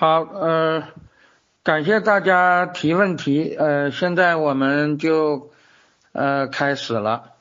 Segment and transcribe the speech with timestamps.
[0.00, 0.84] 好，呃，
[1.64, 5.50] 感谢大家提问题，呃，现在我们就
[6.12, 7.32] 呃开始了。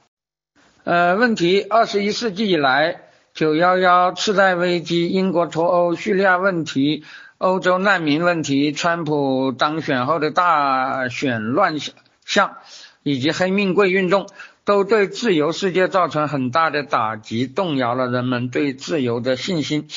[0.84, 3.02] 呃，问题：二十一世纪以来，
[3.36, 7.04] 九幺幺次贷危机、英国脱欧、叙利亚问题、
[7.38, 11.76] 欧洲难民问题、川普当选后的大选乱
[12.26, 12.58] 象，
[13.03, 14.28] 以及黑命贵运动，
[14.66, 19.88] 都对自由世界造成很大的打击，动摇了人们对自由的信心，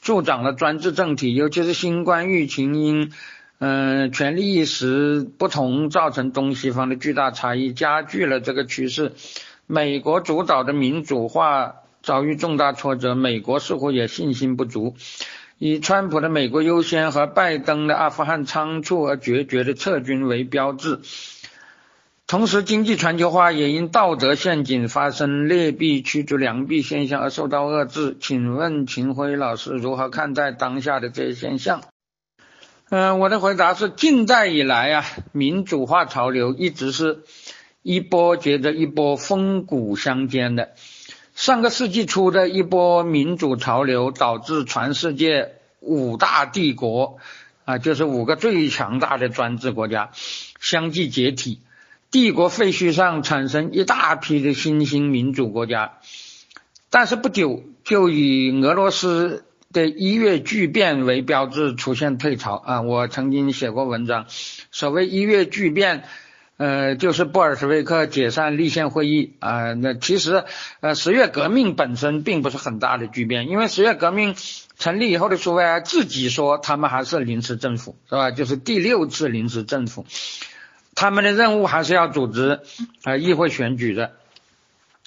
[0.00, 3.12] 助长了专制政体，尤其是新冠疫情因
[3.58, 9.12] 嗯权力意识不同，造成东西方的巨大差异，加剧了这个趋势。
[9.66, 14.96] 美国主导的民主化遭遇重大挫折，美国似乎也信心不足。
[15.58, 21.00] 以川普的“美国优先”和拜登的阿富汗仓促而决绝的撤军为标志，
[22.30, 28.16] 同时经济全球化也因道德陷阱发生劣币驱逐良币现象而受到遏制。
[28.20, 31.82] 请问秦辉老师如何看待当下的这些现象？
[32.88, 37.24] 嗯，我的回答是：近代以来啊，民主化潮流一直是。
[37.82, 40.74] 一波接着一波，风骨相间的。
[41.34, 47.16] 上个世纪初的一波民主潮流，导致全世界五大帝国
[47.64, 50.10] 啊，就是五个最强大的专制国家
[50.60, 51.62] 相继解体，
[52.10, 55.98] 帝国废墟上产生一大批的新兴民主国家。
[56.90, 62.80] 但是不久，就以俄罗斯的一月巨变为标志，出现退潮啊。
[62.82, 64.26] 我曾经写过文章，
[64.72, 66.04] 所谓一月巨变。
[66.56, 70.44] 呃，就是布尔什维克解散立宪会议啊，那其实
[70.80, 74.34] 呃十月革命本身并不是很大的巨变，因为十月革命
[74.78, 78.30] 成立以后的苏维埃自己说他们还是临时政府，是吧？
[78.30, 80.04] 就是第六次临时政府，
[80.94, 82.60] 他们的任务还是要组织
[83.04, 84.12] 呃议会选举的。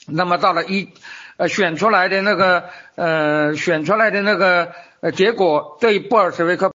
[0.07, 0.89] 那么到了一
[1.37, 6.71] 呃选出来的那个呃选出来的那个呃结果对布尔什维克。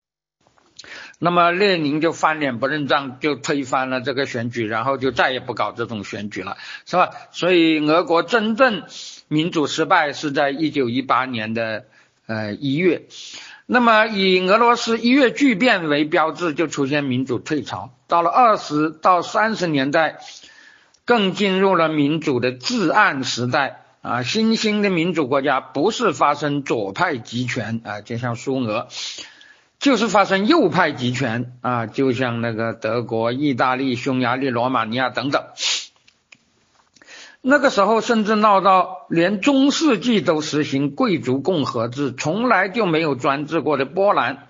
[1.17, 7.09] 那么列宁就翻脸不认账，就推翻了这个选举，然后就再也不搞这种选举了，是吧？
[7.31, 8.83] 所以俄国真正
[9.29, 11.85] 民主失败是在一九一八年的
[12.27, 13.03] 呃一月。
[13.67, 17.91] 那么以俄罗斯一月巨变为标志，就出现民主退潮。
[18.07, 20.19] 到了二十到三十年代，
[21.03, 24.21] 更进入了民主的至暗时代啊！
[24.21, 28.87] 新兴的民主国家不是发生左派集权啊，就像苏俄。
[29.77, 35.43] 就是发生右派集权啊，就像那个德国、意大利、匈牙利、罗马尼亚等等。
[37.47, 44.47] 那个时候甚至闹到连中世纪都实行贵族共和制，从来就没有专制过的波兰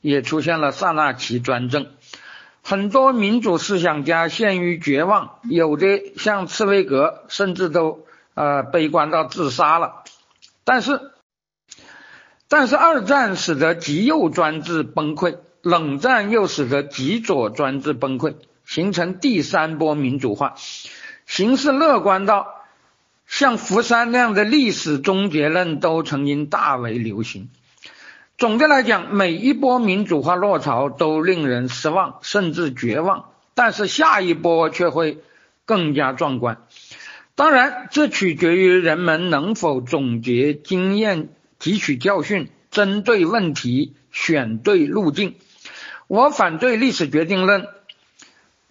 [0.00, 1.88] 也出现了萨纳奇专政。
[2.62, 10.04] 很多民主思想家陷于绝望，有的像茨威格，甚至都呃悲观到自杀了。
[10.64, 11.00] 但是。
[12.48, 20.54] 但是二战使得极右专制崩溃，冷战又使得极左专制崩溃，形成第三波民主化，
[21.26, 22.62] 形势乐观到
[23.26, 27.50] 像福山那样的历史终结论都曾经大为流行。
[28.38, 35.18] 总的来讲，每一波民主化落潮都令人失望，甚至绝望，但是下一波却会
[35.64, 36.62] 更加壮观。
[37.34, 41.28] 当然，这取决于人们能否总结经验。
[41.58, 45.36] 汲取教训，针对问题，选对路径。
[46.06, 47.66] 我反对历史决定论，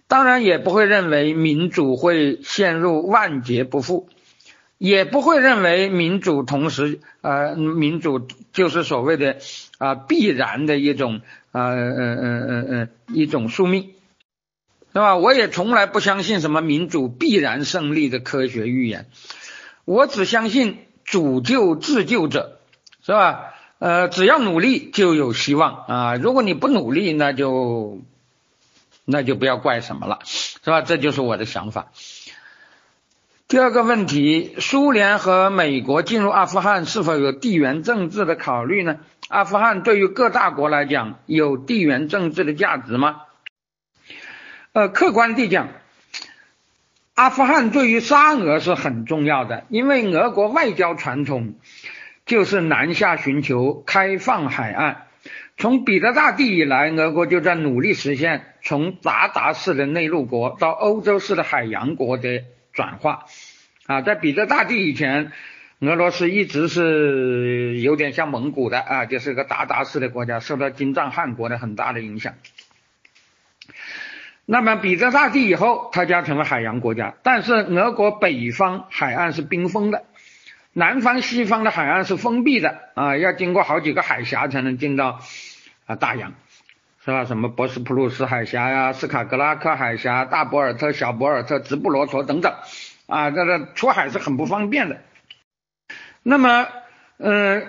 [0.08, 4.08] 当然也不会认为民主会陷入万劫不复，
[4.78, 9.36] 也不会认为民主同时呃民主就是所谓的
[9.78, 11.20] 啊必然的一种
[11.52, 13.90] 啊嗯嗯嗯嗯一种宿命，
[14.92, 15.16] 对吧？
[15.16, 19.06] 我也从来不相信什么民主必然胜利的科学预言，
[19.84, 22.52] 我只相信主救自救者。
[23.06, 23.54] 是吧？
[23.78, 26.14] 呃，只要努力就有希望啊！
[26.16, 28.00] 如果你不努力，那就
[29.06, 30.82] 那就不要怪什么了，是吧？
[30.82, 31.86] 这就是我的想法。
[33.48, 38.98] 第二个问题，苏联和美国进入阿富汗是否有地缘政治的考虑呢？
[39.28, 43.22] 阿富汗对于各大国来讲有地缘政治的价值吗？
[44.72, 45.68] 呃，客观地讲，
[47.14, 51.54] 阿富汗对于沙俄是很重要的，因为俄国外交传统。
[52.26, 55.05] 就是南下寻求开放海岸。
[55.56, 63.24] 从彼得大帝以来，俄国就在努力实现从鞑靼式的内陆国到欧洲式的海洋国的转化。
[63.86, 65.32] 啊，在彼得大帝以前，
[65.80, 72.34] 俄罗斯一直是有点像蒙古的啊，就是个鞑靼式的国家，受到金帐汗国的很大的影响。
[74.44, 80.04] 那么彼得大帝以后，它将成为海洋国家，但是俄国北方海岸是冰封的。
[80.72, 85.20] 南方、西方的海岸是封闭的啊，要经过好几个海峡才能进到
[85.86, 86.34] 啊大洋
[87.04, 87.24] 是吧？
[87.24, 92.52] 什么博斯普鲁斯海峡呀、斯卡格拉克海峡、大博尔特、小博尔特、直布罗陀等等，
[93.06, 94.98] 啊，这个出海是很不方便的。
[96.24, 96.66] 那么，
[97.18, 97.62] 呃，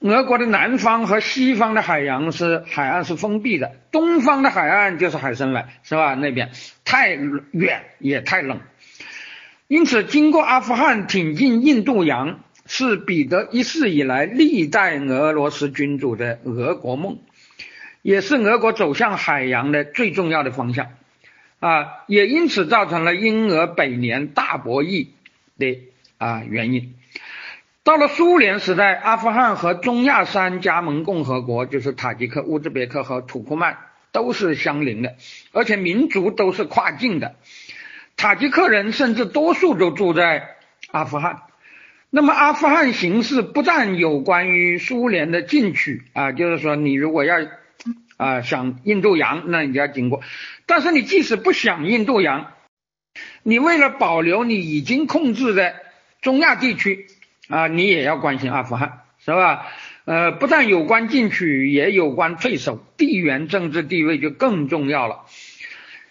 [0.00, 6.14] 俄国的南方和西方的海洋是海岸是封闭的，东方的海岸就是海参崴，是吧？
[6.14, 6.50] 那边
[6.86, 8.60] 太远也太冷，
[9.66, 17.18] 因此经过阿富汗挺进印度洋，是彼得一世以来历代俄罗斯君主的俄国梦。
[18.02, 20.86] 也是俄国走向海洋的最重要的方向，
[21.58, 25.08] 啊，也因此造成了英俄百年大博弈
[25.58, 25.80] 的
[26.16, 26.94] 啊原因。
[27.82, 33.78] 到了苏联时代，阿富汗和中亚三加盟共和国，就是塔吉克、乌兹别克和土库曼，
[34.12, 35.16] 都是相邻的，
[35.52, 37.34] 而且民族都是跨境的。
[38.16, 40.56] 塔吉克人甚至多数都住在
[40.92, 41.42] 阿富汗。
[42.10, 47.36] 那么阿富汗形势不但有关于苏联的进取啊，就是说你如果要。
[48.18, 50.20] 啊，想印度洋，那你就要经过。
[50.66, 52.52] 但是你即使不想印度洋，
[53.42, 55.74] 你为了保留你已经控制的
[56.20, 57.06] 中亚地区
[57.48, 59.66] 啊，你也要关心阿富汗，是吧？
[60.04, 65.24] 呃，不但有关进取，也有关退守，地缘政治地位就更重要了。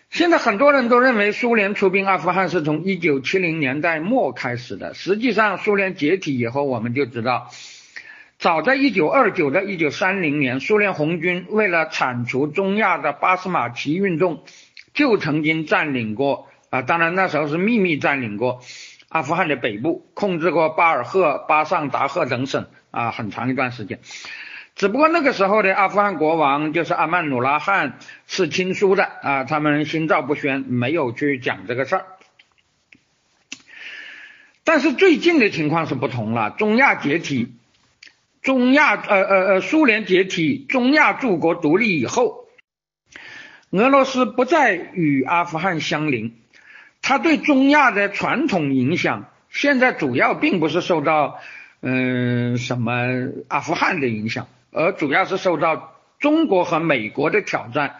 [0.10, 7.52] 现在很多人都认为苏联出兵阿富汗是从一九七零年代末开始的，实际上苏联解体以后，我们就知道。
[8.40, 14.44] 早在一九二九到一九三零年，苏联红军为了铲除中亚的巴斯马奇运动，
[14.94, 18.62] 就曾经占领过啊，当然那时候是秘密占领过
[19.10, 24.00] 阿富汗的北部，控制过巴尔赫、巴尚达赫等省啊，很长一段时间。
[24.76, 27.98] 只不过那个时候的阿富汗国王就是阿曼努拉汗
[28.28, 32.06] 是亲苏的啊，他们心照不宣，没有去讲这个事儿。
[34.64, 37.56] 但是最近的情况是不同了，中亚解体。
[38.48, 42.46] 中亚呃呃呃，苏联解体，中亚诸国独立以后，
[43.72, 46.34] 俄罗斯不再与阿富汗相邻，
[47.02, 51.42] 它对中亚的传统影响，现在主要并不是受到
[51.82, 52.94] 嗯什么
[53.50, 57.98] 阿富汗的影响，而主要是受到中国和美国的挑战。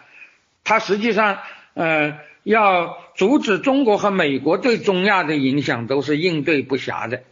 [0.64, 1.40] 它实际上
[1.74, 7.22] 呃要阻止中国和美国对中亚的影响，都是应对不暇的。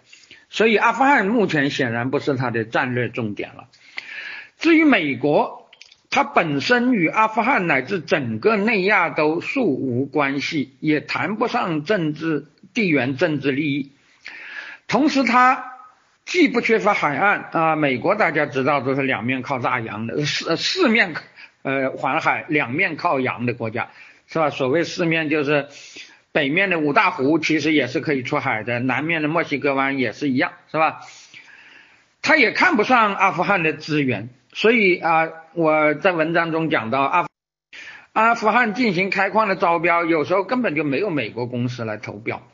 [0.48, 3.69] 所以阿富汗目前显然不是它的战略重点了。
[4.58, 5.70] 至于美国，
[6.08, 13.93] 它本身与阿富汗乃至整个内亚都素无关系，也谈不上政治地缘政治利益。
[14.88, 15.72] 同时，它
[16.25, 21.14] 既不缺乏海岸啊，美国大家知道都是两面靠大洋的，四四面
[21.62, 23.90] 呃环海，两面靠洋的国家，
[24.26, 24.50] 是吧？
[24.50, 25.66] 所谓四面就是。
[26.37, 31.00] 北面的五大湖其实也是可以出海的，南面的墨西哥湾也是一样，是吧？
[32.21, 37.27] 他也看不上阿富汗的资源，所以啊，我在文章中讲到阿
[38.12, 42.47] 阿富汗进行开矿的招标，有时候根本就没有美国公司来投标。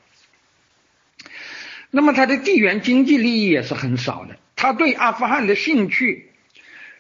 [1.91, 6.31] 那么它的地缘经济利益也是很少的，他对阿富汗的兴趣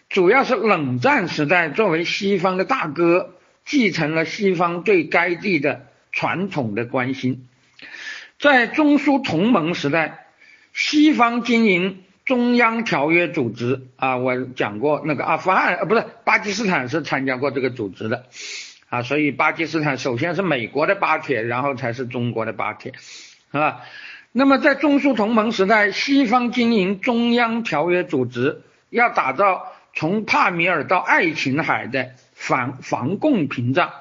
[0.08, 5.86] 主要是冷战时代作为西方的大哥，继承了西方对该地的。
[6.12, 7.48] 传统的关心，
[8.38, 10.26] 在中苏同盟时代，
[10.72, 18.26] 西方经营中央条约组织啊，我讲过那个阿富汗呃不是巴基斯坦是参加过这个组织的
[18.88, 22.92] 啊，所以巴基斯坦首先是美国的巴铁，然后才是中国的巴铁，
[23.50, 23.80] 是吧？
[24.32, 33.92] 那么在中苏同盟时代，西方经营中央条约组织，要打造从帕米尔到爱琴海的防防共屏障。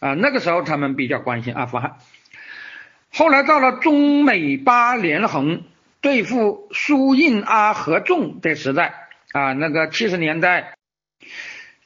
[0.00, 1.96] 啊，那个时候他们比较关心阿富汗。
[3.10, 5.62] 后来到了中美巴联横
[6.00, 10.74] 对付苏印阿合纵的时代啊，那个七十年代，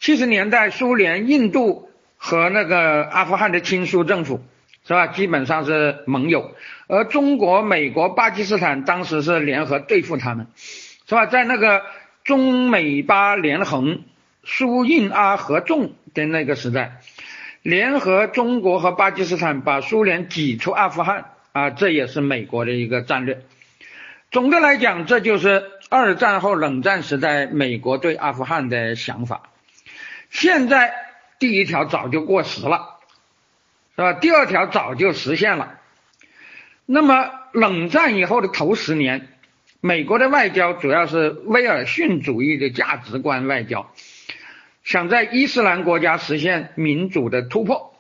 [0.01, 4.43] 七十年代苏联、印度和那个阿富汗的亲苏政府
[4.87, 6.55] 是吧，基本上是盟友，
[6.89, 10.49] 而中国、美国、巴基斯坦当时是联合对付他们，
[11.09, 11.27] 是吧？
[11.27, 11.83] 在那个
[12.25, 14.03] 中美巴联横
[14.45, 17.01] 苏印阿合纵的那个时代。
[17.63, 23.43] 联合中国和巴基斯坦把苏联挤出阿富汗啊，这也是美国的一个战略。
[24.33, 29.43] 总的来讲，这就是二战后冷战时代美国对阿富汗的想法。
[30.29, 30.93] 现在
[31.39, 32.99] 第一条早就过时了，
[33.95, 34.13] 是吧？
[34.15, 35.79] 第二条早就实现了。
[36.85, 39.29] 那么冷战以后的头十年，
[39.81, 43.93] 美国的外交主要是威尔逊主义的价值观外交。
[44.83, 47.95] 想在伊斯兰国家实现民主的突破，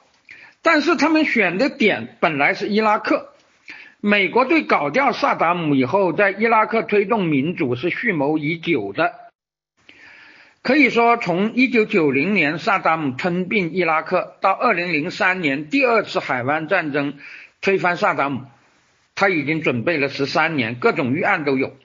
[0.63, 3.29] 但是他们选的点本来是伊拉克。
[4.01, 9.15] 美国对搞掉萨达姆以后，在伊拉克推动民主是蓄谋已久的。
[10.61, 17.19] 可以说，从一九九零年萨达姆吞并伊拉克到二零零三年第二次海湾战争
[17.61, 18.43] 推翻萨达姆，
[19.15, 21.77] 他已经准备了十三年，各种预案都有。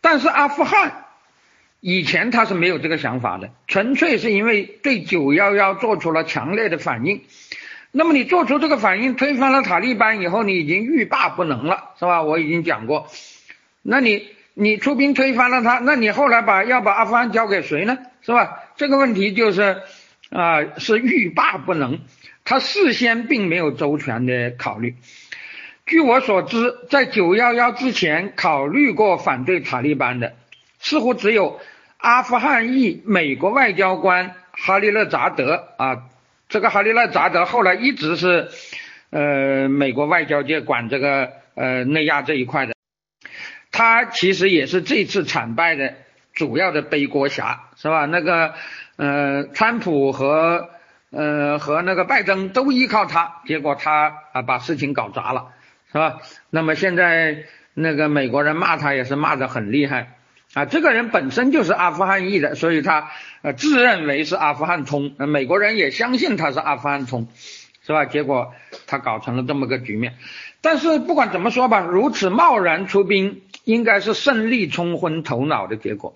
[0.00, 1.04] 但是阿富汗
[1.80, 7.22] 以前他是没有这个想法的，纯粹是因为对九幺幺做出了强烈的反应。
[7.90, 12.22] 那么你做出这个反应，推翻了塔利班以后，你已经欲罢不能了，是吧？
[12.22, 13.08] 我已经讲过，
[13.82, 14.28] 那你。
[14.52, 17.96] 你出兵推翻了他，那你后来把要把阿富汗交给谁呢？
[18.20, 18.58] 是吧？
[18.76, 19.80] 这个问题就是
[20.28, 22.00] 啊，是欲罢不能。
[22.44, 24.96] 他事先并没有周全的考虑。
[25.86, 30.34] 据我所知，在九幺幺之前考虑过反对塔利班的，
[30.80, 31.60] 似乎只有
[32.00, 36.04] 阿富汗裔美国外交官哈利勒扎德啊。
[36.48, 38.48] 这个哈利勒扎德后来一直是
[39.10, 42.74] 呃美国外交界管这个呃内亚这一块的。
[43.70, 45.94] 他其实也是这次惨败的
[46.32, 48.04] 主要的背锅侠，是吧？
[48.06, 48.54] 那个，
[48.96, 50.70] 呃，川普和
[51.10, 55.52] 呃和那个拜登都依靠他，结果他啊把事情搞砸了，
[55.92, 56.18] 是吧？
[56.50, 60.18] 那么现在那个美国人骂他也是骂得很厉害
[60.54, 63.10] 啊，这个人本身就是阿富汗裔的，所以他
[63.42, 67.28] 呃自认为是阿富汗通，美国人也相信他是阿富汗通，
[67.86, 68.04] 是吧？
[68.04, 68.52] 结果
[68.86, 70.14] 他搞成了这么个局面。
[70.60, 73.42] 但是不管怎么说吧，如此贸然出兵。
[73.64, 76.14] 应该是胜利冲昏头脑的结果。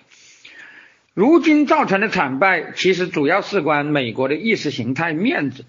[1.13, 5.67] 如今造成的惨败，其实主要事关美国的意识形态面子，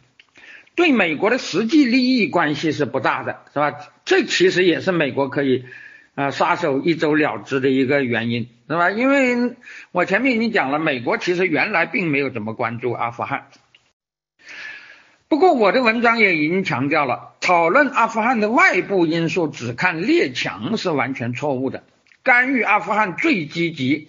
[0.74, 3.74] 对美国的实际利益关系是不大的，是吧？
[4.06, 5.66] 这其实也是美国可以
[6.16, 8.90] 啊撒手一走了之的一个原因，是吧？
[8.90, 9.56] 因为
[9.92, 13.48] 我前面已经讲了，美国其实原来并没有怎么关注阿富汗。
[15.28, 21.84] 不过我的文章也已经强调了，讨论阿富汗的外部因素只看列强是完全错误的。
[22.24, 24.08] 干预阿富汗最积极、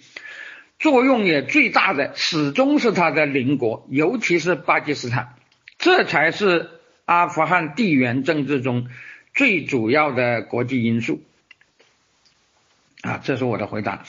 [0.79, 5.35] 作用也最大的，始终是他的邻国，尤其是巴基斯坦，
[5.77, 6.69] 这才是
[7.05, 8.87] 阿富汗地缘政治中
[9.33, 11.21] 最主要的国际因素。
[13.07, 14.03] 啊，这是我的回答。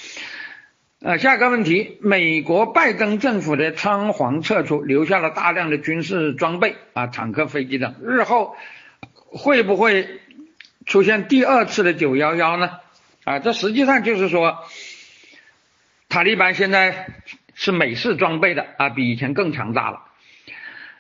[1.00, 8.56] 呃，下一个问题，美国拜登政府的仓皇撤出，留下了大量的军事装备啊，坦克、飞机等，日后
[9.12, 10.18] 会不会
[10.84, 12.70] 出现第二次的九幺幺呢？
[13.22, 14.58] 啊，这实际上就是说，
[16.08, 17.06] 塔利班现在
[17.54, 20.02] 是美式装备的啊，比以前更强大了。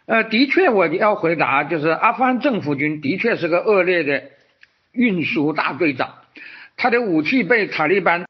[0.06, 4.30] 呃，的确，我要回答就是，阿富汗政府军的确是个恶劣的
[4.92, 6.14] 运输大队长，
[6.78, 8.24] 他的武器被塔利班。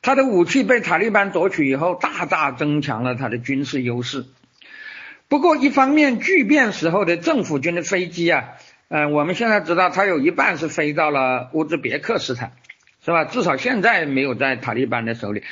[0.00, 4.26] 他的武器被塔利班夺取以后，大大增强了他的军事优势。
[5.26, 8.50] 不过，一方面，巨变时候的政府军的飞机啊，
[8.88, 12.52] 嗯，我们现在知道，它有一半是飞到了乌兹别克斯坦，
[13.04, 13.24] 是吧？
[13.24, 15.42] 至少现在没有在塔利班的手里。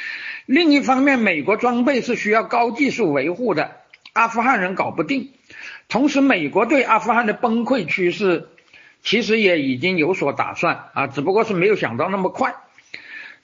[0.47, 3.73] 另一方面，美国装备是需要高技术维护的，
[4.13, 5.33] 阿富汗人搞不定。
[5.89, 8.49] 同时，美国对阿富汗的崩溃趋势
[9.07, 12.57] 其实也已经有所打算啊，只不过是没有想到那么快。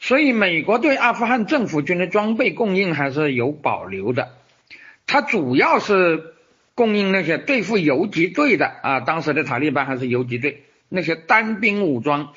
[0.01, 4.33] 所以，美国对阿富汗政府军的装备供应还是有保留的。
[5.07, 6.35] 它主要是
[6.75, 12.35] 供应那些对付游击队的啊，当时的塔利班还是游击队那些单兵武装、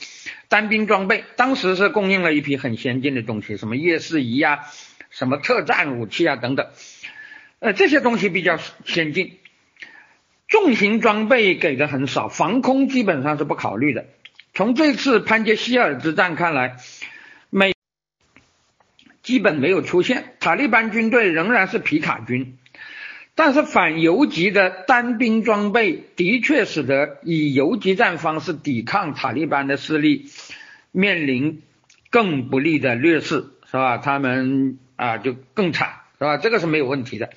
[0.48, 4.60] 单兵装备，当时是供应了一批很先进的东西，什么夜视仪啊，
[5.10, 6.68] 什么特战武器啊等等。
[7.58, 9.40] 呃，这些东西比较先进，
[10.56, 14.06] 重型装备给的很少，防空基本上是不考虑的。
[14.54, 16.78] 从这次潘杰希尔之战看来。
[17.50, 17.74] 美
[19.22, 22.58] 基本没有出现，塔利班军队仍然是皮卡军，
[23.36, 30.30] 但是反游击的单兵装备的确使得以游击战方式抵抗塔利班的势力
[30.94, 31.62] 面临
[32.10, 33.98] 更不利的劣势，是吧？
[33.98, 36.38] 他们啊就更惨，是吧？
[36.38, 37.30] 这个是没有问题的。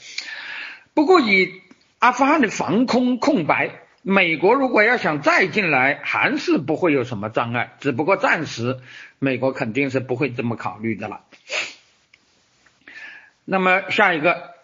[0.94, 1.52] 不过以
[1.98, 3.80] 阿富汗的防空空白。
[4.02, 8.78] 美国如果要想再进来，还是不会有什么障碍，只不过暂时
[9.18, 11.20] 美国肯定是不会这么考虑的了。
[13.44, 14.54] 那么下一个，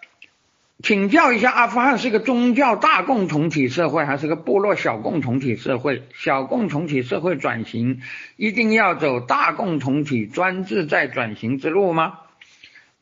[0.82, 6.04] 请教一下，阿富汗是一个宗教大共同体社会，还是个部落小共同体社会？
[6.14, 8.00] 小共同体社会转型
[8.36, 12.20] 一定要走大共同体专制再转型之路吗？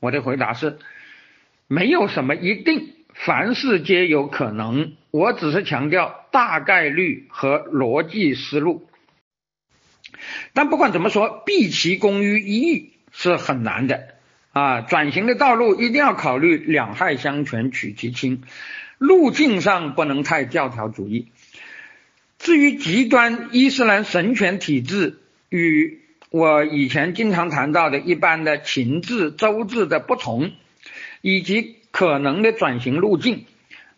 [0.00, 0.78] 我的回答是，
[1.68, 2.94] 没有什么一定。
[3.14, 8.88] 凡事皆有可能，我只是强调大概率和逻辑思路。
[10.52, 14.09] 但不管怎么说，毕其功于一役是很难的
[14.52, 14.81] 啊！
[14.81, 18.42] 转型的道路一定要考虑两害相权取其轻，
[18.99, 21.28] 路径上不能太教条主义。
[22.38, 26.00] 至于极端伊斯兰神权体制与
[26.31, 30.52] 我以前经常谈到的一般的秦制、周制的不同。
[31.25, 33.44] 以及可能的转型路径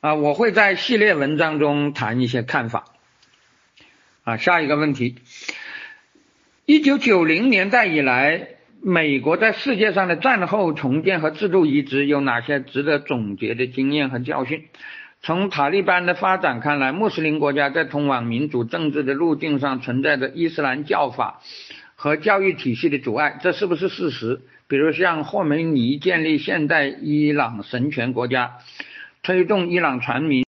[0.00, 2.84] 啊，我会在系列文章中谈一些看法
[4.24, 4.36] 啊。
[4.36, 5.14] 下一个问题，
[6.66, 8.48] 一九九零年代以来，
[8.82, 14.64] 美国在世界上的战后重建和制度移植有哪些值得总结的经验和教训？
[15.22, 21.40] 从塔利班的发展看来，穆斯林国家在通往民主政治的路径上存在着伊斯兰教法
[21.94, 24.42] 和教育体系的阻碍，这是不是事实？
[24.66, 28.58] 比如像霍梅尼建立现代伊朗神权国家，
[29.22, 30.44] 推动伊朗传民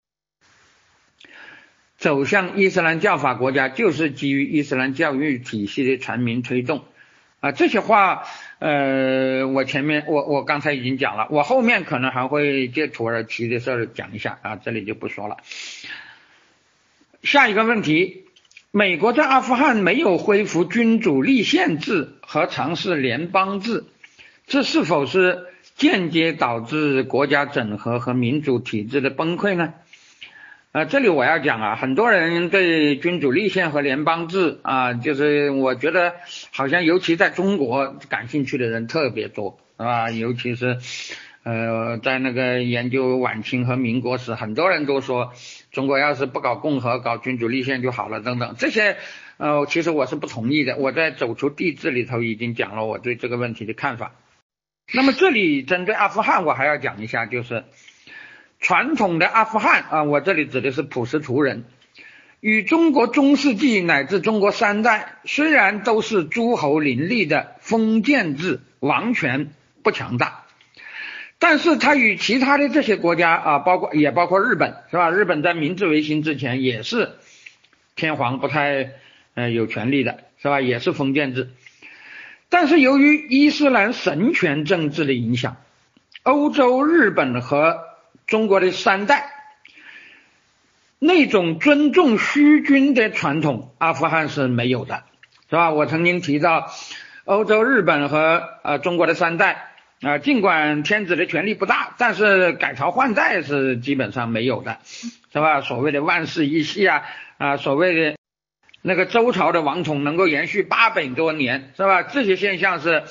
[1.98, 6.86] 走向伊斯兰教法国家，就是基于伊斯兰教育体系的传民推动。
[7.42, 8.24] 啊，这些话，
[8.58, 15.38] 呃，我前面我我刚才已经讲了，我后面可能还会借土耳其的事儿讲一下啊，这里就不说了。
[17.22, 18.26] 下一个问题，
[18.72, 23.84] 美国在阿富汗没有恢复君主立宪制和尝试联邦制，
[24.48, 29.74] 这是否是间接导致国家整合和民主体制的崩溃呢？
[30.72, 36.16] 呃，这里我要讲啊，很多人对君主立宪和联邦制啊，就是我觉得
[36.52, 40.12] 好像尤其在中国感兴趣的人特别多，是吧？
[40.12, 40.78] 尤其是
[41.44, 45.32] 呃，在那个研究晚清和民国时，很多人都说
[45.72, 48.56] 中国要是不搞共和，搞君主立宪就好了，等等。
[48.60, 48.98] 这些
[49.38, 50.76] 呃，其实我是不同意的。
[50.76, 54.12] 我在走出帝制里头已经讲了我对这个问题的看法。
[54.94, 57.64] 那么这里针对阿富汗，我还要讲一下，就是。
[58.58, 61.66] 传统的阿富汗啊，我这里指的是普什图人，
[62.40, 69.52] 与中国中世纪乃至中国三代虽然都是诸侯林立的封建制，王权
[69.84, 70.46] 不强大，
[71.38, 75.12] 但是它与其他的这些国家啊，包括也包括日本，是吧？
[75.12, 77.12] 日本在明治维新之前也是
[77.96, 78.94] 天皇不太
[79.36, 80.60] 呃有权利的，是吧？
[80.62, 81.52] 也是封建制，
[82.56, 85.58] 但是由于伊斯兰神权政治的影响，
[86.24, 87.82] 欧洲、日本和
[88.28, 89.30] 中国的三代
[90.98, 95.04] 那种尊重虚君的传统，阿富汗是没有的，
[95.50, 95.72] 是吧？
[95.72, 96.72] 我曾经提到，
[97.26, 105.60] 欧洲、日本和呃中国的三代啊，尽管天子的权力不大，但是改朝换代是基本上没有的，是吧？
[105.60, 107.04] 所谓的万世一系啊
[107.38, 108.18] 啊，所谓的
[108.88, 112.04] 那个周朝的王统能够延续八百多年，是吧？
[112.04, 113.02] 这些现象是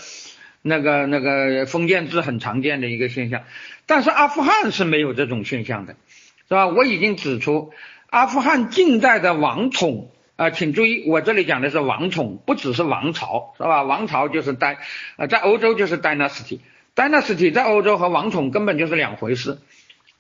[0.63, 3.43] 那个那个封建制很常见的一个现象。
[3.85, 5.97] 但是阿富汗是没有这种现象的，
[6.49, 6.69] 是吧？
[6.69, 7.73] 我已经指出，
[8.09, 13.83] 阿富汗近代的王统啊，请注意，我这里讲的是王统，不只是王朝，是吧？
[13.83, 14.79] 王朝就是代，
[15.17, 19.59] 呃，在欧洲就是 dynasty，dynasty 在欧洲和王统根本就是两回事，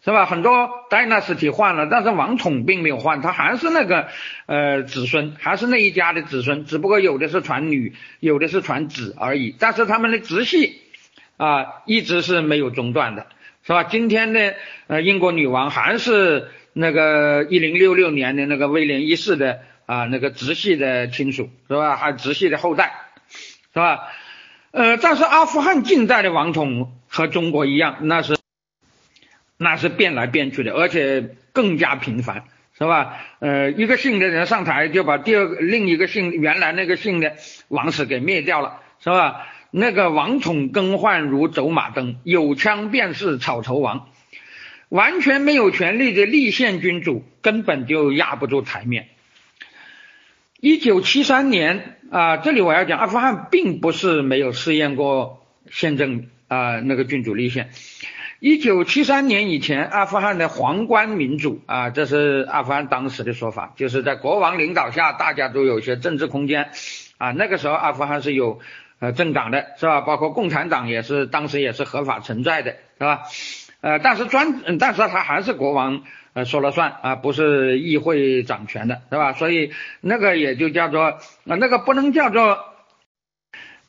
[0.04, 0.26] 是吧？
[0.26, 4.08] 很多 dynasty 换了，但是王统并没有换，他还是那个
[4.46, 10.80] 呃子孙，还是那一家的子孙，只不过有的是传女，有的是传子而已，但是他们的直系
[11.38, 13.26] 啊一直是没有中断的。
[13.66, 13.84] 是吧？
[13.84, 14.56] 今天的
[14.88, 21.96] 呃英国女王还是那个一零六六年的那个威廉一世的啊那个直系的亲属是吧？
[21.96, 22.92] 还直系的后代
[23.72, 24.00] 是吧？
[24.70, 28.36] 呃，但是阿富汗近代的王统和中国一样，那是
[29.56, 32.44] 那是变来变去的，而且更加频繁
[32.76, 33.18] 是吧？
[33.38, 37.34] 呃，一个姓的人上台就把第二个另一个姓原来那个姓的
[37.68, 39.46] 王室给灭掉了是吧？
[39.70, 44.08] 那个王统更换如走马灯，有枪便是草头王，
[44.88, 49.08] 完全没有权力的立宪君主根本就压不住台面。
[50.60, 57.70] 一九七三年啊，这里我要讲，阿富汗并不是没有试验过宪政啊那个君主立宪。
[58.46, 66.68] 一九七三年以前，阿富汗的皇冠民主啊，这是阿富汗当时的说法，就是在国王领导下，大家都有些政治空间
[67.16, 67.30] 啊。
[67.30, 68.61] 那个时候，阿富汗是有。
[69.00, 70.02] 呃，政党的是吧？
[70.02, 73.22] 包括共产党也是，当时也是合法存在的，是吧？
[73.80, 76.04] 呃，但是专，但是他还是国王
[76.35, 79.33] 呃说了算啊，不是议会掌权的，是吧？
[79.33, 82.59] 所以那个也就叫做啊，那个不能叫做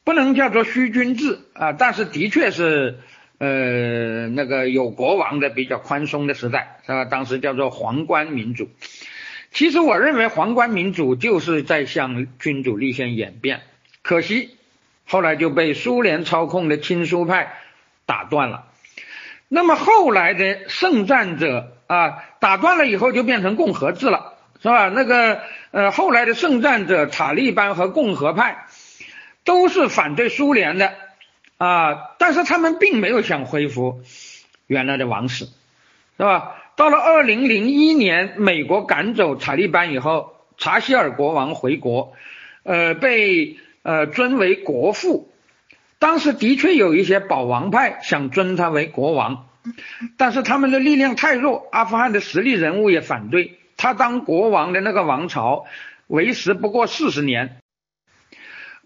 [0.05, 2.99] 不能叫做虚君制啊，但是的确是
[3.37, 7.05] 呃那个有国王的比较宽松的时代，是吧？
[7.05, 8.69] 当时叫做皇冠民主。
[9.51, 13.61] 其实我认为皇冠民主就是在向君主立宪演变，
[14.01, 14.57] 可惜。
[15.07, 17.53] 后来就被苏联操控的亲苏派
[18.07, 18.65] 打断了。
[19.47, 24.89] 那么后来的圣战者啊，打断了以后就变成共和制了，是吧？
[24.89, 28.65] 那个呃，后来的圣战者塔利班和共和派
[29.43, 30.91] 都是反对苏联的
[31.57, 34.01] 啊，但是他们并没有想恢复
[34.67, 35.45] 原来的王室，
[36.17, 36.55] 是吧？
[36.75, 42.13] 到了二零零一年，美国赶走塔利班以后，查希尔国王回国，
[42.63, 43.57] 呃，被。
[43.87, 45.29] 呃，尊为国父，
[45.99, 49.47] 当时的确有一些保王派想尊他为国王，
[50.17, 55.65] 但是他们的力量太弱，阿富汗的实力人物也反对他当国王的那个王朝
[56.07, 57.57] 维持不过四十年，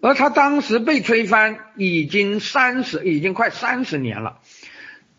[0.02, 4.38] 而他当时被推翻已经三十，已经快三十年了。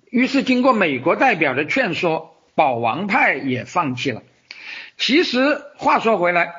[0.10, 4.24] 于是经过美国代表的劝说，保王派也放弃了。
[4.98, 6.54] 其实话说回来，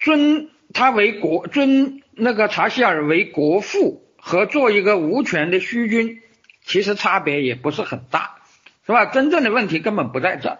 [0.00, 6.20] 尊他为国，尊那个查希尔为国父和做一个无权的虚君，
[6.64, 8.38] 其实差别也不是很大，
[8.86, 9.06] 是吧？
[9.06, 10.58] 真正的问题根本不在这。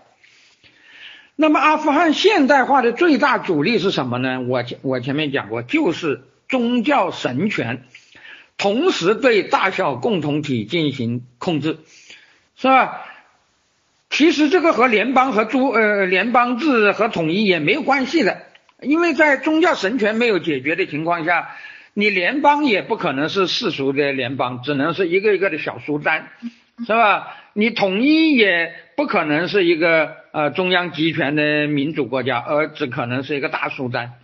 [1.37, 4.40] 那么阿富汗现代化的最大阻力是什么呢？
[4.42, 7.85] 我前我前面讲过，就是宗教神权，
[8.57, 11.79] 同时对大小共同体进行控制，
[12.57, 13.05] 是吧？
[14.11, 18.43] 其实这个和联邦和诸呃联邦制和统一也没有关系的，
[18.81, 21.51] 因为在宗教神权没有解决的情况下，
[21.93, 26.31] 你联邦也不可能是世俗的联邦，只能是一个一个的小苏丹，
[26.87, 27.37] 是吧？
[27.53, 34.15] 你统一也不可能是一个呃中央集权的民主国家，而只可能是一个大苏丹。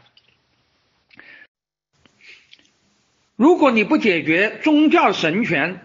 [3.36, 5.80] 如果你不解决宗教神权，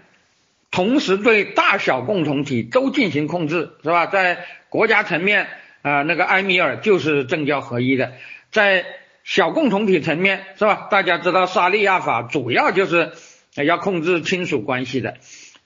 [0.72, 4.06] 同时对大小共同体都进行控制，是吧？
[4.06, 5.48] 在国家层面，
[5.82, 8.12] 啊，那个埃米尔就是政教合一的；
[8.52, 8.86] 在
[9.24, 10.88] 小共同体层面，是吧？
[10.92, 13.14] 大家知道沙利亚法主要就是
[13.56, 15.18] 要控制亲属关系的，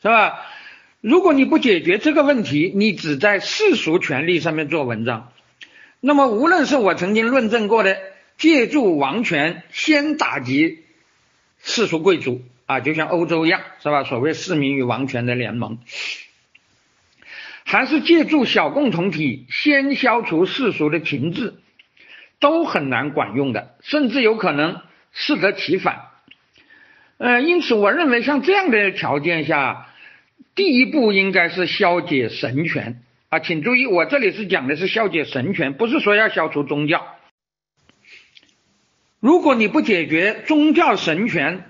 [0.02, 0.40] 是吧？
[1.02, 5.34] 如果你不解决这个问题，你只在世俗权利上面做文章，
[6.00, 7.98] 那么无论是我曾经论证过的
[8.38, 10.83] 借助王权先打击
[11.64, 12.44] 世俗贵族。
[12.66, 14.06] 啊，就像欧洲一样，是吧？
[14.06, 15.80] 所谓市民与王权的联盟，
[17.66, 21.56] 还是借助小共同体先消除世俗的情志，
[22.40, 24.80] 都很难管用的，甚至有可能
[25.12, 26.04] 适得其反。
[27.18, 29.90] 呃，因此我认为像这样的条件下，
[30.56, 37.13] 第一步应该是消解神权啊，请注意，我这里是讲的是消解神权，不是说要消除宗教。
[39.24, 41.64] 如果你不解决宗教神权，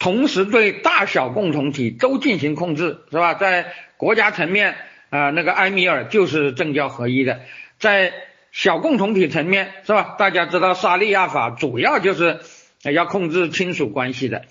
[0.00, 3.34] 同时对大小共同体都进行控制，是吧？
[3.34, 4.74] 在国家层面，
[5.08, 7.36] 啊，那个埃米尔就是政教合一的；
[7.78, 8.12] 在
[8.50, 10.16] 小共同体层面，是吧？
[10.18, 12.40] 大家知道沙利亚法主要就是
[12.82, 14.42] 要控制亲属关系的，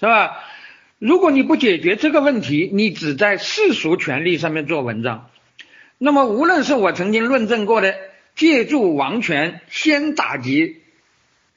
[0.00, 0.38] 是吧？
[0.98, 5.30] 如果你不解决这个问题，你只在世俗权利上面做文章，
[5.98, 7.94] 那么无论是我曾经论证过的
[8.34, 10.82] 借助王权先打击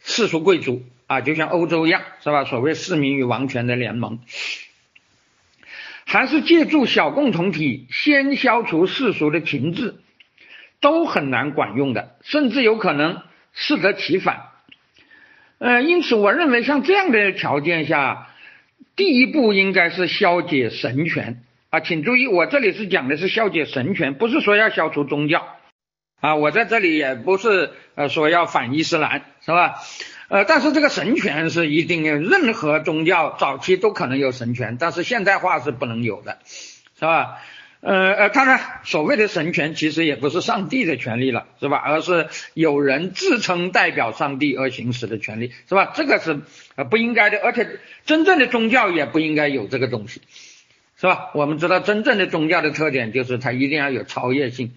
[0.03, 0.83] 世俗贵族。
[1.09, 2.45] 啊，就像欧洲一样，是吧？
[2.45, 4.19] 所谓市民与王权的联盟，
[6.05, 9.95] 还是借助小共同体先消除世俗的情志，
[10.79, 14.49] 都很难管用的，甚至有可能适得其反。
[15.57, 18.27] 呃，因此我认为像这样的条件下，
[18.95, 25.55] 第一步应该是消解神权啊，请注意，我这里是讲的是消解神权，不是说要消除宗教
[26.19, 29.75] 啊，我在这里也不是呃说要反伊斯兰，是吧？
[30.27, 36.39] 呃，但是这个神权是一定，任何宗教早期都可能有神权，但是现代化是不能有的，
[36.99, 37.39] 是吧？
[37.81, 41.77] 呃呃，当然，所谓的神权其实也不是上帝的权利了，是吧？
[41.77, 45.93] 而是有人自称代表上帝而行使的权利，是吧？
[45.95, 46.41] 这个是
[46.75, 50.21] 呃不应该的，而且真正的宗教也不应该有这个东西，
[50.99, 51.29] 是吧？
[51.33, 54.73] 我们知道真正的宗教的特点就是它一定要有超越性。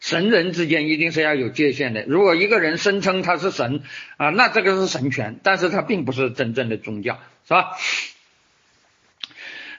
[0.00, 2.02] 神人之间一定是要有界限的。
[2.06, 3.82] 如果一个人声称他是神
[4.16, 7.76] 啊，那这个是神权，但是他并不是真正的宗教，是吧？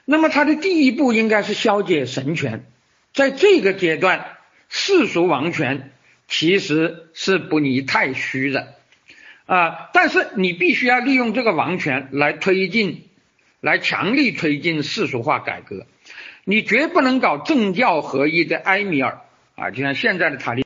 [0.04, 2.64] 那么他的第一步应该是消解神权，
[3.12, 4.36] 在这个阶段，
[4.68, 5.90] 世俗王权
[6.28, 8.74] 其实是不宜太虚的
[9.46, 9.90] 啊。
[9.92, 13.08] 但是你必须要利用这个王权来推进，
[13.60, 15.86] 来强力推进世俗化改革。
[16.44, 19.20] 你绝不能搞政教合一的埃米尔。
[19.54, 20.64] 啊，就像现在的塔利，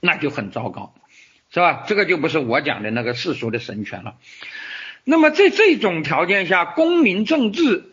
[0.00, 0.94] 那就很糟糕，
[1.50, 1.84] 是吧？
[1.86, 4.14] 这个就不是我讲的那个世俗的神权了。
[5.04, 7.84] 那么在这种条件下，公民政治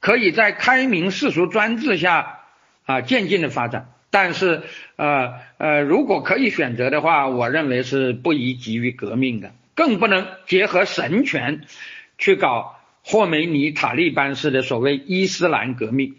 [0.00, 2.40] 可以在开明世俗专制下
[2.84, 4.62] 啊渐进的发展，但是
[4.96, 11.64] 呃呃，如果可以选择的话，我认为是不宜急于革命的，更不能结合神权
[12.16, 16.16] 去搞霍梅尼塔利班式的所谓伊斯兰革命。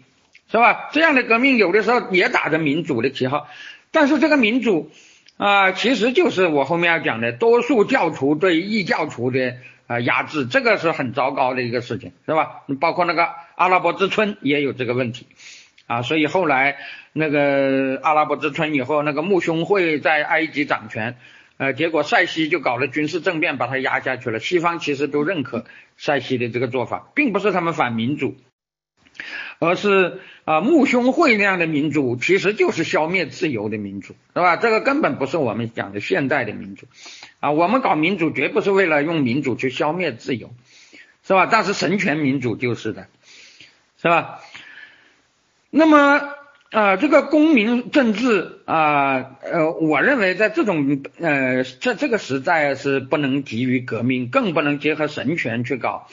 [0.50, 0.88] 是吧？
[0.92, 3.48] 这样的革命有的时候也打着民主的旗号，
[3.90, 4.90] 但是这个民主
[5.36, 9.56] 啊，其实就是我后面要讲的多数教徒对异教徒的
[9.86, 12.62] 啊压制，这个是很糟糕的一个事情，是吧？
[12.80, 15.26] 包括那个阿拉伯之春也有这个问题
[15.86, 16.78] 啊，所以后来
[17.12, 21.16] 那个阿拉伯之春以后，那个穆兄会在埃及掌权，
[21.56, 24.38] 呃，结果塞西就搞了军事政变，把他压下去了。
[24.38, 25.64] 西方其实都认可
[25.96, 28.36] 塞西的这个做法，并不是他们反民主。
[29.58, 34.56] 而是啊穆兄会那样的民主，其实就是消灭自由的民主，是吧？
[34.56, 36.86] 这个根本不是我们讲的现代的民主
[37.40, 37.52] 啊。
[37.52, 40.52] 我们搞民主绝不是为了用民主去消灭自由，
[41.26, 41.46] 是吧？
[41.46, 43.06] 但是神权民主就是的，
[44.00, 44.40] 是吧？
[45.70, 46.34] 那么。
[46.72, 56.08] 啊，这个公民政治啊，呃，我认为在这种呃这这个时代是不能急于革命，更不能结合神权去搞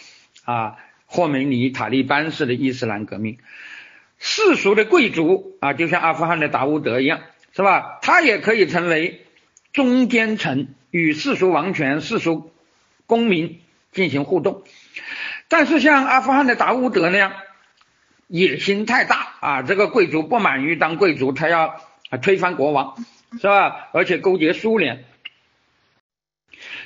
[0.46, 0.78] 啊
[1.14, 3.38] 霍梅尼塔利班式的伊斯兰革命。
[4.18, 7.22] 世俗的贵族啊，就像阿富汗的达乌德一样，
[7.56, 8.00] 是吧？
[8.02, 9.28] 他也可以成为
[9.74, 12.52] 中间层，与世俗王权、世俗
[13.06, 14.64] 公民进行互动。
[15.48, 17.34] 但是像阿富汗的达乌德那样。
[18.28, 19.62] 野心太大啊！
[19.62, 21.80] 这个贵族不满于当贵族，他要
[22.24, 22.96] 推翻国王，
[23.40, 23.90] 是吧？
[23.92, 25.04] 而且勾结苏联，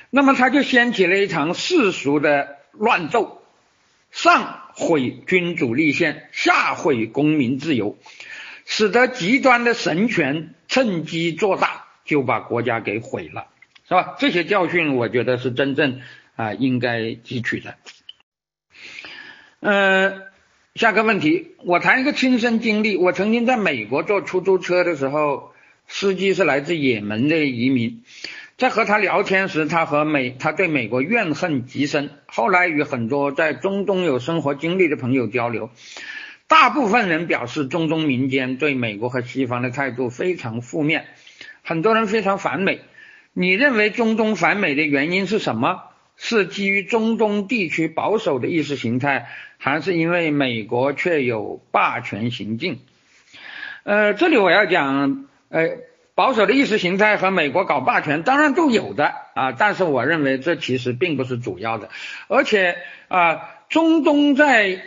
[0.09, 3.41] 那么他就掀起了一场世俗的乱斗，
[4.17, 7.99] 上毁君主立宪，下毁公民自由，
[8.65, 13.45] 使得极端的神权趁机做大，就把国家给毁了，
[13.87, 14.15] 是吧？
[14.17, 16.01] 这些教训，我觉得是真正
[16.35, 17.75] 啊应该汲取的，
[19.59, 20.23] 嗯。
[20.73, 22.97] 下个问题，我谈一个亲身经历。
[22.97, 25.51] 我曾经在美国坐出租车的时候，
[25.87, 28.03] 司机是来自也门的移民，
[28.57, 32.09] 在和他聊天时，他和美他对美国怨恨极深。
[32.25, 35.69] 后来与很多在中东有生活经历的朋友交流，
[36.47, 41.05] 大部分人表示中东民间对美国和西方的态度非常负面，
[41.61, 42.81] 很多人非常反美。
[43.33, 45.83] 你认为中东反美的原因是什么？
[46.15, 49.27] 是基于中东地区保守的意识形态，
[49.59, 52.79] 还是因为美国却有霸权行径？
[53.83, 55.69] 呃，这里我要讲，呃，
[56.17, 61.89] 保守的意识形态和美国搞霸权当然都有的啊，但是我认为这其实并不是主要的，
[62.27, 62.75] 而且
[63.07, 64.81] 啊，中东在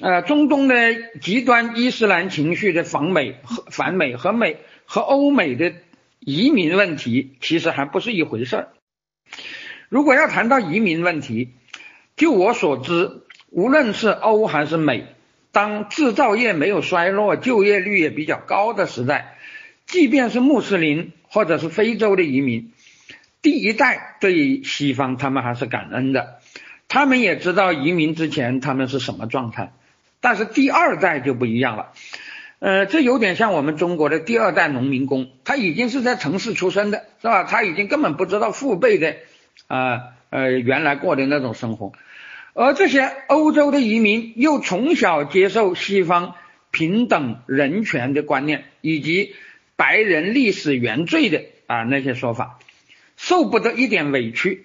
[0.00, 0.74] 呃中东的
[1.20, 5.72] 极端伊斯兰情绪的反美和反美和美和欧美的
[6.18, 8.68] 移民问题其实还不是一回事儿。
[9.88, 11.50] 如果要谈到移民问题，
[12.16, 15.06] 就我所知，无论是欧还是美，
[15.52, 19.36] 当制造业没有衰落、就业率也比较高的时代，
[19.86, 22.72] 即便是穆斯林或者是非洲的移民，
[23.40, 26.38] 第一代对于西方他们还是感恩的，
[26.88, 29.72] 他们也知道移民之前他们是什么状态，
[30.20, 31.92] 但是第二代就不一样了，
[32.58, 37.44] 呃，这有点像我们中国的第二代农民工，他已经是在城市出生的，是吧？
[37.44, 39.16] 他已经根本不知道父辈的。
[39.66, 41.92] 啊呃，原来过的那种生活，
[42.54, 46.34] 而这些欧洲的移民又从小接受西方
[46.70, 49.34] 平等人权的观念，以及
[49.82, 52.60] 白人历史原罪的啊那些说法，
[53.16, 54.64] 受不得一点委屈。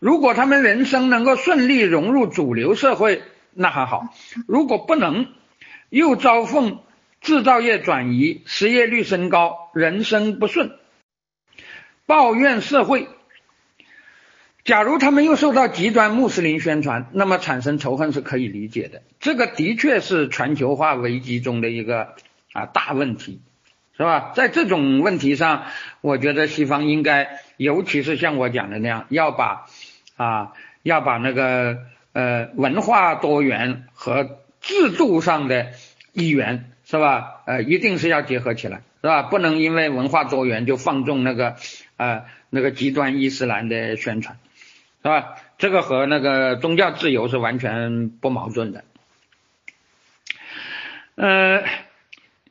[0.00, 3.22] 如果他们人生能够顺利融入主流社会，
[3.54, 4.12] 那还好；
[4.48, 5.28] 如果不能，
[5.90, 6.80] 又遭逢
[7.20, 10.72] 制造业转移、失业率升高、人生不顺，
[12.04, 13.06] 抱怨社会。
[14.64, 19.04] 假如他们又受到极端穆斯林宣传，那么产生仇恨是可以理解的。
[19.20, 22.16] 这个的确是全球化危机中的一个
[22.52, 23.40] 啊大问题，
[23.98, 24.32] 是吧？
[24.34, 25.66] 在这种问题上，
[26.00, 29.66] 我觉得西方应该，尤其是像我讲的那样，要把
[30.16, 31.80] 啊要把那个
[32.12, 35.72] 呃文化多元和制度上的
[36.12, 37.42] 一元，是吧？
[37.44, 39.22] 呃，一定是要结合起来，是吧？
[39.24, 41.56] 不能因为文化多元就放纵那个
[41.96, 44.38] 呃那个极端伊斯兰的宣传。
[45.00, 45.36] 是吧？
[45.58, 48.82] 这个和那个宗教自由是完全不矛盾的。
[51.14, 51.62] 呃，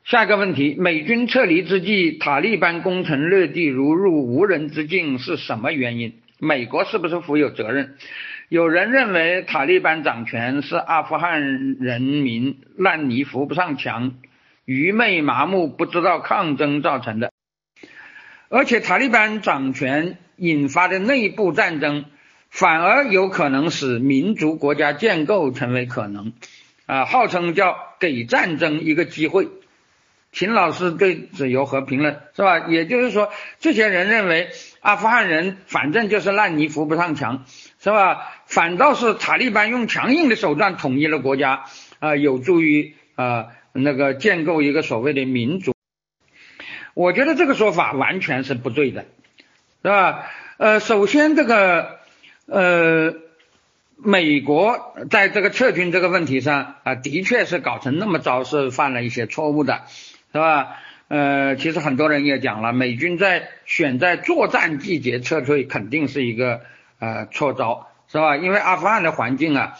[0.08, 6.14] 下一个问题：美军撤离之际，塔利班攻城略地如入无人之境，是什么原因？
[6.38, 7.94] 美国是不是负有责任？
[8.48, 14.14] 有人认为塔利班掌权是阿富汗人民烂泥扶不上墙、
[14.64, 17.30] 愚昧麻木、不知道抗争造成的，
[18.48, 22.06] 而且塔利班掌权引发的内部战争。
[22.48, 26.32] 反而有可能使民族国家建构成为可能，
[26.86, 29.48] 啊，号称叫给战争一个机会。
[30.38, 32.20] 秦老师对此有何评论？
[32.36, 32.68] 是吧？
[32.68, 37.44] 也就是说，这些人认为阿富汗人反正就是烂泥扶不上墙，
[37.80, 38.30] 是吧？
[38.46, 41.64] 反倒是塔利班用强硬的手段统一了国家，
[41.98, 45.74] 啊，有助于啊那个建构一个所谓的民主。
[46.94, 49.06] 我觉得这个说法完全是不对的，
[49.82, 50.30] 是吧？
[50.58, 51.98] 呃，首先这个。
[52.46, 53.12] 呃，
[53.98, 59.82] 美国在这个撤军这个问题上啊，的确是搞成那么糟，是犯了一些错误的，
[60.32, 60.76] 是吧？
[61.08, 66.60] 呃，其实很多人也讲了，美军在选在作战季节撤退，肯定是一个
[66.98, 68.36] 呃错招，是吧？
[68.36, 69.74] 因为阿富汗的环境啊，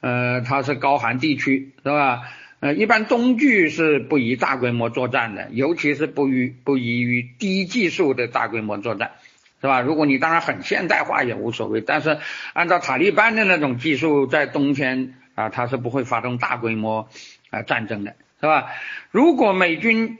[0.00, 2.22] 呃，它是高寒地区，是吧？
[2.58, 9.12] 呃，一般冬季是不宜大规模作战的，尤其是不宜不宜于低技术的大规模作战，
[9.60, 9.80] 是吧？
[9.80, 12.18] 如果你当然很现代化也无所谓，但是
[12.54, 17.08] 按照塔利班的那种技术，在冬天啊，他是不会发动大规模
[17.50, 18.72] 啊战争的，是吧？
[19.10, 20.18] 如果美军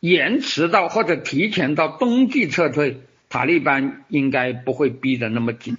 [0.00, 5.76] 延迟到或者提前到冬季撤退，塔利班应该不会逼得那么紧。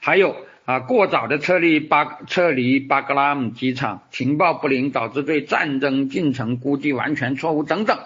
[0.00, 0.36] 还有。
[0.66, 7.98] 啊，过早的撤离巴撤离巴格拉姆机场，情报不灵，导致对战争进程估计完全错误等等。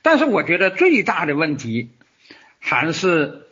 [0.00, 1.90] 但是我觉得最大的问题
[2.60, 3.42] 还是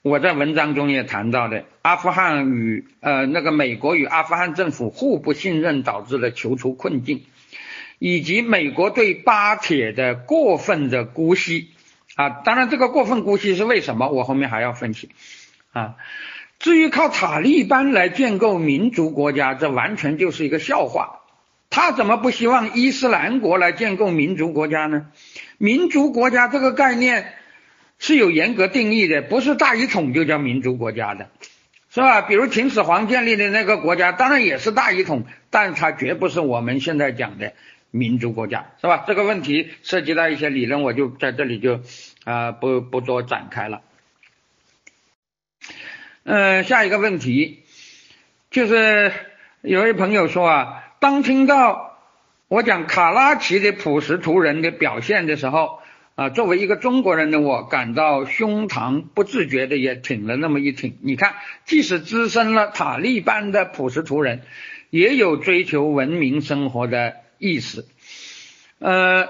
[0.00, 7.26] 我在文章中也谈到的，阿富汗与呃那个美国与阿富汗政府互不信任导致了求出困境，
[7.98, 11.70] 以及美国对巴铁的过分的姑息
[12.14, 15.10] 啊，当然这个过分姑息是为什么，我后面还要分析
[15.72, 15.96] 啊。
[16.58, 21.20] 至于靠塔利班来建构民族国家，这完全就是一个笑话。
[21.68, 25.08] 他怎么不希望伊斯兰国来建构民族国家呢？
[25.58, 27.34] 民族国家这个概念
[27.98, 31.28] 是有严格定义的，不是大一统就叫民族国家的，
[31.90, 32.22] 是吧？
[32.22, 37.52] 比如秦始皇建立的那个国家，当然也是大一统，但它绝不是我们现在讲的
[37.96, 39.04] 民族国家，是吧？
[39.06, 41.80] 这个问题涉及到一些理论，我就在这里就
[42.24, 43.80] 啊不不多展开了。
[46.24, 47.62] 嗯，下一个问题
[48.50, 49.12] 就是
[49.62, 51.98] 有位朋友说啊，当听到
[52.48, 55.80] 我讲卡拉奇的普什图人的表现的时候
[56.16, 60.98] 啊，作为一个中国人的我，感到胸膛不自觉的也挺了那么一挺。
[61.02, 64.42] 你看，即使滋生了塔利班的普什图人，
[64.90, 67.86] 也有追求文明生活的意思。
[68.78, 69.28] 呃，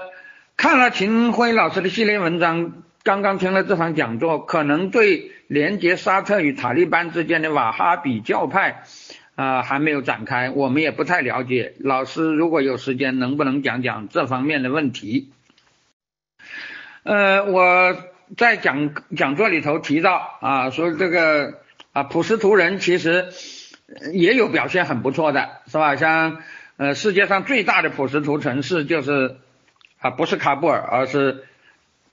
[0.55, 2.83] 看了秦晖老师的系列文章。
[3.03, 8.83] 刚刚听了这场讲座，可能对连接沙特与塔利班之间的瓦哈比教派
[9.35, 11.75] 啊还没有展开，我们也不太了解。
[11.79, 15.31] 老师如果有时间，能不能讲讲这方面的问题？
[17.03, 17.95] 呃，我
[18.35, 21.61] 在讲讲座里头提到啊，说这个
[21.93, 23.29] 啊普什图人其实
[24.11, 25.95] 也有表现很不错的，是吧？
[25.95, 26.41] 像
[26.77, 29.37] 呃世界上最大的普什图城市就是
[29.99, 31.43] 啊不是喀布尔，而是。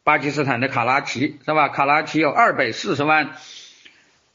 [0.07, 1.70] 巴基斯坦的卡拉奇是吧？
[1.70, 3.31] 卡拉奇有二百四十万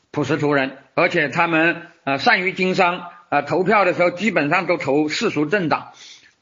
[0.10, 5.92] 普什图人，而且他们啊善于经商啊，投票的时候基本上都投世俗政党，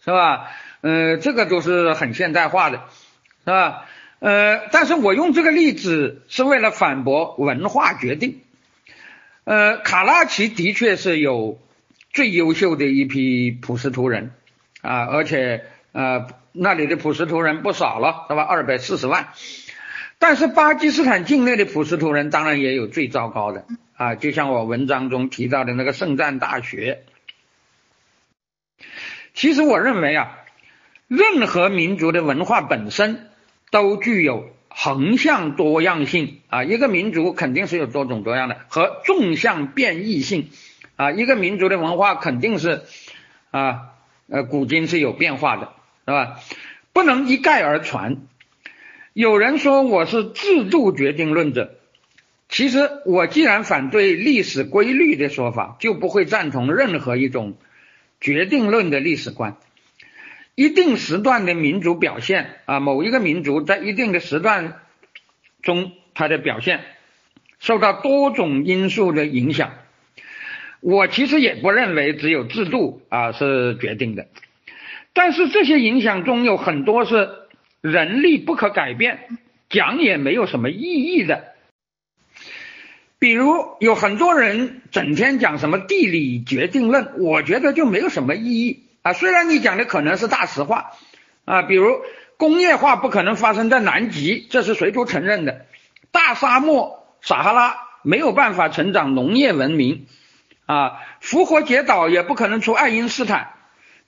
[0.02, 0.48] 是吧？
[0.80, 2.84] 呃，这个都是很现代化的，
[3.44, 3.84] 是吧？
[4.20, 8.40] 呃，但是我用这个例子是为了反驳文化决定。
[9.44, 11.60] 呃，卡拉奇的确是有
[12.18, 14.32] 最优秀的一批普什图人
[14.82, 16.28] 啊，而且呃。
[16.60, 18.42] 那里的普什图人不少了，是吧？
[18.42, 19.28] 二百四十万。
[20.18, 27.04] 但是巴基斯坦境内的普什图人当然也有最糟糕的啊，就像我文章中提到的那个圣战大学。
[29.36, 30.40] 其实我认为啊，
[31.08, 33.28] 任何民族的文化本身
[33.70, 40.50] 都具有横向多样性啊，一个民族肯定是有多种多样的和纵向变异性
[40.98, 42.82] 啊，一个民族的文化肯定是
[43.52, 43.94] 啊
[44.30, 45.74] 呃古今是有变化的。
[46.08, 46.40] 是吧？
[46.94, 48.16] 不能一概而传。
[49.12, 51.76] 有人说我是制度决定论者，
[52.48, 57.58] 其实我既然反对历史规律的说法，就不会赞同任何一种
[58.22, 59.58] 决定论的历史观。
[60.56, 64.80] 一定时段的民族表现啊，某一个民族在一定的时段
[65.62, 66.86] 中，它的表现
[67.60, 69.74] 受到多种因素的影响。
[70.82, 74.28] 我其实也不认为只有制度啊是决定的。
[75.14, 77.30] 但是这些影响中有很多是
[77.82, 79.20] 人力不可改变，
[79.70, 81.44] 讲也没有什么意义的。
[83.20, 89.14] 比如有很多人整天讲什么地理决定论，我觉得就没有什么意义啊。
[89.14, 90.92] 虽然你讲的可能是大实话
[91.44, 92.00] 啊，比如
[92.38, 95.66] 工业化不可能发生在南极，这是谁都承认的。
[96.12, 100.06] 大沙漠撒哈拉没有办法成长农业文明
[100.68, 103.54] 啊，复活节岛也不可能出爱因斯坦。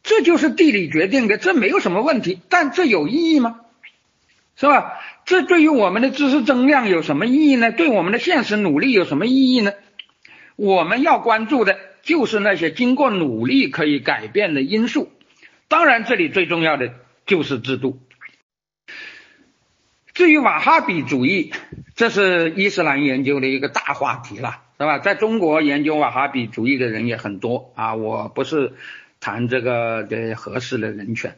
[0.03, 3.61] 这就是地理决定的，这没有什么问题，但这有意义吗？
[4.55, 4.99] 是吧？
[5.25, 7.71] 这对于我们的知识增量有什么意义呢？
[7.71, 9.73] 对我们的现实努力有什么意义呢？
[10.55, 15.11] 我们要关注的就是那些经过努力可以改变的因素。
[15.69, 16.93] 当然，这里最重要的
[17.25, 18.01] 就是制度。
[20.13, 21.53] 至于瓦哈比主义，
[21.95, 24.97] 这是伊斯兰研究的一个大话题了，是吧？
[24.97, 28.73] 在中国研究瓦哈比主义的人也很多啊，我不是。
[29.21, 31.35] 谈这个的合适的人选。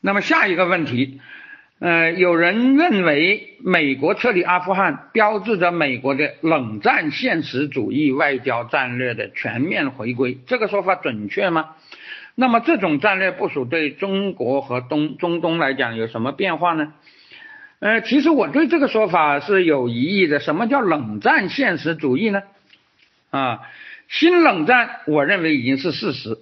[0.00, 1.20] 那么下一个问题，
[1.80, 11.74] 呃，有人认为美国撤离阿富汗标志着美国的冷战现实主义外交战略的全面回归，这个说法准确吗？
[12.36, 16.94] 那么这种战略部署对中国和东中东来讲有什么变化呢？
[17.82, 20.38] 呃，其实我对这个说法是有疑义的。
[20.38, 22.44] 什么叫冷战现实主义呢？
[23.30, 23.62] 啊，
[24.06, 26.38] 新冷战我认为已经是事实。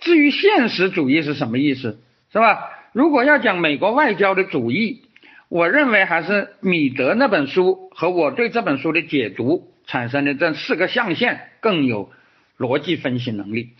[0.00, 2.00] 至于现实主义是什么意思，
[2.32, 2.70] 是吧？
[2.92, 5.02] 如果要讲美国外交的主义，
[5.48, 12.10] 我认为还是米德那本书和我对这本书的解读产生的这四个象限更有
[12.58, 13.74] 逻辑分析能力，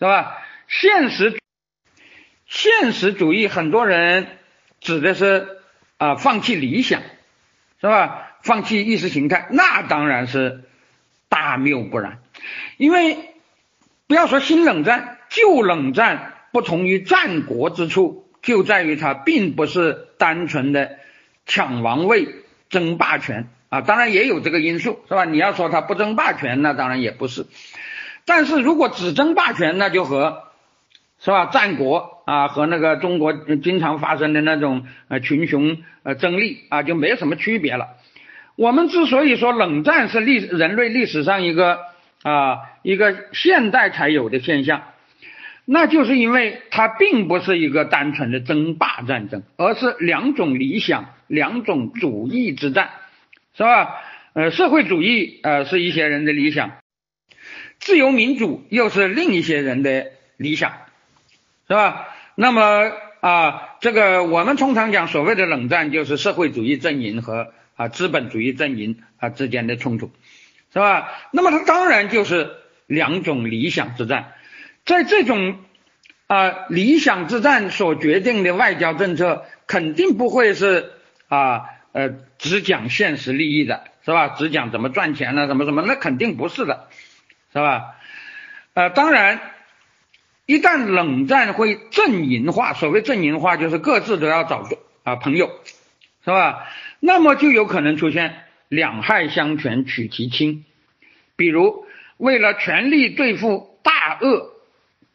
[0.00, 0.36] 是吧？
[0.66, 1.38] 现实
[2.46, 4.26] 现实主义很多人
[4.80, 5.46] 指的是
[5.98, 7.02] 啊放弃理想，
[7.80, 8.38] 是吧？
[8.42, 10.64] 放弃意识形态，那当然是
[11.28, 12.20] 大谬不然，
[12.76, 13.18] 因为
[14.06, 18.24] 不要说新冷战，旧冷战不同于战国之处。
[18.40, 20.98] 就在于它并不是单纯的
[21.44, 22.28] 抢王位、
[22.70, 25.24] 争霸权啊，当然也有这个因素，是吧？
[25.24, 27.46] 你要说它不争霸权，那当然也不是。
[28.24, 30.44] 但是如果只争霸权，那就和
[31.18, 31.46] 是吧？
[31.46, 37.96] 战国啊和那个中国经常发生的那种呃群雄呃争利啊，就没什么区别了。
[38.54, 41.78] 我们之所以说冷战是历人类历史上一个
[42.22, 44.82] 啊一个现代才有的现象。
[45.64, 52.90] 那就是因为它并不是一个单纯的争霸战争，而是两种理想、两种主义之战，
[53.56, 53.96] 是吧？
[54.34, 56.72] 呃，社会主义呃是一些人的理想，
[57.80, 60.06] 自由民主又是另一些人的
[60.36, 60.72] 理想，
[61.68, 62.06] 是吧？
[62.40, 70.12] 那么啊，这个我们通常讲所谓的冷战，就是社会主义阵营和啊资本主义阵营啊之间的冲突，
[70.72, 71.08] 是吧？
[71.32, 72.52] 那么它当然就是
[72.86, 74.34] 两种理想之战。
[74.84, 75.58] 在这种
[76.28, 80.92] 啊理想之战所决定的外交政策，肯定不会是
[81.26, 84.28] 啊呃只讲现实利益的，是吧？
[84.28, 85.48] 只讲怎么赚钱呢？
[85.48, 85.82] 什么什么？
[85.82, 86.86] 那肯定不是的，
[87.52, 87.96] 是吧？
[88.74, 89.40] 呃，当然，
[90.48, 94.66] 一旦冷战会阵营化，所谓阵营化，就是各自都要找
[95.04, 95.50] 啊朋友，
[96.24, 96.66] 是吧？
[97.00, 98.34] 那么就有可能出现
[98.68, 100.64] 两害相权取其轻，
[101.36, 101.84] 比如
[102.16, 104.54] 为了全力对付大恶。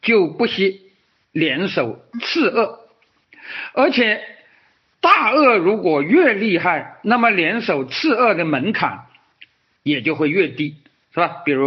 [0.04, 0.92] 就不惜
[1.32, 2.80] 联手次恶，
[3.72, 4.20] 而且
[5.00, 9.06] 大恶如果越厉害，那么联手次恶的门槛
[9.82, 10.76] 也就会越低，
[11.14, 11.40] 是吧？
[11.46, 11.66] 比如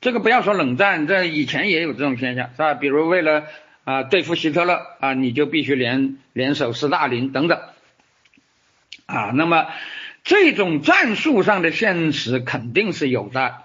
[0.00, 2.74] 这个不要说冷战，这以前也有这种现象，是吧？
[2.74, 3.44] 比如为了
[3.84, 7.60] 啊对付希特勒啊，你就必须联联手斯大林等等
[9.06, 9.32] 啊。
[9.34, 9.66] 那么
[10.24, 13.56] 这种战术上的现实肯定是有的。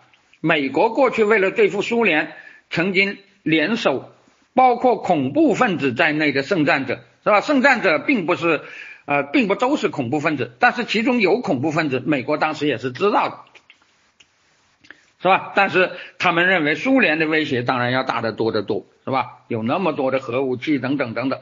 [0.42, 2.34] 美国过去为了对付苏联，
[2.70, 3.18] 曾经。
[3.46, 4.12] 联手
[4.56, 7.42] 包括恐怖分子在内的圣战者是吧？
[7.42, 8.62] 圣战者并不是
[9.06, 13.38] 呃，并不都是恐怖分子，但是其中有恐怖分子，美国当时也是知道的，
[15.26, 15.54] 是吧？
[15.56, 19.40] 但是他们认为苏联的威胁当然要大得多得多，是吧？
[19.48, 21.40] 有那么多的核武器等等等等，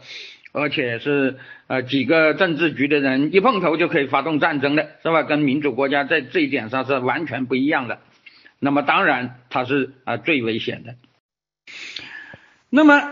[0.54, 5.24] 而且是呃几个政治局的人一碰头就可以发动战争的，是吧？
[5.24, 8.00] 跟民主国家在这一点上是完全不一样的。
[8.58, 10.96] 那么当然它是啊最危险的。
[12.70, 13.04] 那么，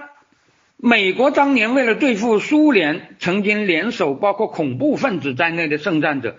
[0.77, 6.37] 美国当年为了对付苏联，曾经联手包括恐怖分子在内的圣战者。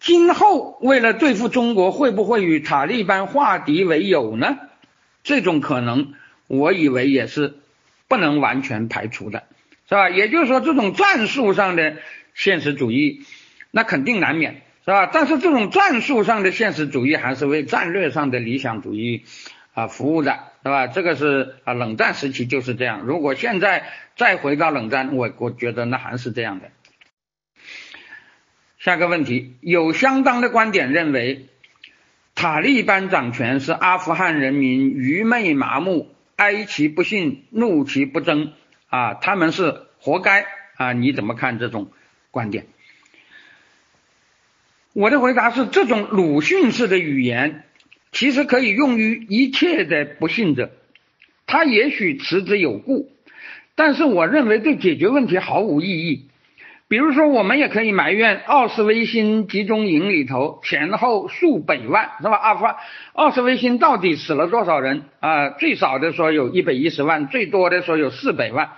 [0.00, 4.58] 今后为了对付中国，会不会与塔利班化敌为友呢？
[5.22, 6.14] 这种可能，
[6.48, 7.58] 我以为也是
[8.08, 9.44] 不能完全排除的，
[9.88, 10.10] 是吧？
[10.10, 11.98] 也就是说，这种战术上的
[12.34, 13.24] 现实主义，
[13.70, 15.06] 那肯定难免，是吧？
[15.06, 19.24] 但是这种战术上的现实主义，还是为战略上的理想主义
[19.74, 20.40] 啊服务的。
[20.62, 20.88] 是吧？
[20.88, 23.00] 这个是啊，冷战时期就是这样。
[23.06, 23.84] 如果现在
[24.14, 26.66] 再回到冷战，我我觉得那还是这样的。
[28.80, 31.48] 下个问题，有相当的观点认为，
[32.34, 38.54] 塔利班掌权是阿富汗人民愚昧麻木、哀其不幸、怒其不争
[38.88, 40.94] 啊，他们是活该啊？
[40.94, 41.92] 你怎么看这种
[42.30, 42.68] 观点？
[44.94, 47.64] 我的回答是，这种鲁迅式的语言。
[48.12, 50.72] 其实可以用于一切的不幸者，
[51.46, 53.12] 他也许持之有故，
[53.74, 56.29] 但是我认为对解决问题毫无意义。
[56.90, 62.36] 比如说，我们也可以埋怨奥斯维辛集中营里头前后数百万，是吧？
[62.36, 62.74] 阿富汗
[63.12, 65.50] 奥斯维辛到底死了多少人啊？
[65.50, 68.70] 最少的说有一百一十万，最多的说有四百万，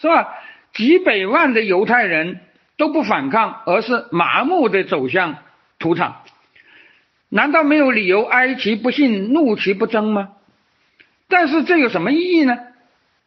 [0.00, 0.34] 是吧？
[0.74, 2.40] 几百万的犹太人
[2.76, 5.36] 都不反抗，而是麻木的走向
[5.78, 6.22] 屠场。
[7.28, 10.30] 难道没有理由哀其不幸，怒其不争吗？
[11.28, 12.58] 但是这有什么意义呢？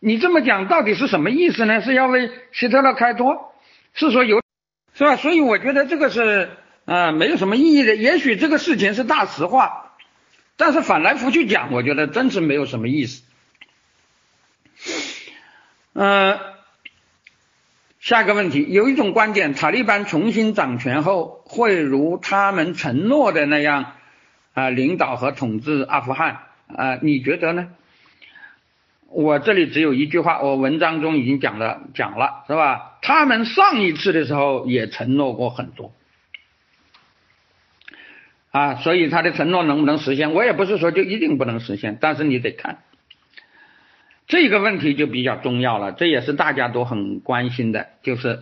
[0.02, 1.80] 你这么讲到底是什么意思呢？
[1.80, 3.54] 是要为希特勒开脱？
[3.96, 4.44] 是说有
[4.94, 5.16] 是吧？
[5.16, 6.52] 所以我觉得这个是
[6.86, 7.96] 啊没有什么意义的。
[7.96, 9.96] 也许这个事情是大实话，
[10.58, 13.24] 但是反来覆去讲，我觉得真是没有什么意思。
[15.94, 16.38] 嗯，
[18.00, 23.94] 下一个问题，有一种观点，塔利班重新掌权后，会如他们承诺的那样
[24.54, 27.70] 啊领导和统治阿富汗啊，你觉得呢？
[29.16, 32.98] 我这里只有一句话，我文章中已经讲了讲了，是吧？
[33.02, 35.94] 他们上一次的时候也承诺过很多，
[38.52, 40.34] 啊，所以他的承诺能不能实现？
[40.34, 42.80] 我也不是说就一定不能实现，但是你得看
[44.28, 48.42] 这个问题就比较重要了，这也是大家都很关心的，就是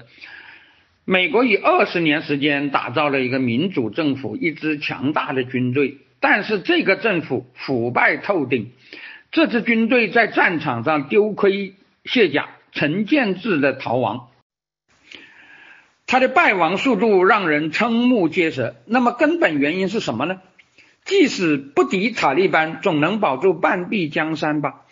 [1.06, 8.72] 美国以二十年时间打造了一个民主政府，一支强大的军队，但是这个政府腐败透顶。
[9.34, 11.74] 这支军队在战场上丢盔
[12.06, 14.28] 卸甲，成建制的逃亡，
[16.06, 18.76] 他的败亡速度让人瞠目结舌。
[18.86, 20.40] 那么根本原因是什么呢？
[21.04, 24.86] 即使不敌塔利班，总能保住半壁江山吧？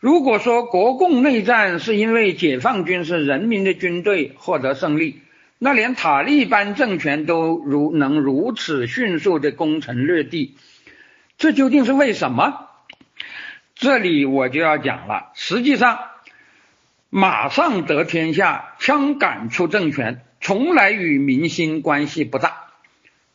[0.00, 5.20] 如果说国共内战是因为解放军是人民的军队获得胜利，
[5.60, 10.56] 那连塔利班政权都如能如此迅速的攻城略地，
[11.38, 12.65] 这究竟是为什么？
[13.76, 15.98] 这里我就要讲了，实际上，
[17.10, 22.68] 马上得天下，枪杆出政权，从来与民心关系不大，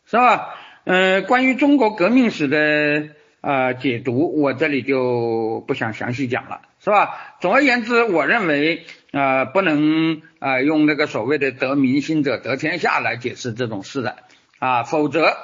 [0.07, 0.55] 是吧？
[0.83, 7.35] 呃，关于中国革命史的啊解读，我这里就不想详细讲了，是吧？
[7.39, 14.17] 总而言之，我认为啊，不能啊用那个所谓的得民心者得天下来解释这种事的
[14.57, 15.37] 啊，否则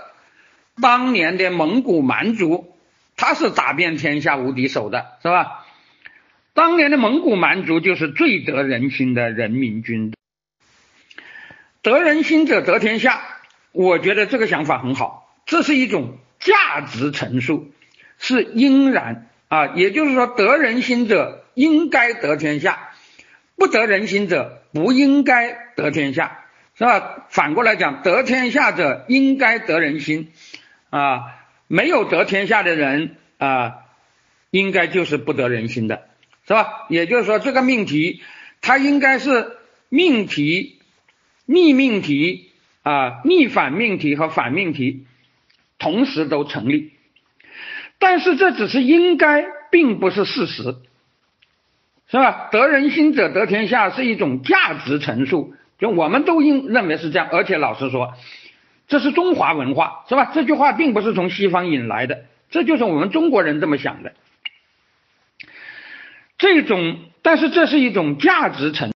[0.82, 2.74] 当年的蒙古蛮族。
[3.18, 5.65] 他是打遍天下无敌手的，是吧？
[6.53, 10.13] 当年的蒙古蛮族就是最得人心的人民军，
[11.82, 13.22] 得人心者得天下。
[13.74, 17.72] 我觉得这个想法很好，这是一种价值陈述，
[18.18, 19.68] 是应然啊。
[19.76, 22.89] 也就是说，得人心者应该得天下，
[23.55, 26.45] 不得人心者不应该得天下，
[26.76, 27.28] 是吧？
[27.30, 30.32] 反过来讲，得天下者应该得人心
[30.89, 31.36] 啊。
[31.68, 33.80] 没有得天下的人啊，
[34.51, 36.07] 应该就是不得人心的，
[36.47, 36.86] 是吧？
[36.89, 38.22] 也就是说，这个命题
[38.61, 39.57] 它应该是
[39.89, 40.80] 命题、
[41.45, 42.49] 逆命题
[42.84, 45.05] 啊、逆反命题和反命题
[45.78, 46.93] 同时都成立。
[47.99, 50.78] 但是这只是应该，并不是事实，
[52.09, 52.47] 是吧？
[52.51, 57.28] 得人心者得天下是一种价值陈述，就我们都应认为是这样。
[57.32, 58.13] 而且老实说。
[58.88, 60.32] 这是中华文化，是吧？
[60.34, 64.14] 这句话并不是从西方引来的，这就是我们中国人这么想的。
[66.38, 68.94] 这种，但是这是一种价值层，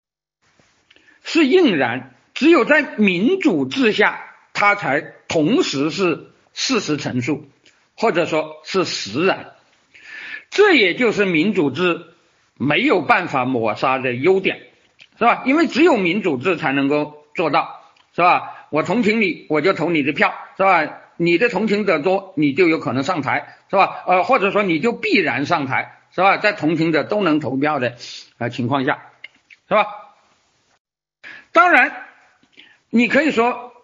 [1.24, 2.14] 是应然。
[2.34, 4.22] 只有在民主制下，
[4.54, 7.48] 它才同时是事实陈述，
[7.96, 9.52] 或者说是实然。
[10.50, 12.06] 这也就是民主制
[12.56, 14.60] 没有办法抹杀的优点，
[15.18, 15.42] 是吧？
[15.44, 17.80] 因为只有民主制才能够做到，
[18.14, 18.59] 是吧？
[18.70, 21.00] 我同情你，我就投你的票，是吧？
[21.16, 24.04] 你的同情者多，你就有可能上台，是吧？
[24.06, 26.38] 呃，或者说你就必然上台，是吧？
[26.38, 27.96] 在同情者都能投票的
[28.38, 29.10] 呃情况下，
[29.68, 29.86] 是吧？
[31.52, 32.06] 当然，
[32.88, 33.74] 你可以说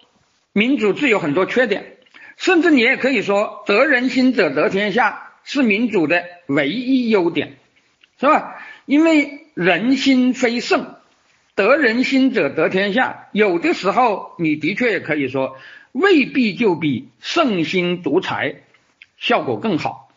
[0.52, 1.96] 民主制有很多缺点，
[2.36, 7.56] 甚至你也可以说得人心者得天下是民主的唯一优点，
[8.18, 8.56] 是吧？
[8.86, 10.95] 因为人心非圣。
[11.56, 15.56] 得人心者得天下，有的时候你的确也可以说，
[15.90, 18.62] 未必就比圣心独裁
[19.16, 20.12] 效果更好，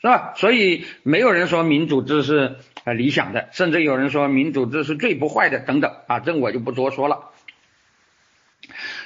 [0.00, 0.32] 是吧？
[0.36, 7.30] 所以没有人说民主制是呃理想的，甚至有人说民主制是最不坏的等等啊，这我就不多说了。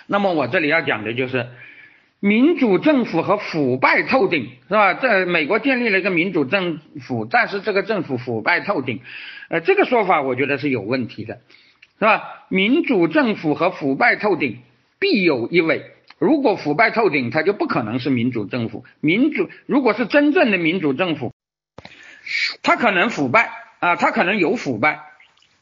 [0.06, 1.48] 那么我这里要讲的就是。
[2.20, 4.94] 民主政府和腐败透顶，是吧？
[4.94, 9.00] 在美国建立了一个民主政府，但是这个政府腐败透顶，
[9.48, 11.40] 呃，这个说法我觉得是有问题的，
[11.98, 12.44] 是吧？
[12.48, 14.58] 民主政府和腐败透顶
[14.98, 18.84] 必有一伪，如果腐败透顶，它就不可能是民主政府。
[19.00, 21.32] 民主如果是真正的民主政府，
[22.64, 25.02] 它可能腐败啊，它可能有腐败，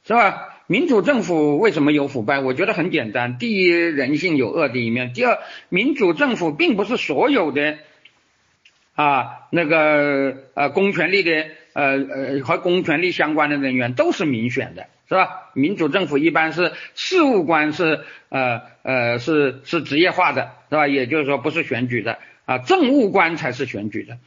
[0.04, 0.55] 是吧？
[0.68, 2.40] 民主政府为什么有腐败？
[2.40, 3.38] 我觉得很简单。
[3.38, 5.38] 第一，人性有恶的一面；第二，
[5.68, 7.78] 民主政府并不是所有的
[8.96, 15.52] 啊那个呃公权力的呃呃和公权力相关的人员都是民选的，是吧？
[15.54, 20.88] 民主政府一般是事务官是呃呃是是职业化的，是吧？
[20.88, 24.18] 也就是说不是选举的啊，政务官才是选举的。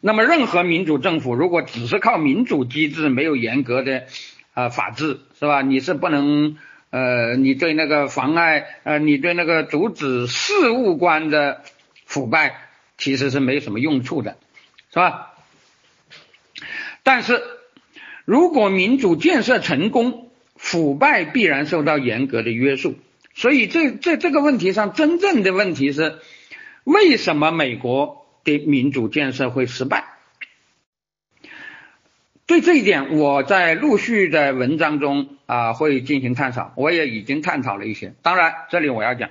[0.00, 4.06] 那么任何民主政府如果只是靠民主机制，没有严格的。
[4.54, 5.60] 啊，法治是吧？
[5.60, 6.56] 你是不能
[6.88, 11.62] 呃，你对那个妨碍呃，你对那个阻止事务官的
[12.06, 12.62] 腐败
[12.96, 14.38] 其实是没什么用处的，
[14.90, 15.34] 是吧？
[17.02, 17.42] 但是
[18.24, 22.94] 如果民主建设成功，腐败必然受到严格的约束。
[23.34, 26.20] 所以这这这个问题上，真正的问题是
[26.84, 30.06] 为什么美国的民主建设会失败？
[32.46, 38.14] 对这一点，我在陆续的文章中啊会进行探讨，我也已经探讨了一些。
[38.22, 39.30] 当然，这里我要讲，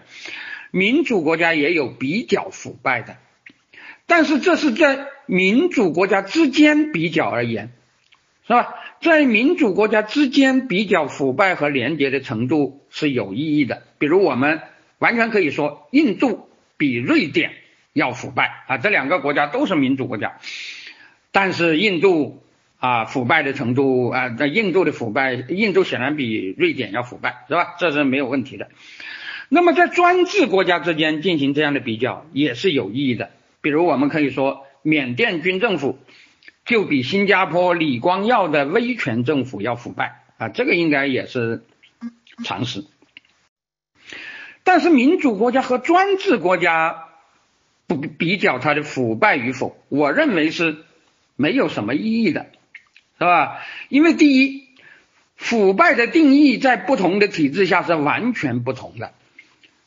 [0.72, 3.18] 民主国家也有比较腐败的，
[4.05, 7.72] 但是这是在民主国家之间比较而言，
[8.47, 8.76] 是吧？
[9.01, 13.84] 在民主国家之间比较腐败和廉洁的程度是有意义的。
[13.97, 14.61] 比如，我们
[14.99, 16.47] 完全可以说，印度
[16.78, 17.53] 比瑞典
[17.93, 20.38] 要腐败啊，这两个国家都是民主国家，
[21.32, 22.43] 但是印度。
[22.84, 27.76] 啊，腐败的程度啊，在印度的腐败，印度显然比瑞典要腐败，是吧？
[27.80, 28.68] 这是没有问题的。
[29.48, 33.32] 那么在专制国家之间进行这样的比较也是有意义的。
[33.62, 35.98] 比如我们可以说，缅甸军政府
[36.66, 41.64] 就比新加坡李光耀的威权政府要腐败啊，这个应该也是
[42.44, 42.84] 常识。
[44.66, 47.06] 但是民主国家和专制国家
[47.88, 50.80] 不比较它的腐败与否，我认为是
[51.38, 52.48] 没有什么意义的。
[53.24, 53.59] 是吧？
[53.88, 54.67] 因为第一，
[55.38, 59.13] 腐败的定义在不同的体制下是完全不同的，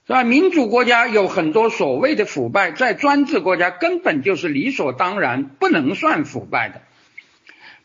[0.07, 0.25] 是吧？
[0.25, 6.81] 民主国家有很多所谓的腐败，在专制国家根本就是理所当然，不能算腐败的。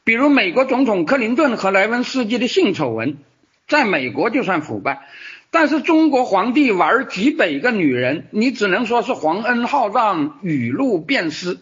[0.04, 3.18] 比如美国总统克林顿和莱文斯基的性丑闻，
[3.68, 5.02] 在美国就算腐败，
[5.52, 11.60] 但是中国皇帝玩几百个女人，你只能说是皇恩浩荡、雨露遍施，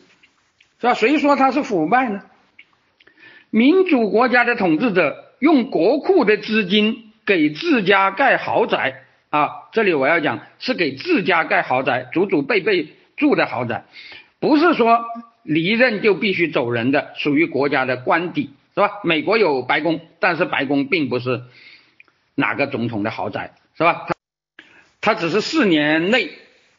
[0.80, 0.94] 是吧？
[0.94, 2.22] 谁说他是腐败呢？
[3.50, 13.86] 民主国家的统治者用国库的资金给自家盖豪宅啊，这里我要讲是给自家盖豪宅，祖祖辈辈住的豪宅，
[14.40, 15.06] 不是说
[15.44, 19.00] 离任就必须走人的，属于国家的官邸，是吧？
[19.04, 21.44] 美国有白宫，但是白宫并不是
[22.36, 24.06] 哪个总统的豪宅，是吧？
[24.08, 24.16] 他
[25.02, 26.32] 他只是四年内，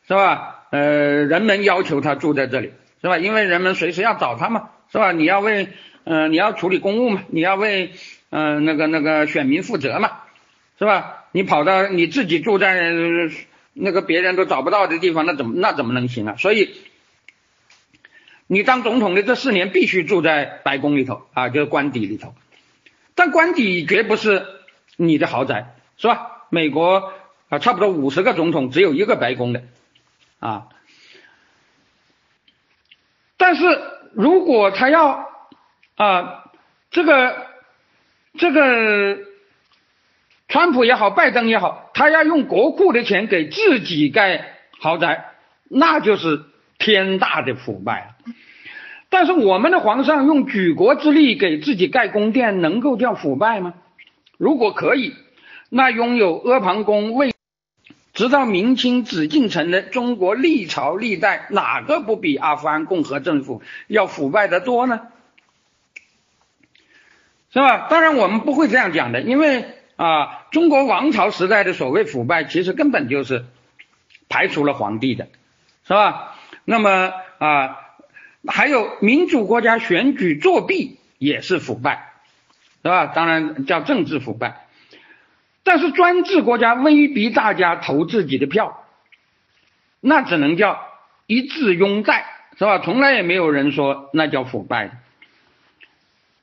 [0.06, 0.66] 是吧？
[0.70, 3.18] 呃，人们要求他住在这里，是吧？
[3.18, 5.12] 因为人们随时要找他嘛，是吧？
[5.12, 5.68] 你要为
[6.04, 7.24] 嗯，你要处理公务嘛？
[7.28, 7.92] 你要为
[8.30, 10.22] 嗯那个那个选民负责嘛，
[10.78, 11.24] 是吧？
[11.32, 12.92] 你跑到你自己住在
[13.72, 16.36] 那个别人都找不到的地方，那怎么那怎么能行啊？
[16.36, 16.74] 所以
[18.46, 22.34] 你当总统的这四年必须住在白宫里头啊，就是官邸里头。
[23.14, 24.46] 但官邸绝不是
[24.96, 26.46] 你的豪宅，是吧？
[26.48, 27.12] 美国
[27.48, 29.62] 啊，差不多五十个总统只有一个白宫的
[30.40, 30.66] 啊。
[33.36, 33.80] 但是
[34.14, 35.29] 如果他要
[36.00, 36.44] 啊，
[36.90, 37.46] 这个
[38.38, 39.18] 这个，
[40.48, 45.26] 川普也好，拜登也好，他要用国库的钱给自己盖豪宅，
[45.68, 46.40] 那就是
[46.78, 48.14] 天大的腐败
[49.10, 53.74] 但是我们的皇上用举国之力给自己盖宫殿，能够叫腐败吗？
[54.38, 55.14] 如果可以，
[55.68, 57.34] 那拥有阿房宫为
[58.14, 65.02] 直到明清紫禁城的中国历朝历代，哪个不比阿富汗共和政府要腐败得多呢？
[67.52, 67.88] 是吧？
[67.90, 69.64] 当然我们不会这样讲的，因为
[69.96, 73.44] 啊，中国王朝时代的所谓腐败，其实根本就是
[74.28, 75.26] 排除了皇帝的，
[75.84, 76.36] 是吧？
[76.64, 77.76] 那么啊，
[78.46, 82.12] 还有民主国家选举作弊也是腐败，
[82.82, 83.06] 是吧？
[83.06, 84.66] 当然叫政治腐败。
[85.64, 88.84] 但是专制国家威逼大家投自己的票，
[90.00, 90.80] 那只能叫
[91.26, 92.24] 一致拥戴，
[92.56, 92.78] 是吧？
[92.78, 95.02] 从来也没有人说那叫腐败。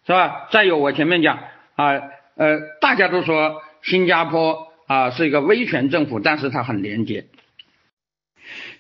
[0.08, 0.48] 是吧？
[0.52, 1.38] 再有，我前面讲
[1.76, 1.92] 啊，
[2.38, 7.28] 呃，大家都说新加坡啊是一个威权政府，但是它很廉洁。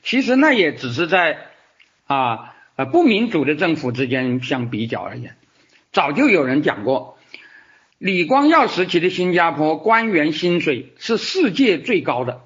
[0.04, 1.38] 其实那也只是在
[2.06, 5.36] 啊呃不民主的政府之间相比较而言。
[5.92, 7.18] 早就有人讲过，
[7.98, 12.40] 李光耀时期的新加坡官员薪水是世界最高的，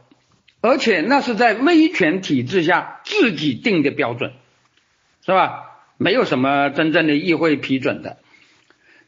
[0.60, 4.34] 而且那是在威权体制下自己定的标准，
[5.24, 5.68] 是吧？
[5.98, 8.18] 没有什么真正的议会批准的。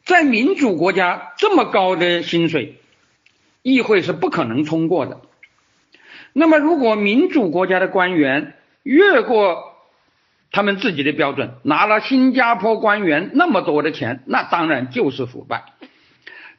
[0.04, 2.76] 在民主国家，这么高的薪水，
[3.62, 5.22] 议会是不可能通过的。
[6.34, 9.72] 那么，如果民主国家的官员越过
[10.52, 15.64] 他们自己的标准，拿了新加坡官员那么多的钱，那当然就是腐败。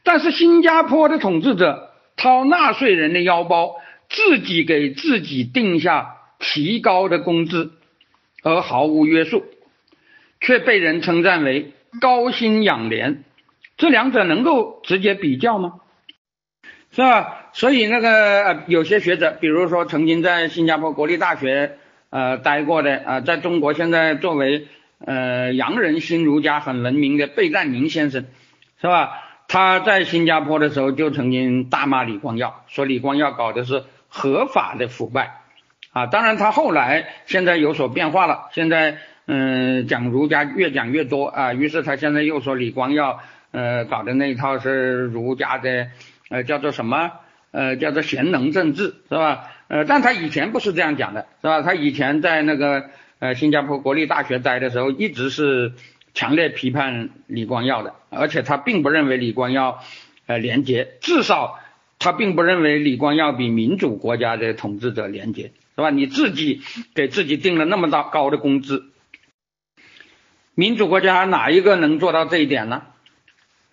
[0.02, 3.76] 但是，新加坡的统治者掏纳税人的腰包，
[4.08, 7.70] 自己给自己定下提高的工资，
[8.42, 9.44] 而毫无约束，
[10.40, 13.22] 却被人称赞为高薪养廉。
[13.76, 15.74] 这两者能够直接比较吗？
[16.92, 17.50] 是吧？
[17.52, 21.78] 所以那个有些学者，比如说曾经在新加坡国立大学
[22.10, 24.68] 呃待过的啊，在中国现在作为
[25.04, 28.24] 呃洋人新儒家很闻名的贝赞宁先生，
[28.80, 29.22] 是吧？
[29.48, 35.42] 他在新加坡的时候就曾经大骂李光耀，说李光耀搞的是合法的腐败
[35.92, 36.06] 啊。
[36.06, 43.20] 当然他后来现在有所变化了，现在嗯讲儒家越讲越多啊，于是他现在又说李光耀
[43.56, 45.88] 呃搞的那一套是儒家的。
[46.28, 47.12] 呃，叫做什么？
[47.52, 49.44] 呃，叫做贤能政治，是吧？
[49.68, 51.62] 呃，但他以前不是这样讲的，是吧？
[51.62, 52.90] 他以前在那个
[53.20, 55.74] 呃新加坡国立大学待的时候，一直是
[56.14, 59.78] 强烈批判李光耀的，而且他并不认为李光耀
[60.26, 61.60] 呃廉洁，至少
[62.00, 65.90] 他并不认为李光耀比民主国家的统治者廉洁，是吧？
[65.90, 66.60] 你自己
[66.96, 68.82] 给自己定了那么大高的工资，
[70.56, 72.82] 民主国家哪一个能做到这一点呢？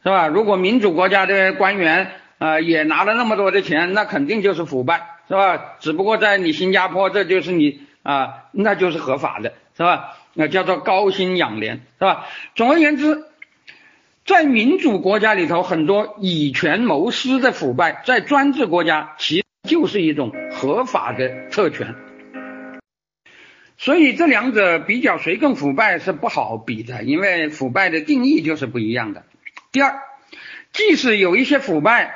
[0.04, 0.28] 是吧？
[0.28, 5.76] 如果民主国家的官员，啊，也拿了那么多的钱，那肯定就是腐败，是吧？
[5.80, 10.18] 只不过在你新加坡，这就是你啊，那就是合法的，是吧？
[10.34, 12.26] 那叫做高薪养廉，是吧？
[12.54, 13.24] 总而言之，
[14.26, 21.96] 在民主国家里头，很多以权谋私的腐败，在专制国家其实就是一种合法的特权。
[23.78, 29.24] 所以这两者比较谁更腐败是不好比的，因为腐败的定义就是不一样的。
[29.74, 30.04] 第二，
[30.72, 32.14] 即使有一些腐败，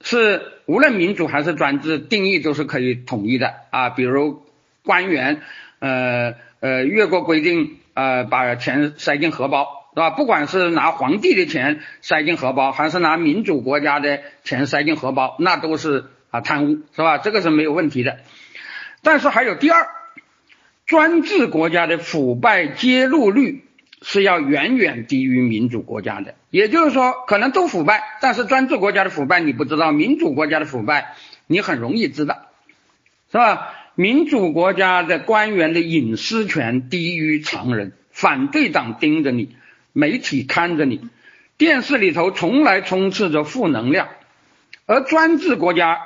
[0.00, 3.90] 是无论民主还是专制，定义都是可以统一的啊。
[3.90, 4.46] 比如
[4.84, 5.42] 官员，
[5.80, 10.10] 呃呃，越过规定，呃，把钱塞进荷包，是吧？
[10.10, 17.18] 不管是拿皇帝的钱塞进荷包，还是拿民主国家的钱塞进荷包，那都是啊贪污，是吧？
[17.18, 18.20] 这个是没有问题的。
[19.02, 19.88] 但是还有第二，
[20.86, 23.64] 专制国家的腐败揭露率。
[24.02, 31.14] 是要远远低于民主国家的，也就是说，可能都腐败，但是专制国家的腐败你不知道，民主国家的腐败
[31.46, 32.46] 你很容易知道，
[33.30, 33.74] 是吧？
[33.94, 39.54] 民主国家的官员的隐私权低于常人，反对党盯着你，
[39.92, 41.08] 媒体看着你，
[41.58, 44.08] 电视里头从来充斥着负能量，
[44.86, 45.98] 而专制国家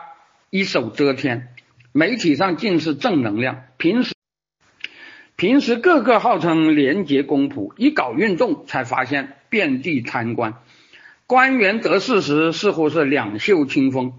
[0.51, 1.55] 一手遮天，
[1.93, 4.16] 媒体上尽是正能量，平时。
[5.37, 10.55] 平时个个号称廉洁公仆，一搞运动才发现遍地贪官，
[11.27, 14.15] 官员得势时似乎是两袖清风，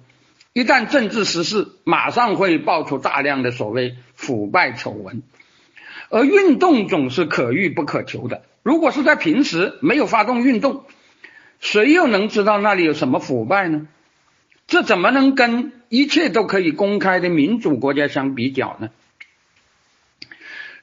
[0.53, 5.23] 一旦政治失势，马上会爆出大量的所谓腐败丑闻。
[6.09, 10.83] 而运动总是可遇不可求的，如果是在平时没有发动运动，
[11.59, 13.87] 谁又能知道那里有什么腐败呢？
[14.67, 18.89] 这怎么能跟一切都可以公开的民主国家相比较呢？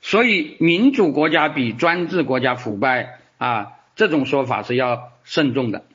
[0.07, 5.87] 所以，民主国家比专制国家腐败啊，这种说法是要慎重的。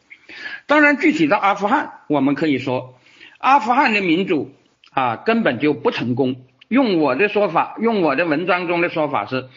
[0.65, 2.95] 当然，具体到阿富汗，我们可以说，
[3.37, 4.51] 阿富汗的民主
[4.89, 6.37] 啊根本就不成功。
[6.67, 9.47] 用我的说法，用我的文章中的说法是，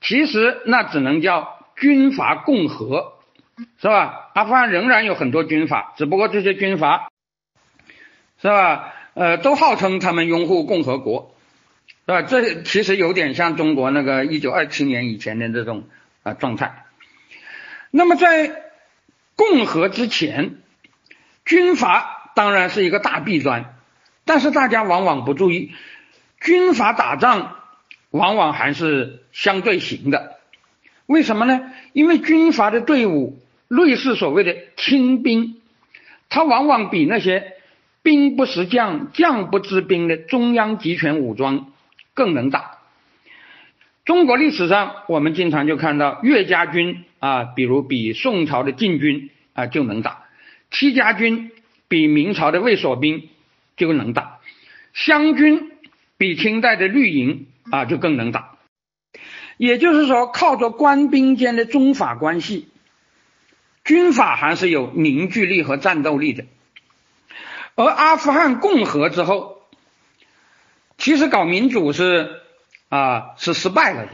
[0.00, 3.14] 其实那只能叫军阀共和，
[3.82, 4.30] 是吧？
[4.34, 7.10] 阿富汗仍然有很多军阀，只不过这些军阀，
[8.40, 8.94] 是吧？
[9.14, 11.34] 呃，都号称他们拥护共和国。
[12.10, 12.22] 是吧？
[12.22, 15.84] 这其实有点像中国那个一九二七年以前的这种
[16.24, 16.86] 啊状态。
[17.92, 18.64] 那么在
[19.36, 20.56] 共和之前，
[21.44, 23.76] 军阀当然是一个大弊端，
[24.24, 25.70] 但是大家往往不注意，
[26.40, 27.58] 军阀打仗
[28.10, 30.40] 往往还是相对行的。
[31.06, 31.70] 为什么呢？
[31.92, 33.38] 因为军阀的队伍
[33.68, 35.60] 类似所谓的轻兵，
[36.28, 37.52] 它往往比那些
[38.02, 41.70] 兵不识将、将不知兵的中央集权武装。
[42.14, 42.78] 更能打。
[44.04, 50.26] 中国历史上，我们经常就看到岳家军啊，比如比宋朝的禁军啊就能打；
[50.70, 51.52] 戚家军
[51.86, 53.28] 比明朝的卫所兵
[53.76, 54.40] 就能打；
[54.94, 55.70] 湘军
[56.16, 58.56] 比清代的绿营啊就更能打。
[59.56, 62.68] 也就是说，靠着官兵间的中法关系，
[63.84, 66.46] 军阀还是有凝聚力和战斗力的。
[67.76, 69.59] 而阿富汗共和之后，
[71.00, 72.40] 其实搞民主是
[72.90, 74.12] 啊是失败了的，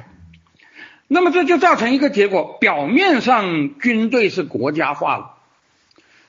[1.09, 5.35] 那么这就造成一个结果，表面上军队是国家化了，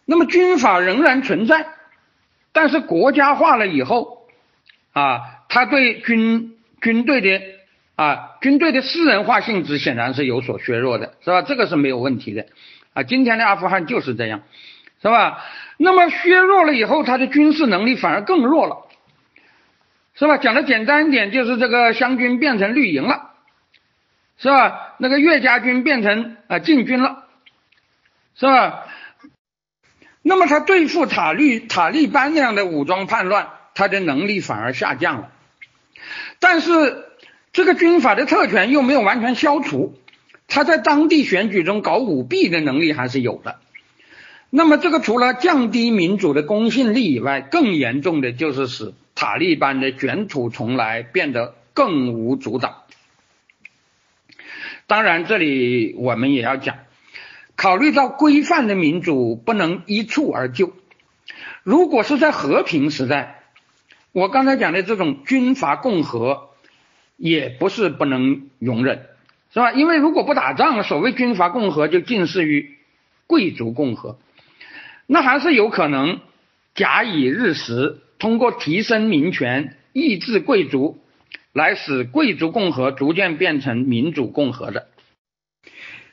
[0.04, 1.68] 那么军阀仍然存在，
[2.52, 4.28] 但是国家化了以后
[4.94, 7.40] 啊，他对军军队的
[7.96, 11.44] 啊军队的私人化性质显然是有所削弱的，是吧？
[11.44, 12.48] 这个是没有问题的
[12.94, 14.42] 啊，今天的阿富汗就是这样，
[15.04, 15.44] 是吧？
[15.78, 18.87] 那么削弱了以后，他的军事能力反而更弱了。
[20.18, 20.38] 是吧？
[20.38, 23.34] 讲的简单一点，就是这个湘军变成绿营了，
[24.38, 24.96] 是吧？
[24.98, 27.26] 那个岳家军变成啊禁军了，
[28.36, 28.86] 是吧？
[30.24, 35.30] 那么他对付塔利塔利班那样的武装叛乱，他的能力反而下降了。
[36.40, 37.06] 但是
[37.54, 40.00] 这个军阀的特权又没有完全消除，
[40.48, 43.60] 他在当地选举中搞舞弊的能力还是有的。
[44.50, 52.84] 那么这个除了降低民主的公信力以外，更严重的就是使塔利班的卷土重来变得更无阻挡。
[54.86, 56.78] 当然，这里我们也要讲，
[57.56, 60.72] 考虑到规范的民主不能一蹴而就。
[61.64, 63.42] 如果是在和平时代，
[64.12, 66.52] 我刚才讲的这种军阀共和
[67.16, 69.08] 也不是不能容忍，
[69.52, 69.72] 是吧？
[69.72, 72.78] 因为如果不打仗，所谓军阀共和就近似于
[73.26, 74.20] 贵族共和，
[75.08, 76.20] 那还是有可能
[76.76, 81.00] 假以日时，通过提升民权、抑制贵族。
[81.54, 84.90] 来使贵族共和逐渐变成民主共和的。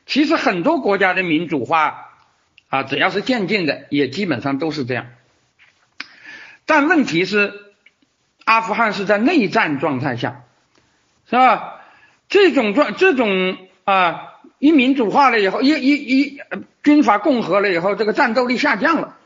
[0.07, 2.13] 其实很多国家的民主化
[2.71, 5.09] 啊，只要是渐进的，也基本上都是这样。
[6.65, 7.53] 但问题是，
[8.47, 10.45] 阿富汗是在内战状态下，
[11.29, 11.83] 是吧？
[12.31, 16.41] 这种状这种啊，一民主化了以后，一一一
[16.83, 19.19] 军阀共和了以后，这个战斗力下降了。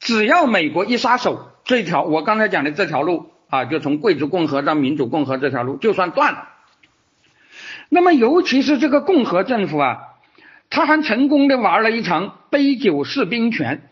[0.00, 3.30] 只要美国一撒手，这条我刚才讲的这条路。
[3.48, 6.48] 啊，就从贵族共和到民主共和这条路就算断了。
[7.88, 9.98] 那么，尤其是这个共和政府啊，
[10.68, 13.82] 他还成功的玩了一场杯酒释兵权，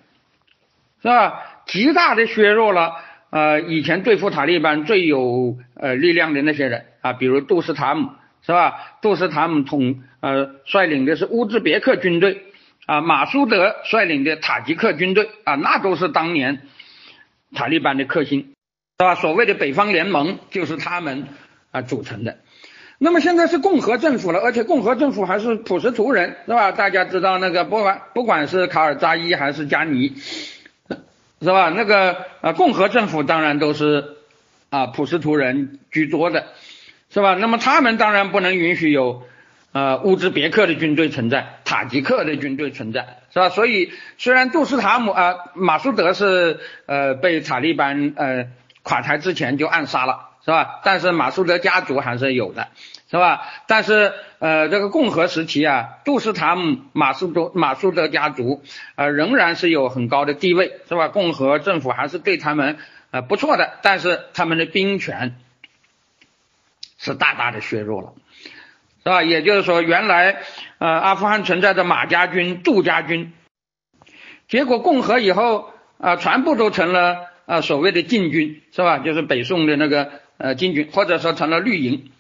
[1.00, 1.40] 是吧？
[1.66, 2.96] 极大的削弱了
[3.30, 8.10] 呃以前对付塔利班最有呃力量的那些人啊，比如杜斯塔姆，
[8.44, 8.74] 是吧？
[9.02, 12.42] 杜斯塔姆统呃率领的是乌兹别克军队
[12.86, 16.62] 啊，马苏德率领的塔吉克军队啊，那都是当年
[17.54, 18.50] 塔利班的克星。
[18.96, 19.16] 是吧？
[19.16, 21.26] 所谓的北方联盟就是他们
[21.72, 22.38] 啊组成的。
[22.98, 26.70] 那么现在是共和政府了，而且共和政府还是普什图人，是吧？
[26.70, 30.14] 大家知道那个不管不管是卡尔扎伊还是加尼，
[31.40, 31.70] 是吧？
[31.70, 34.14] 那个啊共和政府当然都是
[34.70, 36.46] 啊普什图人居多的，
[37.10, 37.34] 是吧？
[37.34, 39.24] 那么他们当然不能允许有
[39.74, 43.50] 呃乌兹别克的军队存在，塔吉克的军队存在，是吧？
[43.50, 48.46] 所以虽然杜斯塔姆啊马苏德是呃被塔利班呃。
[48.86, 50.82] 垮台之前就暗杀了，是吧？
[50.84, 52.68] 但是马苏德家族还是有的，
[53.10, 53.40] 是吧？
[53.66, 58.62] 但是呃，这个共和时期啊，杜斯塔姆马苏德马苏德家族
[58.96, 61.08] 呃仍然是有很高的地位，是吧？
[61.08, 62.76] 共和政府还是对他们
[63.10, 65.36] 呃不错的，但是他们的兵权
[66.98, 68.12] 是大大的削弱了，
[69.04, 69.22] 是吧？
[69.22, 70.40] 也就是说，原来
[70.78, 73.32] 呃阿富汗存在着马家军、杜家军，
[74.48, 77.32] 结果共和以后啊，全部都成了。
[77.46, 79.00] 啊，所谓的禁军是吧？
[79.00, 82.10] 就是北宋的那个呃禁军，或者说成了绿营，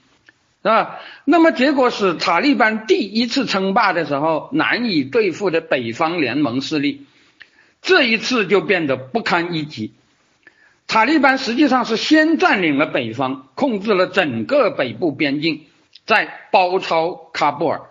[0.62, 1.00] 是吧？
[1.24, 7.06] 那么结果是塔利班第一次称霸的时候难以对付的北方联盟势力，
[7.80, 9.94] 这一次就变得不堪一击。
[10.86, 15.64] 塔利班实际上是先占领了北方，控制了整个北部边境，
[16.04, 17.82] 在包抄喀布尔，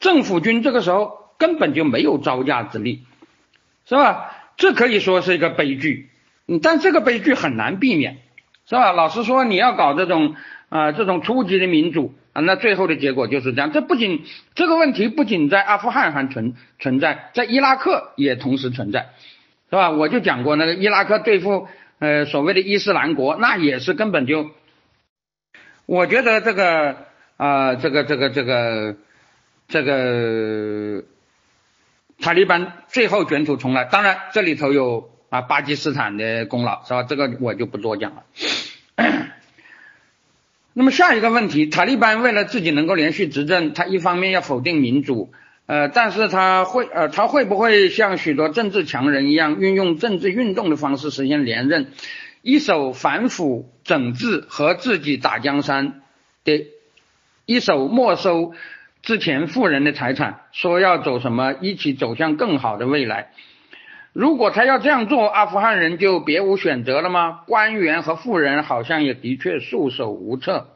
[0.00, 3.04] 政府军这个时候根本就没有招架之力，
[3.86, 4.30] 是吧？
[4.56, 6.10] 这可以说是一个悲剧。
[6.46, 8.18] 嗯，但这个悲剧很难避免，
[8.66, 8.92] 是吧？
[8.92, 10.36] 老实说，你要搞这种
[10.68, 13.72] 啊这种初级的民主啊，那最后的结果就是这样。
[13.72, 14.24] 这不仅
[14.54, 19.10] 这个问题不仅在阿富汗还存存在，在伊拉克也同时存在，
[19.70, 19.90] 是吧？
[19.90, 21.66] 我就讲过那个伊拉克对付
[21.98, 24.50] 呃所谓的伊斯兰国，那也是根本就，
[25.86, 27.03] 我觉得这个
[27.36, 28.96] 啊这个这个这个
[29.68, 31.04] 这个
[32.20, 35.12] 塔利班最后卷土重来，当然这里头有。
[35.30, 37.02] 啊，巴基斯坦的功劳是吧？
[37.02, 38.22] 这个我就不多讲了。
[40.74, 45.32] 那么下一个问题，塔利班为了自己能够连续执政，他一方面要否定民主，
[45.66, 51.88] 呃，但是他会呃，他会不会像许多政治强人一样，运用政治运动的方式实现连任，
[52.42, 56.02] 一手反腐整治和自己打江山
[56.44, 56.64] 的，
[57.46, 58.52] 一手没收
[59.02, 63.30] 之前富人的财产，说要走什么一起走向更好的未来？
[64.12, 67.40] 如果他要这样做，阿富汗人就别无选择了吗？
[67.46, 70.68] 官员和富人好像也的确束手无策。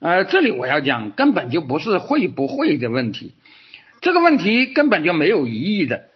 [0.00, 3.34] 呃，这里我要讲，根本就不是会不会的问题，
[4.00, 6.06] 这个问题根本就没有疑义的。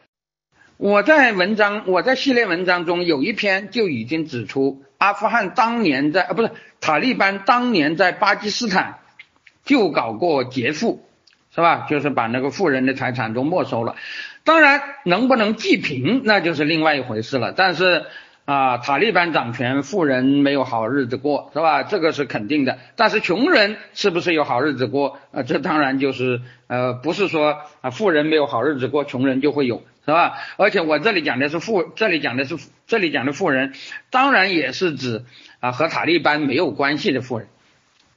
[0.77, 6.51] 我在文章，我在系列文章中有一篇就已经指出，阿富汗当年在啊不是
[6.81, 8.99] 塔利班当年在巴基斯坦
[9.65, 11.07] 就搞过劫富，
[11.55, 11.87] 是吧？
[11.89, 13.97] 就是把那个富人的财产都没收了。
[14.45, 17.53] 当然，能不能济贫那就是另外一回事了。
[17.53, 18.05] 但是，
[18.45, 21.83] 啊，塔利班掌权，富人没有好日子过，是吧？
[21.83, 22.79] 这个是肯定的。
[22.95, 25.19] 但是穷人是不是有好日子过？
[25.31, 30.35] 呃，这当然就是呃，不是说啊，富人没有好日子过，穷人就会有，是吧？
[30.59, 33.73] 而且我这里讲的是富，这里讲的是这里讲的富人，
[34.11, 35.25] 当然也是指
[35.61, 37.49] 啊和塔利班没有关系的富人，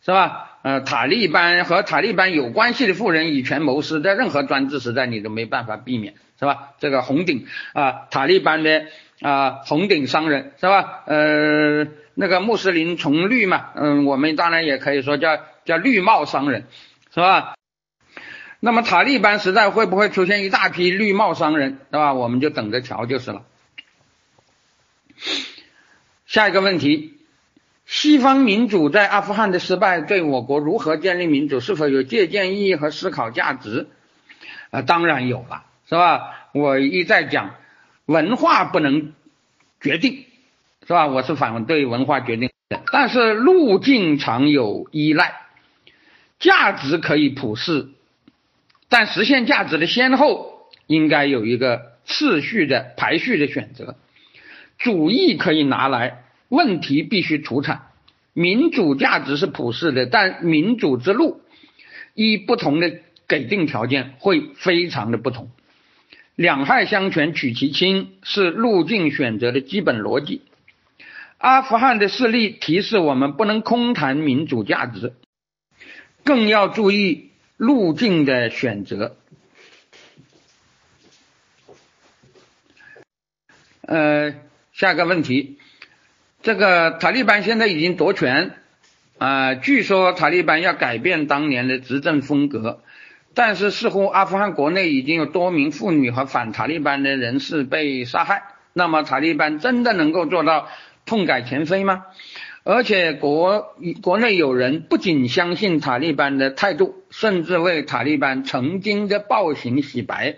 [0.04, 0.57] 是吧？
[0.68, 6.74] 呃，塔利班和塔利班有关系的富人以权谋私，在任何专制时代你都没办法避免，是吧？
[6.80, 8.86] 这个红顶啊，塔利班的。
[9.20, 11.02] 啊，红顶商人是吧？
[11.08, 16.66] 呃，那个穆斯林从绿嘛，嗯，我们当然也可以说叫叫绿帽商人，
[17.12, 17.56] 是吧？
[18.60, 22.14] 那么塔利班时代会不会出现一大批绿帽商人，是吧？
[22.14, 23.42] 我们就等着瞧就是了。
[26.28, 27.17] 下一个问题，
[27.88, 33.88] 西方民主在阿富汗的失败对我国如何建立民主是否有借鉴意义和思考价值？
[34.70, 36.50] 啊，当然有了，是吧？
[36.54, 37.56] 我一再讲。
[38.06, 39.14] 文化不能
[39.82, 40.26] 决定，
[40.86, 41.08] 是吧？
[41.08, 45.42] 我是反对文化决定的，但是路径常有依赖，
[46.40, 47.88] 价值可以普世，
[48.88, 53.96] 但实现价值的先后应该有一个次序的排序的选择。
[54.78, 57.88] 主义可以拿来，问题必须除产。
[58.34, 61.42] 民主价值是普世的，但民主之路
[62.14, 65.50] 依不同的给定条件会非常的不同。
[66.36, 70.44] 两害相权取其轻是路径选择的基本逻辑。
[71.40, 75.14] 阿富汗的事例提示我们，不能空谈民主价值，
[76.24, 79.18] 更要注意路径的选择。
[83.82, 84.36] 呃，
[84.74, 85.58] 下个问题，
[86.48, 88.52] 这个塔利班现在已经夺权
[89.18, 92.80] 啊，据说塔利班要改变当年的执政风格。
[93.34, 100.70] 但是似乎阿富汗国内已经有多名妇女和反塔利班的人士被杀害，那么塔利班真的能够做到
[101.06, 102.06] 痛改前非吗？
[102.64, 110.38] 而且国国内有人不仅相信塔利班的态度，甚至为塔利班曾经的暴行洗白。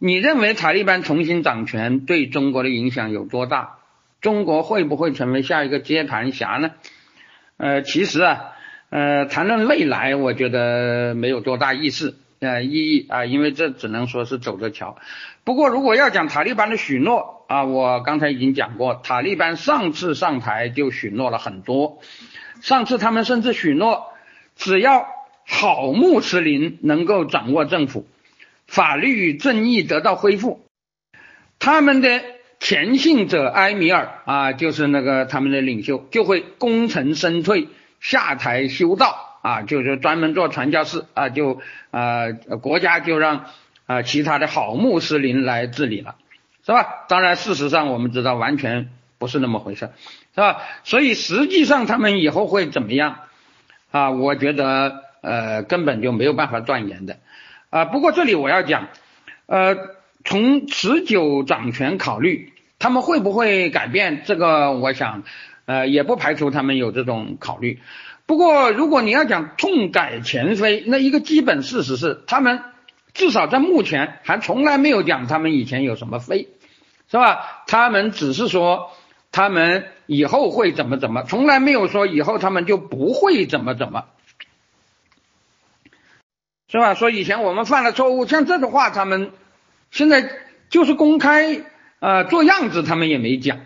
[0.00, 3.76] 你认为塔利班重新掌权对中国的影响有多大？
[4.22, 6.70] 中国会不会成为下一个接盘侠呢？
[7.58, 8.54] 呃，其实啊。
[8.94, 14.98] 呃，谈论未来，我觉得没有多大意思，呃，意义啊，因为这只能说是走着瞧。
[15.44, 22.00] 不过，如果要讲塔利班的许诺啊，我刚才已经讲过，塔利班上次上台就许诺了很多。
[22.60, 24.12] 上次他们甚至许诺，
[24.56, 25.06] 只要
[25.46, 28.06] 好穆斯林能够掌握政府，
[28.66, 30.66] 法律正义得到恢复，
[31.58, 32.22] 他们的
[32.62, 37.66] 前信者埃米尔啊，就是那个他们的领袖，就会功成身退。
[37.98, 41.60] 下台修道啊，就是专门做传教士啊，就
[41.90, 43.46] 啊国家就让
[43.86, 46.14] 啊其他的好穆斯林来治理了，
[46.64, 47.04] 是吧？
[47.08, 49.90] 当然，事实上我们知道完全不是那么回事，
[50.32, 50.62] 是吧？
[50.84, 53.16] 所以实际上他们以后会怎么样
[53.90, 54.10] 啊？
[54.10, 57.18] 我觉得呃根本就没有办法断言的
[57.70, 57.86] 啊。
[57.86, 58.88] 不过这里我要讲，
[59.46, 59.76] 呃，
[60.24, 62.51] 从持久掌权考虑，
[62.82, 64.22] 他们会不会改变？
[64.26, 65.22] 这个我想。
[65.64, 67.80] 呃，也不排除他们有这种考虑。
[68.26, 72.62] 不过，如果你要讲痛改前非，那一个基本事实是，他们
[73.14, 76.48] 至少在目前还从来没有讲他们以前有什么非，
[77.08, 77.62] 是吧？
[77.68, 78.90] 他们只是说
[79.30, 84.06] 他们以后会怎么怎么，从来没有说以后他们就不会怎么怎么，
[86.66, 86.94] 是吧？
[86.94, 89.30] 说以前我们犯了错误，像这种话，他们
[89.92, 90.28] 现在
[90.70, 91.60] 就是公开
[92.02, 93.60] 呃做样子，他们也没讲。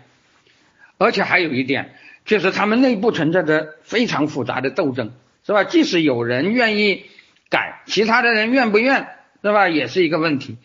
[0.99, 5.11] 而且还有一点，就是他们内部存在着非常复杂的斗争，
[5.43, 5.63] 是吧？
[5.63, 7.05] 即使有人愿意
[7.49, 9.07] 改，其他的人愿不愿，
[9.41, 9.69] 是吧？
[9.69, 10.57] 也是一个问题。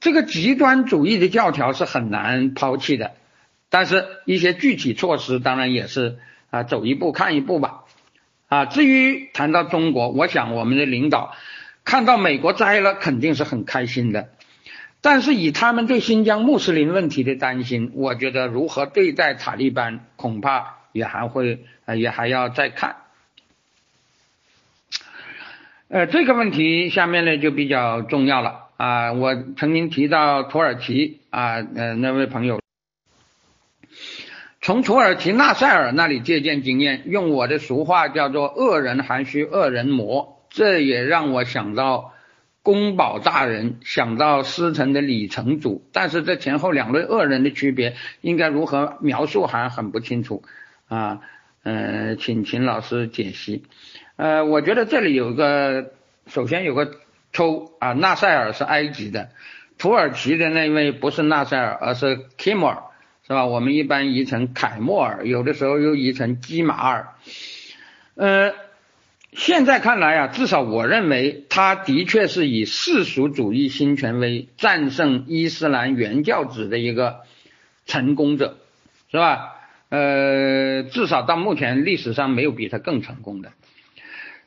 [0.00, 3.12] 这个极端主义的教条是很难抛弃的，
[3.70, 6.18] 但是一些具体措施当然也是
[6.50, 7.84] 啊，走一步看一步吧。
[8.48, 11.34] 啊，至于谈到中国，我想我们的领导
[11.84, 14.28] 看到美国栽了，肯定是很开心的。
[15.02, 21.64] 但是以他们对新疆穆斯林问题的担心，我觉得如何对待塔利班，恐怕也还会
[21.96, 22.96] 也还要再看。
[25.88, 29.12] 呃，这个问题下面呢就比较重要了啊。
[29.12, 32.60] 我曾经提到土耳其啊，呃，那位朋友
[34.60, 42.12] 从土耳其纳赛尔那里借鉴经验，用我的俗话叫做“恶人还需恶人磨”，这也让我想到。
[42.66, 50.42] 宫保大人想到师承的李成祖，但是这前后两位恶人的区别应该如何描述还很不清楚
[50.88, 51.20] 啊，
[51.62, 53.62] 嗯，请秦老师解析。
[54.16, 55.92] 呃，我觉得这里有个，
[56.26, 56.90] 首先有个
[57.32, 59.28] 抽啊，纳赛尔是埃及的，
[59.78, 62.78] 土耳其的那位不是纳赛尔，而是 Kimor，
[63.24, 63.46] 是吧？
[63.46, 67.14] 我们一般译成凯莫尔，有的时候又译成基马尔。
[68.16, 68.52] 呃，
[69.32, 77.20] 现在看来啊，至少我认为他的确是以世俗主义新权威战胜伊斯兰原教旨的一个
[77.84, 78.58] 成功者，
[79.10, 79.52] 是吧？
[79.88, 83.52] 呃，至少到目前历史上没有比他更成功的。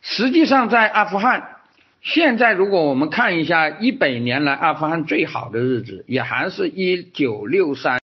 [0.02, 1.58] 实际上，在阿富汗，
[2.02, 8.02] 现在如果我们看一下一百年来阿富汗最好的日子，也还是一九六三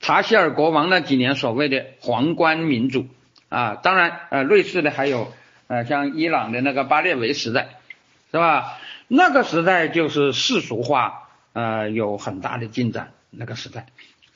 [0.00, 3.06] 查希尔国王那几年所谓的皇冠民主
[3.48, 3.76] 啊。
[3.76, 5.32] 当然，呃，类似的还有
[5.72, 7.78] 呃，像伊朗的那个巴列维时代，
[8.30, 8.78] 是吧？
[9.08, 13.86] 那个时代就是世俗化呃有很大的进展，那个时代，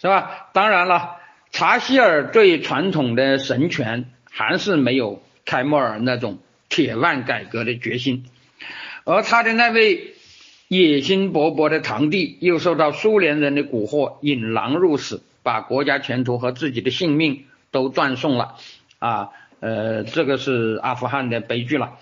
[0.00, 0.48] 是吧？
[0.54, 1.16] 当然了。
[1.52, 6.38] 查希尔对传统的神权还是没有开莫尔那种
[6.70, 8.24] 铁腕改革的决心，
[9.04, 10.14] 而他的那位
[10.68, 18.54] 野心勃勃的堂弟又受到苏联人的蛊惑，引狼入室，把国家前途和自己的性命都断送了
[18.98, 19.32] 啊！
[19.66, 21.98] 呃，这个是阿富汗的悲剧了。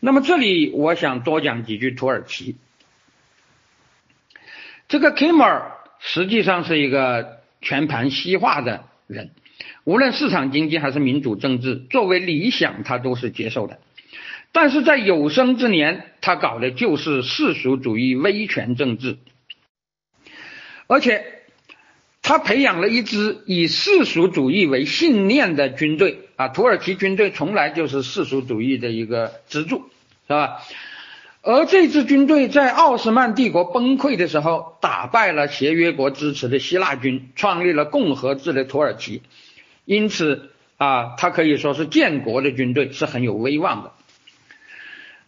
[0.00, 2.56] 那么这里我想多讲几句土耳其。
[4.88, 5.62] 这个 Kemal
[5.98, 7.34] 实际上是一个。
[7.62, 9.30] 全盘西化的人，
[9.82, 13.80] 无论市场经济还是民主政治，作为理想他都是接受的。
[14.52, 19.16] 但是在有生之年，他搞的就是世俗主义威权政治，
[20.86, 21.24] 而且
[22.22, 26.48] 他培养了一支以世俗主义为信念的军队啊！
[26.48, 29.88] 土耳其军队从来就是世俗主义的一个支柱，
[30.26, 30.62] 是吧？
[31.42, 39.22] 而这支军队在奥斯曼帝国崩溃的时候，打败了协约国支持的希腊军，创立了共和制的土耳其。
[39.84, 43.92] 因此啊，他可以说是建国的军队，是很有威望的。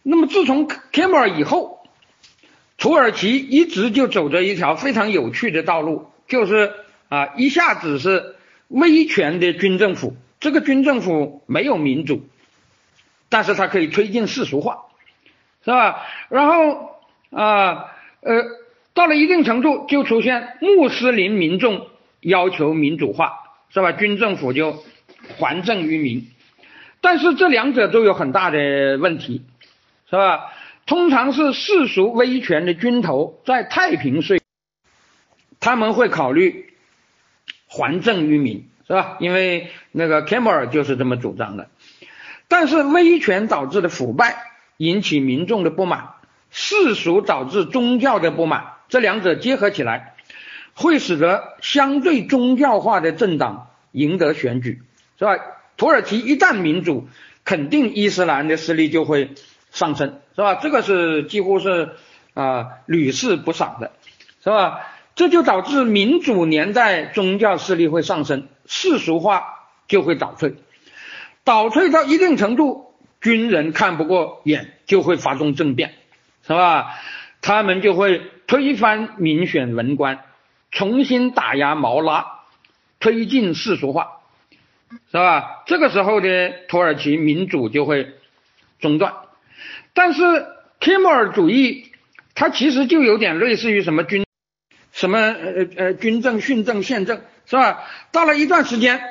[0.03, 1.87] 那么自从 Kemal 以后，
[2.77, 6.73] 土耳其一直就走着一条非常有趣的道路，就是
[7.07, 8.35] 啊，一下子是
[8.67, 12.27] 威权的军政府，这个军政府没有民主，
[13.29, 14.85] 但是它可以推进世俗化。
[15.61, 16.05] 是吧？
[16.29, 16.95] 然后
[17.31, 18.43] 啊呃，
[18.93, 21.87] 到了一定程度，就出现穆斯林民众
[22.21, 23.33] 要求民主化，
[23.69, 23.91] 是吧？
[23.91, 24.81] 军政府就
[25.37, 26.25] 还政于民。
[27.01, 29.43] 但是这两者都有很大的问题，
[30.09, 30.53] 是吧？
[30.85, 34.41] 通常是世俗威权的军头在太平岁，
[35.59, 36.73] 他们会考虑
[37.67, 39.17] 还政于民，是吧？
[39.19, 41.69] 因为那个 Kemal 就是这么主张的。
[42.47, 44.45] 但是威权导致的腐败。
[44.81, 46.11] 引起民众的不满，
[46.51, 50.15] 世俗导致宗教的不满，这两者结合起来，
[50.73, 54.81] 会使得相对宗教化的政党赢得选举，
[55.17, 55.35] 是吧？
[55.75, 57.09] 土耳其一旦民主，
[57.43, 59.31] 肯定伊斯兰的势力就会
[59.71, 60.55] 上升，是吧？
[60.55, 61.89] 这个是几乎是
[62.33, 63.91] 啊屡试不爽的，
[64.41, 64.79] 是吧？
[65.13, 69.58] 这就导致民主年代宗教势力会上升，世俗化
[69.89, 70.53] 就会倒退，
[71.43, 72.87] 倒退到一定程度。
[73.21, 75.93] 军人看不过眼，就会发动政变，
[76.47, 76.95] 是吧？
[77.41, 80.23] 他们就会推翻民选文官，
[80.71, 82.39] 重新打压毛拉，
[83.01, 84.21] 推进世俗化，
[85.11, 85.63] 是吧？
[85.65, 88.13] 这个时候的土耳其民主就会
[88.79, 89.13] 中断。
[89.93, 90.23] 但是
[90.79, 91.91] Kemal 主义，
[92.35, 94.25] 它其实就有点类似于什么军，
[94.93, 97.83] 什么呃呃军政、训政、宪政，是吧？
[98.13, 99.01] 到了一段时间。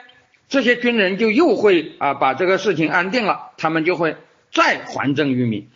[0.49, 4.17] 这些军人就又会啊把这个事情安定了，他们就会
[4.51, 5.69] 再还政于民，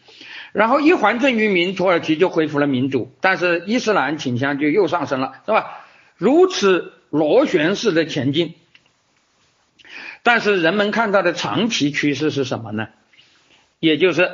[0.52, 5.84] 然后一还政于民，土耳其就恢复了民主，但是伊斯兰倾向就又上升了，是吧？
[6.16, 8.54] 如此螺旋式的前进，
[10.22, 12.88] 但是人们看到的长期趋势是什么呢？
[13.78, 14.30] 也就是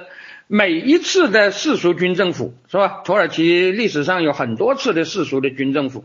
[0.47, 3.02] 每一次的世俗军政府，是吧？
[3.05, 6.05] 土耳其历史上有很多次的世俗的军政府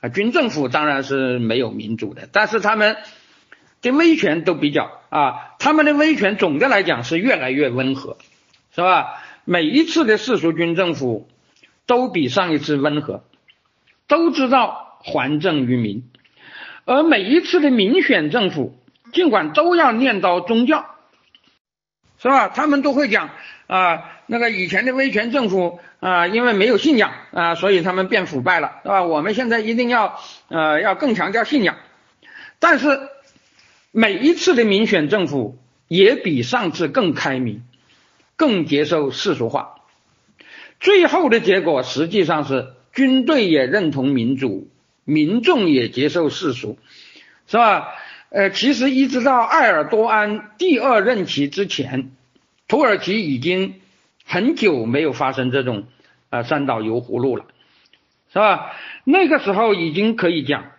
[0.00, 2.96] 啊，军政府当然是没有民主的，但是他们。
[3.80, 8.18] 这威权都比较啊，他们的威权总的来讲是越来越温和，
[8.74, 9.22] 是吧？
[9.44, 11.28] 每一次的世俗军政府
[11.86, 13.22] 都比上一次温和，
[14.08, 16.10] 都知道还政于民，
[16.84, 18.76] 而每一次的民选政府
[19.12, 20.96] 尽管都要念叨宗教，
[22.20, 22.48] 是吧？
[22.48, 23.30] 他们都会讲
[23.68, 29.04] 啊，那个以前的威权政府啊，因为没有信仰啊，所以他们变腐败了，是吧？
[29.04, 30.18] 我们现在一定要
[30.48, 31.76] 呃要更强调信仰，
[32.58, 33.08] 但是。
[34.00, 35.58] 每一次的民选政府
[35.88, 37.64] 也比上次更开明，
[38.36, 39.80] 更接受世俗化。
[40.78, 44.70] 最后的结果实际上是军队也认同民主，
[45.02, 46.78] 民众也接受世俗，
[47.48, 47.88] 是吧？
[48.30, 52.12] 呃，其实一直到埃尔多安第二任期之前，
[52.68, 53.80] 土耳其已经
[54.24, 55.88] 很久没有发生这种
[56.30, 57.46] 啊三岛油葫芦了，
[58.32, 58.76] 是吧？
[59.02, 60.70] 那个时候已经可以讲。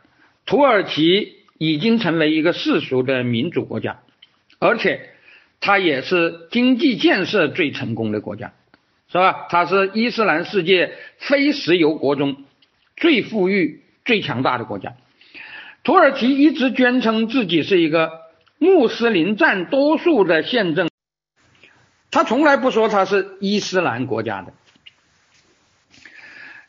[0.46, 4.00] 土耳其已经成为一个世俗的民主国家，
[4.58, 5.10] 而且
[5.60, 8.54] 它也是经济建设最成功的国家，
[9.12, 9.46] 是吧？
[9.50, 12.46] 它是伊斯兰世界非石油国中
[12.96, 14.96] 最富裕、最强大的国家。
[15.84, 18.12] 土耳其一直宣称自己是一个
[18.58, 20.90] 穆斯林占多数的宪政，
[22.10, 24.54] 他从来不说他是伊斯兰国家的。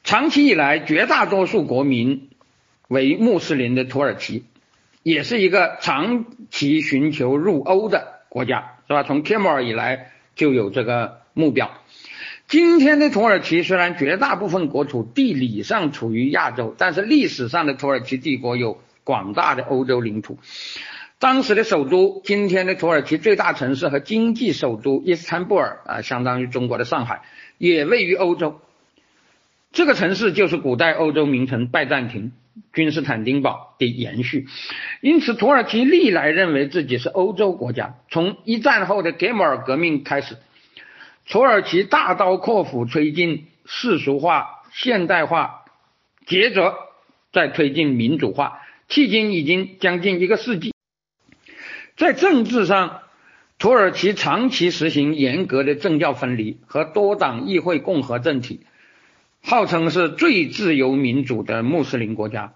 [0.03, 2.31] 长期以来，绝大多数国民
[2.89, 4.45] 为穆斯林的土耳其，
[5.03, 9.03] 也是一个长期寻求入欧的国家，是吧？
[9.03, 11.71] 从 Kemal 以来就有这个目标。
[12.49, 20.39] 今天的土耳其虽然绝大部分国土地理上处于亚洲，但是历史上的土耳其帝国有广大的欧洲领土。
[21.19, 27.23] 当时的首都，今天的土耳其最大城市和经济首都伊斯坦布尔啊，相当于中国的上海，
[27.59, 28.61] 也位于欧洲。
[29.71, 32.33] 这个城市就是古代欧洲名城拜占庭、
[32.73, 34.47] 君士坦丁堡的延续，
[35.01, 37.97] 因此土耳其历来认为自己是欧洲国家。
[38.11, 40.37] 从一战后的格马尔革命开始，
[41.29, 45.65] 土耳其大刀阔斧推进世俗化、现代化，
[46.27, 46.75] 接着
[47.33, 50.73] 再推进民主化，迄今已经将近一个世纪。
[51.97, 53.03] 在政治上，
[53.59, 58.61] 土耳其长期实行严格的政教分离和多党议会共和政体。
[59.43, 62.53] 号称是最自由民主的穆斯林国家，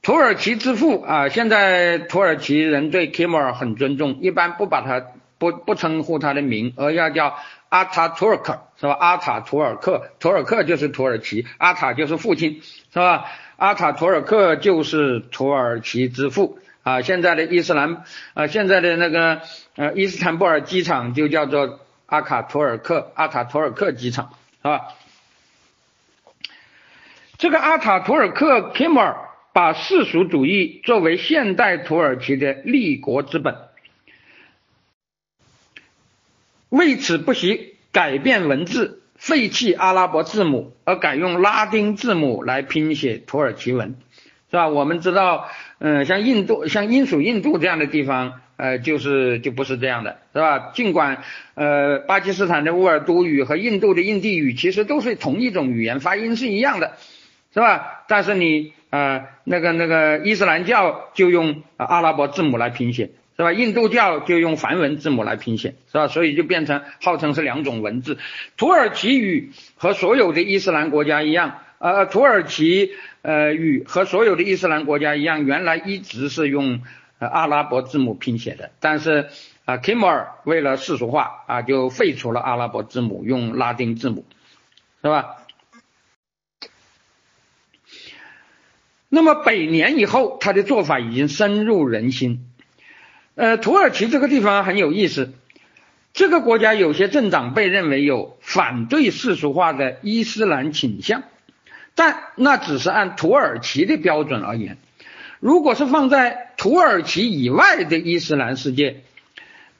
[0.00, 1.28] 土耳其之父啊！
[1.28, 5.04] 现在土耳其人对 Kemal 很尊重，一般不把他
[5.38, 7.36] 不不称呼他的名，而要叫
[7.68, 8.96] 阿塔图尔克，是吧？
[8.98, 12.62] 阿塔图尔克，图尔克就是土耳其，阿塔就是父亲，
[12.92, 13.26] 是吧？
[13.56, 17.02] 阿塔图尔克就是土耳其之父啊！
[17.02, 18.04] 现在的伊斯兰
[18.34, 19.42] 啊，现在的那个
[19.76, 24.30] 呃伊斯坦布尔机场就叫做阿卡图尔克阿塔图尔克机场，
[24.62, 24.88] 是吧？
[27.40, 29.16] 这个阿塔图尔克 Kemal
[29.54, 33.56] 把世俗主义作为现代土耳其的立国之本，
[36.68, 43.96] 为此不惜改变文字，废弃阿拉伯字母，而改用拉丁字母来拼写土耳其文，
[44.50, 44.68] 是吧？
[44.68, 45.48] 我们知道，
[45.78, 50.72] 嗯，像印度、像英属印度这样的地方，呃，就是就不是这样的，是吧？
[50.74, 56.98] 尽管，呃，巴基斯坦的乌尔都语和印度的印地语其实都是同一种语言，发音是一样的。
[57.52, 58.04] 是吧？
[58.08, 63.52] 但是你呃那个那个伊斯兰教就用阿拉伯字母来拼写，是吧？
[63.52, 66.06] 印度教就用梵文字母来拼写，是吧？
[66.06, 68.18] 所以就变成号称是两种文字。
[68.56, 76.82] 土耳其语和所有的伊斯兰国家一样，呃，土耳其呃语和所有的伊斯兰国家一样，原来一直是用
[77.18, 79.28] 阿拉伯字母拼写的，但是
[79.64, 84.24] 啊，Kemal 为了世俗化啊，就废除了阿拉伯字母，用拉丁字母，
[85.02, 85.36] 是吧？
[89.12, 92.46] 那么百年以后，他的做法已经深入人心。
[93.34, 95.32] 呃，土耳其这个地方很有意思，
[96.12, 101.24] 这个国家有些政党被认为有反对世俗化的伊斯兰倾向，
[101.96, 104.78] 但那只是按土耳其的标准而言。
[105.40, 109.02] 如果是放在土耳其以外的伊斯兰世界，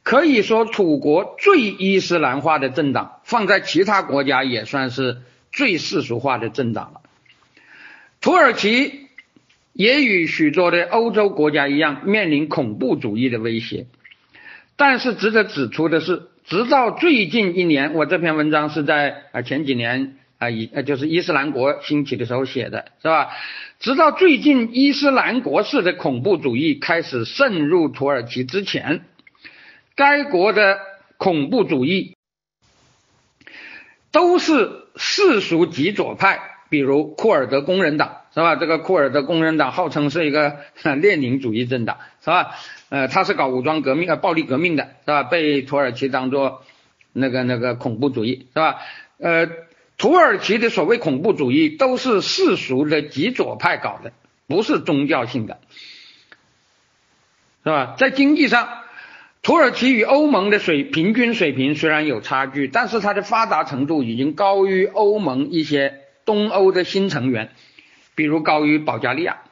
[0.02, 5.18] 可以说土国最伊斯兰化的政党，放在其他国家也算是
[5.52, 7.00] 最世俗化的政党了。
[8.20, 8.99] 土耳其。
[9.80, 13.86] 也与许多的欧洲国家一样，面临恐怖主义的威胁。
[14.76, 23.30] 但是值得指出的是，直到最近一年，我这篇文章是在啊前几年啊以呃就是伊斯兰国兴起的时候写的，是吧？
[23.78, 29.06] 直到最近伊斯兰国式的恐怖主义开始渗入土耳其之前，
[29.96, 30.78] 该国的
[31.16, 32.18] 恐怖主义
[34.12, 36.38] 都是世俗极左派，
[36.68, 38.19] 比如库尔德工人党。
[38.32, 38.54] 是吧？
[38.56, 40.58] 这个库尔德工人党号称是一个
[41.00, 42.54] 列宁主义政党，是吧？
[42.88, 45.24] 呃，他是搞武装革命、呃暴力革命的，是吧？
[45.24, 46.62] 被土耳其当做
[47.12, 48.78] 那个那个恐怖主义，是吧？
[49.18, 49.48] 呃，
[49.98, 54.12] 土耳其的所谓恐怖主义都是世俗的极左派搞的，
[54.46, 55.58] 不是宗教性的，
[57.64, 57.96] 是吧？
[57.98, 58.68] 在经济上，
[59.42, 67.50] 土耳其与欧盟的水平均水平虽然有差距，但是它的发达程度已经高于欧盟一些东欧的新成员。
[68.14, 69.42] 比如高于保加利亚，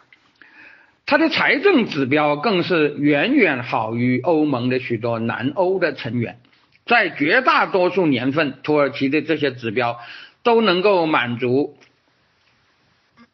[1.06, 6.38] 它的财政指标更是远远好于欧盟的许多南欧的成员，
[6.84, 10.00] 在绝大多数年份，土耳其的这些指标
[10.42, 11.78] 都能够满足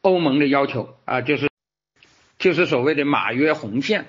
[0.02, 1.48] 欧盟的要求啊，就是
[2.38, 4.06] 就是所谓的马约红线，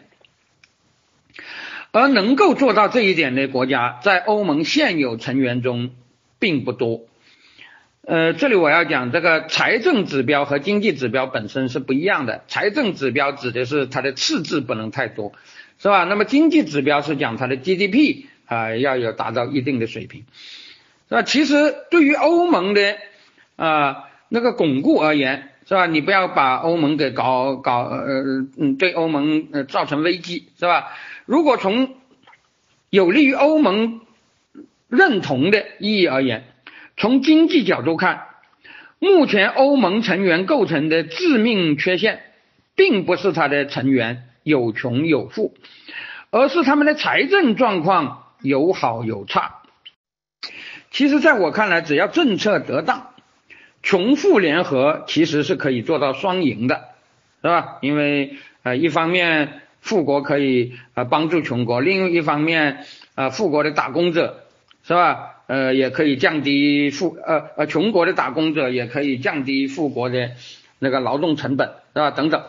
[1.92, 5.92] 而能够做到这一点的国家，在欧盟现有成员中
[6.38, 7.08] 并不多。
[8.08, 12.44] 呃，这里我要讲这个财政指标和经济指标本身是不一样的。
[12.48, 15.34] 财政指标指的是它的赤字不能太多，
[15.80, 16.04] 是吧？
[16.04, 20.26] 那么经济指标是讲它的 GDP 啊要有达到一定的水平，
[21.10, 21.24] 是吧？
[21.24, 22.96] 其实对于欧盟的
[23.56, 25.88] 啊那个巩固而言，是吧？
[25.88, 30.92] 你不要把欧盟给搞搞呃嗯对欧盟造成危机，是吧？
[31.26, 31.96] 如果从
[32.92, 34.02] 有利于欧盟
[34.90, 36.52] 认同的意义而言。
[36.98, 38.28] 从经济角度看，
[39.00, 42.22] 目前欧盟成员构成的致命缺陷，
[42.76, 45.56] 并不是它的成员有穷有富，
[46.32, 49.62] 而是他们的财政状况有好有差。
[50.92, 53.10] 其实，在我看来，只要政策得当，
[53.84, 56.90] 穷富联合其实是可以做到双赢的，
[57.42, 57.78] 是吧？
[57.82, 62.86] 因为呃，一方面富国可以呃帮助穷国，另一方面
[63.16, 64.46] 呃富国的打工者，
[64.84, 65.35] 是吧？
[65.48, 70.32] 呃，也可以降低富呃呃穷国的打工者也可以降低富国的
[70.80, 72.10] 那个劳动成本，是吧？
[72.10, 72.44] 等等。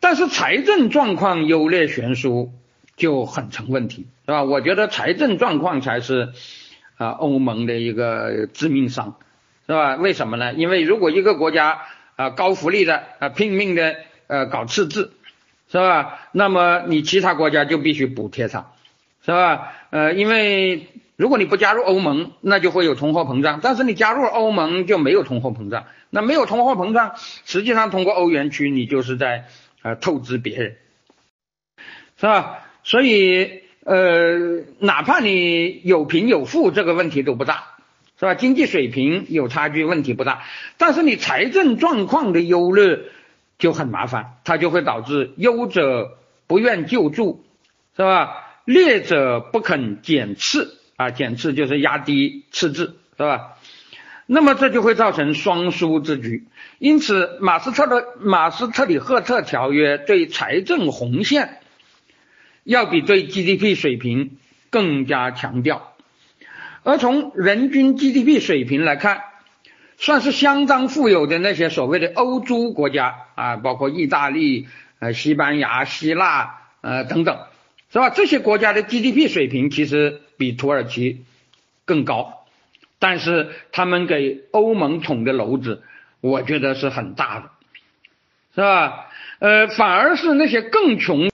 [0.00, 2.52] 但是财政状况优劣悬殊
[2.96, 4.42] 就很成问题，是吧？
[4.42, 6.32] 我觉得财政状况才是
[6.96, 9.16] 啊欧盟的一个致命伤，
[9.66, 9.96] 是吧？
[9.96, 10.54] 为什么呢？
[10.54, 11.82] 因为如果一个国家
[12.16, 13.96] 啊高福利的啊拼命的
[14.28, 15.12] 呃搞赤字，
[15.70, 16.28] 是吧？
[16.32, 18.72] 那么你其他国家就必须补贴它，
[19.22, 19.74] 是吧？
[19.90, 20.86] 呃，因为。
[21.18, 23.58] 如果你不加入欧盟，那就会有通货膨胀。
[23.60, 25.86] 但是你加入欧盟就没有通货膨胀。
[26.10, 29.46] 那没有通货膨胀，实际上通过欧元区，你就是在
[29.82, 30.76] 呃透支别人，
[32.16, 32.60] 是吧？
[32.84, 37.64] 所以呃，哪怕你有贫有富，这个问题都不大，
[38.20, 38.36] 是吧？
[38.36, 40.44] 经济水平有差距，问题不大。
[40.76, 43.00] 但是你财政状况的优劣
[43.58, 46.16] 就很麻烦，它就会导致优者
[46.46, 47.44] 不愿救助，
[47.96, 48.44] 是吧？
[48.64, 50.77] 劣者不肯减次。
[50.98, 53.56] 啊，减赤就是压低赤字，是吧？
[54.26, 56.48] 那么这就会造成双输之局。
[56.78, 61.60] 因此，马斯特的马斯特里赫特条约对财政红线
[62.64, 64.36] 要比对 GDP 水平
[64.70, 65.94] 更加强调。
[66.82, 69.22] 而从人均 GDP 水平来看，
[69.98, 74.66] 算是相当富有的那些所谓的欧洲国家啊，包括意大利、
[74.98, 77.38] 呃西班牙、希腊呃等等。
[77.92, 78.10] 是吧？
[78.10, 81.24] 这些国家的 GDP 水平其实比土耳其
[81.84, 82.46] 更高，
[82.98, 85.82] 但是他们给欧盟捅的篓子，
[86.22, 87.50] 我觉得是很大的，
[88.54, 89.10] 是吧？
[89.40, 91.30] 呃，反而是那些更穷，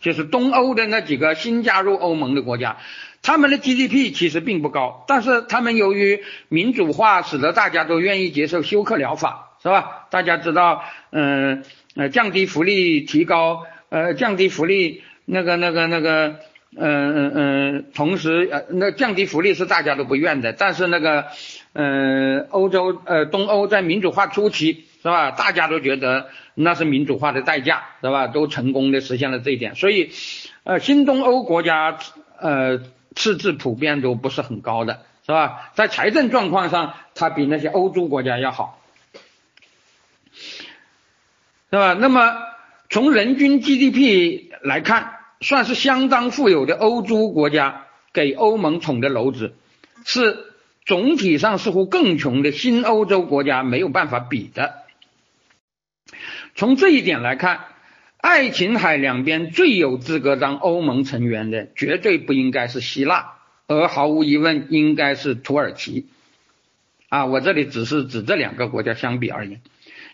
[0.00, 2.76] 就是东欧的那几个新加入欧盟的国家，
[3.22, 10.06] 他们的 GDP 其实并不高，但是他们由于民主化，使得大家都愿意接受休克疗法，是吧？
[10.10, 11.64] 大家知道，嗯
[11.94, 15.02] 呃，降低福利，提高呃，降低福利。
[15.24, 16.40] 那个、那个、那个，
[16.76, 21.26] 嗯嗯嗯，同时呃，那降低福利是大家都不愿的，但是那个，
[21.74, 30.12] 嗯，欧洲呃东欧在民主化初期是吧，大家都觉得那是民主化的代价是吧，都成功的实现了这一点，所以
[30.64, 31.98] 呃新东欧国家
[32.40, 32.80] 呃
[33.14, 38.80] 赤字普遍都不是很高的，是吧，在财政状况上，它比那些欧洲国家要好，
[41.70, 41.92] 是吧？
[41.92, 42.34] 那么
[42.88, 44.50] 从人均 GDP。
[44.64, 49.54] 来看，算是相当富有的欧洲国家给欧盟捅的篓子，
[50.04, 50.38] 是
[50.86, 54.74] 总体上似乎更穷的新欧洲国家没有办法比的。
[56.54, 57.60] 从这一点来看，
[58.18, 63.32] 爱琴海两边最有资格当欧盟成员的，绝对不应该是希腊，
[63.66, 66.06] 而毫无疑问应该是土耳其。
[67.08, 69.60] 啊，我这里只是指这两个国家相比而言，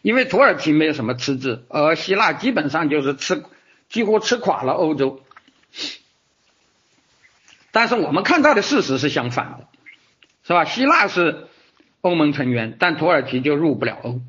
[0.03, 3.43] 因为土耳其没有什么赤字，而希腊基本上就是吃。
[3.89, 5.23] 几乎吃垮了欧洲，
[7.71, 9.69] 但是我们看到的事实是相反的，
[10.45, 10.65] 是吧？
[10.65, 11.47] 希腊是
[12.01, 14.21] 欧盟成员，但土耳其就入不了欧。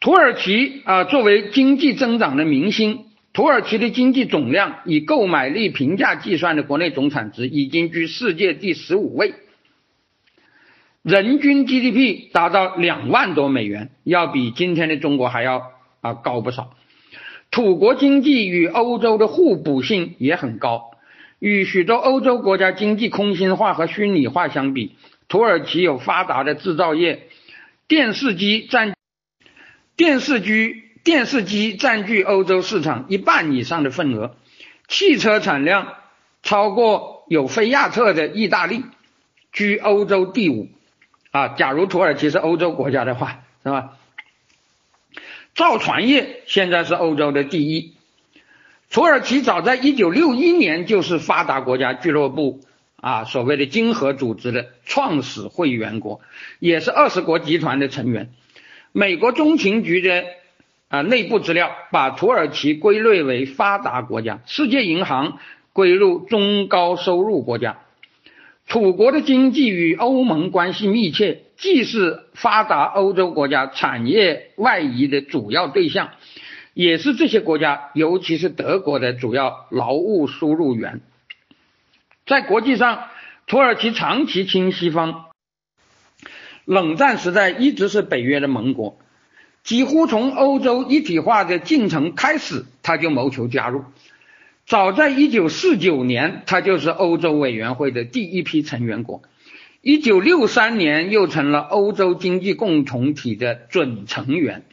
[0.00, 9.34] 土耳其啊，作为经济增长的明星，土耳其的经济总量以购买力平价计算的国内总产值已经居世界第十五位，
[11.02, 16.74] 人均 GDP 达到两万多美元，要比今天的中国还要啊高不少。
[17.50, 20.90] 土国经济与欧洲的互补性也很高，
[21.38, 24.96] 与许多欧洲国家经济空心化和虚拟化相比，
[25.28, 27.28] 土耳其有发达的制造业，
[27.88, 28.94] 电视机占
[29.96, 34.36] 电视机电视机占据欧洲市场一半以上的份额，
[34.86, 35.94] 汽车产量
[36.42, 38.82] 超过有菲亚特的意大利，
[39.52, 40.68] 居欧洲第五
[41.30, 41.48] 啊。
[41.48, 43.97] 假如土耳其是欧洲国家的话，是吧？
[45.58, 47.94] 造船业现在是欧洲的第一，
[48.92, 52.60] 土耳其早在一九六一年就是发达国家俱乐部
[53.00, 56.20] 啊，所谓的经合组织的创始会员国，
[56.60, 58.30] 也是二十国集团的成员。
[58.92, 60.26] 美国中情局的
[60.86, 65.40] 啊内部资料把土耳其归类为发达国家，世界银行
[65.72, 67.80] 归入中高收入国家。
[68.68, 76.10] 楚国的经济与欧盟关系密切，既是发达欧洲国家产业外移的主要对象，
[76.74, 81.00] 也是这些国家，尤其是德国的主要劳务输入源。
[82.26, 83.04] 在国际上，
[83.46, 85.24] 土耳其长期亲西方，
[86.66, 88.98] 冷战时代一直是北约的盟国，
[89.62, 93.84] 几乎从欧洲一体化的进程开始，他就谋求加入。
[94.68, 99.22] 早在1949年，他就是欧洲委员会的第一批成员国。
[99.82, 104.64] 1963年，又成了欧洲经济共同体的准成员。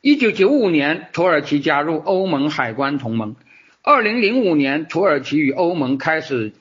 [0.00, 3.36] 1995年，土耳其加入欧盟海关同盟。
[3.82, 6.52] 2005年，土耳其与欧盟开始。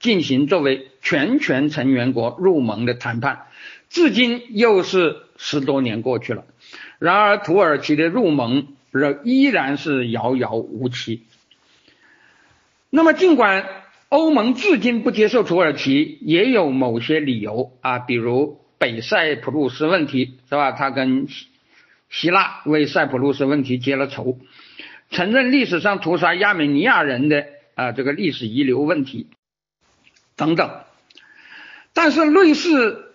[0.00, 3.46] 进行作为全权成员国入盟的谈判，
[3.90, 6.44] 至今又是十多年过去了。
[7.00, 11.24] 然而，土耳其的入盟仍依然是遥遥无期。
[12.90, 13.66] 那么，尽管
[14.08, 20.72] 欧盟至今不接受土耳其，也有某些理由啊，比如北塞浦路斯问题是吧？
[20.72, 21.26] 他跟
[22.08, 24.38] 希腊为塞浦路斯问题结了仇，
[25.10, 29.28] 承认历史上屠杀亚美尼亚人的啊这个历史遗留问题。
[30.34, 30.70] 等等，
[31.92, 33.12] 但是类似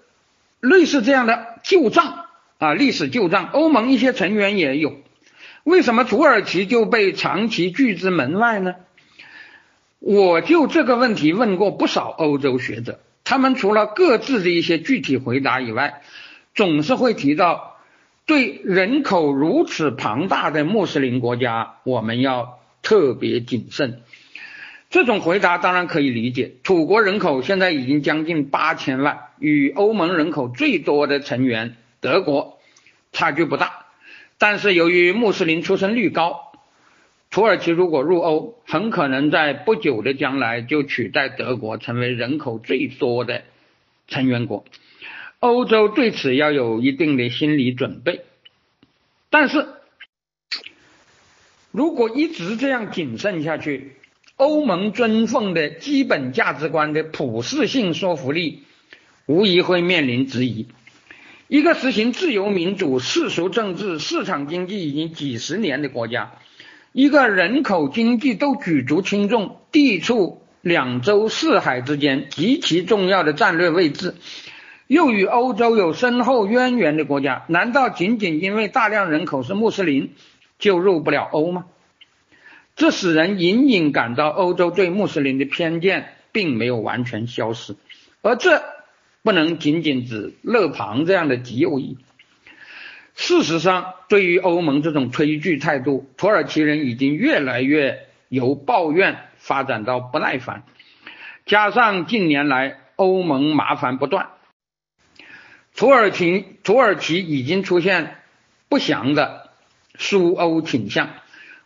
[0.60, 2.26] 类似这样的旧账
[2.60, 5.02] 啊，历史旧账，欧盟一些成员也有。
[5.64, 8.76] 为什么土耳其就被长期拒之门外呢？
[10.06, 16.02] 我就这个问题问过不少欧洲学者，他们除了各自的一些具体回答以外，
[16.54, 17.78] 总是会提到
[18.26, 24.02] 对人口如此庞大的穆斯林国家，我们要特别谨慎。
[24.90, 26.52] 这种回答当然可以理解。
[26.64, 32.60] 土国人口现在已经将近八千万，与欧盟人口最多的成员德国
[33.14, 33.86] 差距不大。
[34.38, 36.52] 但是由于穆斯林出生率高，
[37.34, 43.41] 土耳其如果入欧，很可能在不久的将来就取代德国成为人口最多的
[44.07, 44.65] 成员国。
[45.39, 48.22] 欧洲对此要有一定的心理准备。
[49.31, 49.65] 但是
[51.72, 53.95] 如果一直这样谨慎下去，
[54.35, 58.61] 欧盟尊奉的基本价值观的普适性说服力，
[59.26, 60.68] 无疑会面临质疑。
[61.47, 66.34] 一个实行自由民主、世俗政治、市场经济已经几十年的国家，
[66.94, 74.14] 一个人口、经济都举足轻重、地处两洲四海之间极其重要的战略位置，
[74.86, 80.14] 又与欧洲有深厚渊源的国家，难道仅仅因为大量人口是穆斯林
[80.60, 81.65] 就入不了欧吗？
[82.76, 87.76] 这使人隐隐感到，欧洲对穆斯林的偏见并没有完全消失，
[88.22, 88.61] 而这
[89.24, 91.98] 不能仅仅指勒庞这样的极右翼。
[93.15, 100.64] 事实上，对于欧盟这种推拒态度，土耳其人已经越来越由抱怨发展到不耐烦。
[101.45, 104.30] 加上近年来欧盟麻烦不断，
[105.76, 108.15] 土耳其土耳其已经出现
[108.69, 109.52] 不祥的
[109.98, 111.10] 苏欧倾向。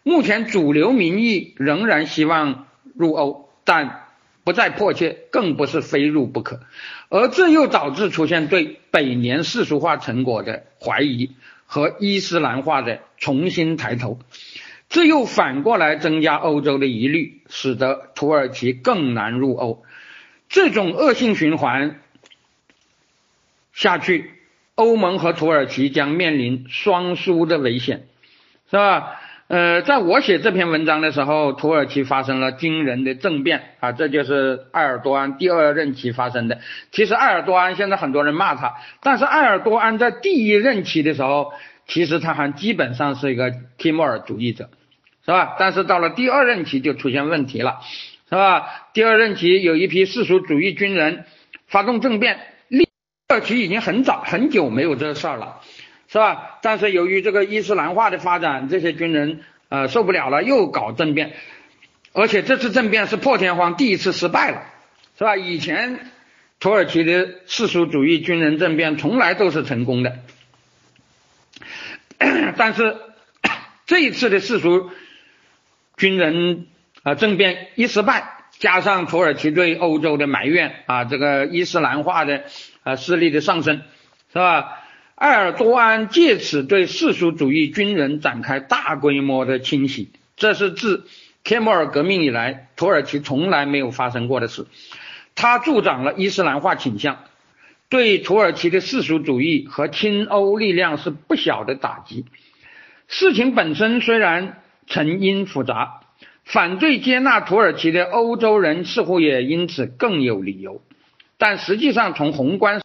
[0.03, 4.07] 目前主流民意仍然希望入欧，但
[4.43, 6.61] 不再迫切，更不是非入不可。
[7.09, 11.31] 而这又导致出现对百年世俗化成果的怀疑
[11.65, 14.19] 和伊斯兰化的重新抬头，
[14.89, 19.83] 这又反过来增加欧洲的疑虑，使得土耳其更难入欧。
[20.49, 22.01] 这种恶性循环
[23.73, 24.31] 下去，
[24.75, 28.07] 欧盟和土耳其将面临双输的危险，
[28.69, 29.21] 是吧？
[29.47, 36.59] 呃，在我写这篇文章的时候，土耳其发生了惊人的政变啊，这就是埃尔多安第二任期发生的。
[36.91, 41.53] 其实埃尔多安现在很多人骂他，但是埃尔多安在第一任期的时候，
[41.87, 44.69] 其实他还基本上是一个提莫尔主义者，
[45.25, 45.55] 是吧？
[45.57, 47.77] 但是到了第二任期就出现问题了，
[48.29, 48.67] 是吧？
[48.93, 51.23] 第二任期有一批世俗主义军人
[51.67, 52.37] 发动政变，
[53.29, 55.61] 土耳其已经很早很久没有这事儿了。
[56.09, 56.59] 是吧？
[56.61, 61.33] 但是由于这个伊斯兰化的发展，这些军人呃受不了了，又搞政变，
[62.13, 64.63] 而且这次政变是破天荒第一次失败了，
[65.17, 65.35] 是吧？
[65.35, 65.99] 以前
[66.59, 70.19] 土耳其的世俗主义军人政变从来都是成功的，
[72.57, 72.95] 但是
[73.85, 74.89] 这一次的世俗
[75.97, 76.67] 军人
[77.03, 82.45] 啊政变一失败，加上土耳其对欧洲的埋怨啊，这个伊斯兰化的
[82.83, 83.81] 啊势力的上升，
[84.31, 84.83] 是吧？
[85.17, 91.07] 埃尔多安借此对世俗主义军人展开大规模的清洗，这是自
[91.43, 94.67] 帖木儿革命以来土耳其从来没有发生过的事。
[95.33, 97.23] 它助长了伊斯兰化倾向，
[97.89, 102.25] 对土耳其的世俗主义和亲欧力量是不小的打击。
[103.07, 106.01] 事情本身虽然成因复杂，
[106.43, 110.83] 反对接纳土耳其的欧洲人似乎也因此更有理由。
[111.39, 112.81] 但实际上，从宏观，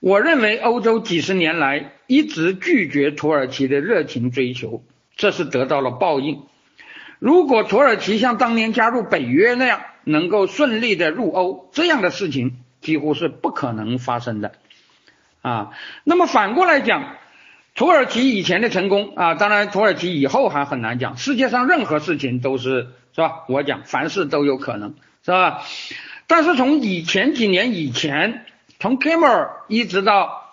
[0.00, 4.84] 我认为欧洲几十年来一直拒绝土耳其的热情追求，
[5.16, 6.42] 这是得到了报应。
[7.18, 14.52] 如果土耳其像当年加入北约那样能够顺利的入欧，这样的事情几乎是不可能发生的
[15.42, 15.70] 啊。
[16.04, 17.16] 那么反过来讲，
[17.74, 21.16] 土耳其以前的成功啊，当然土耳其以后还很难讲。
[21.16, 23.44] 世界上任何事情都是是吧？
[23.48, 24.94] 我讲凡事都有可能
[25.24, 25.64] 是吧？
[26.28, 28.44] 但是从以前几年以前，
[28.78, 30.52] 从 k e m e r 一直到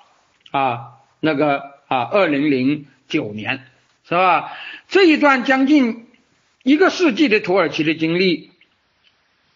[0.52, 3.66] 啊那个啊二零零九年
[4.04, 4.52] 是吧？
[4.88, 6.08] 这一段将近
[6.64, 8.52] 一个世纪的土耳其的经历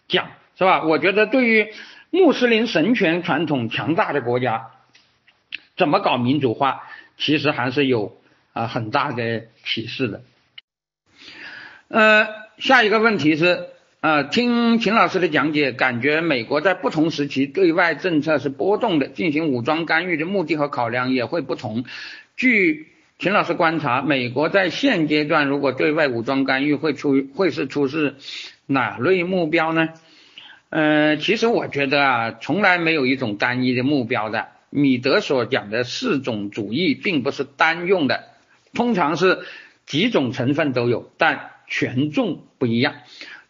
[0.08, 0.82] 讲是吧？
[0.84, 1.72] 我觉得对于
[2.10, 4.70] 穆斯林神权传统强大的国家，
[5.76, 6.82] 怎么搞民主化，
[7.18, 8.20] 其实还是有
[8.52, 10.22] 啊很大的启示的。
[11.88, 12.28] 呃，
[12.58, 13.68] 下一个问题是。
[14.00, 21.84] 呃，听秦老师的讲解，感觉美国在不同时期对外政策是波动的，进行武装干预的目的和考量也会不同。
[22.34, 28.14] 据秦老师观察，美国在现阶段如果对外武装干预，会出会是出示
[28.64, 29.90] 哪类目标呢？
[30.70, 34.48] 呃，其实我觉得啊，从来没有一种单一的目标的。
[34.70, 38.24] 米德所讲的四种主义并不是单用的，
[38.72, 39.40] 通常是
[39.84, 42.94] 几种成分都有，但权重不一样。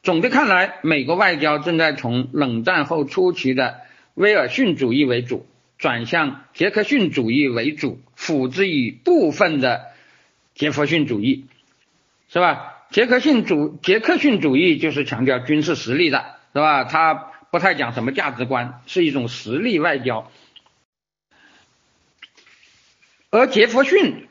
[0.03, 3.81] 总的看来，美国外交正在从冷战后初期的
[4.15, 5.47] 威尔逊主义为主，
[5.77, 9.89] 转向杰克逊主义为主，辅之以部分的
[10.55, 11.45] 杰弗逊主义，
[12.31, 12.79] 是吧？
[12.91, 16.85] 杰克逊主杰克逊主义就是强调军事实力的，是吧？
[16.85, 17.13] 他
[17.51, 20.31] 不太讲什么价值观，是一种实力外交。
[23.31, 24.29] 而杰弗逊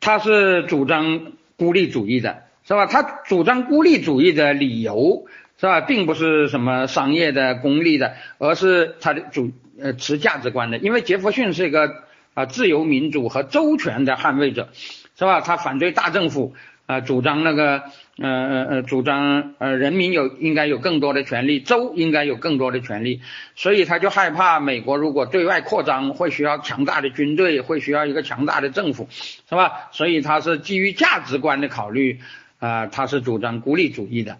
[0.00, 2.42] 他是主张孤立主义的。
[2.72, 2.86] 是吧？
[2.86, 5.26] 他主张孤立主义的理由
[5.60, 10.78] 是吧，并不是什么商业的、功利的，而是他的主呃持价值观的。
[10.78, 14.70] 因为杰弗逊是一个啊自由民主和周全的捍卫者，
[15.18, 15.42] 是吧？
[15.42, 16.54] 他反对大政府
[16.86, 17.82] 啊，主张那个
[18.16, 23.20] 呃呃呃，主张呃人民有应该有更多的权利，州应该有更多的权利，
[23.54, 29.90] 所以他就害怕美国如果对外扩张会需要强大的军队，会需要一个强大的政府，是吧？
[29.92, 32.18] 所以他是基于价值观的考虑。
[32.62, 34.38] 啊，他是主张孤立主义的，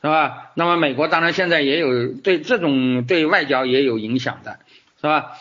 [0.00, 0.52] 是吧？
[0.54, 4.58] 那么美国当然现在也有对这种对外交也有影响的，
[4.96, 5.32] 是吧？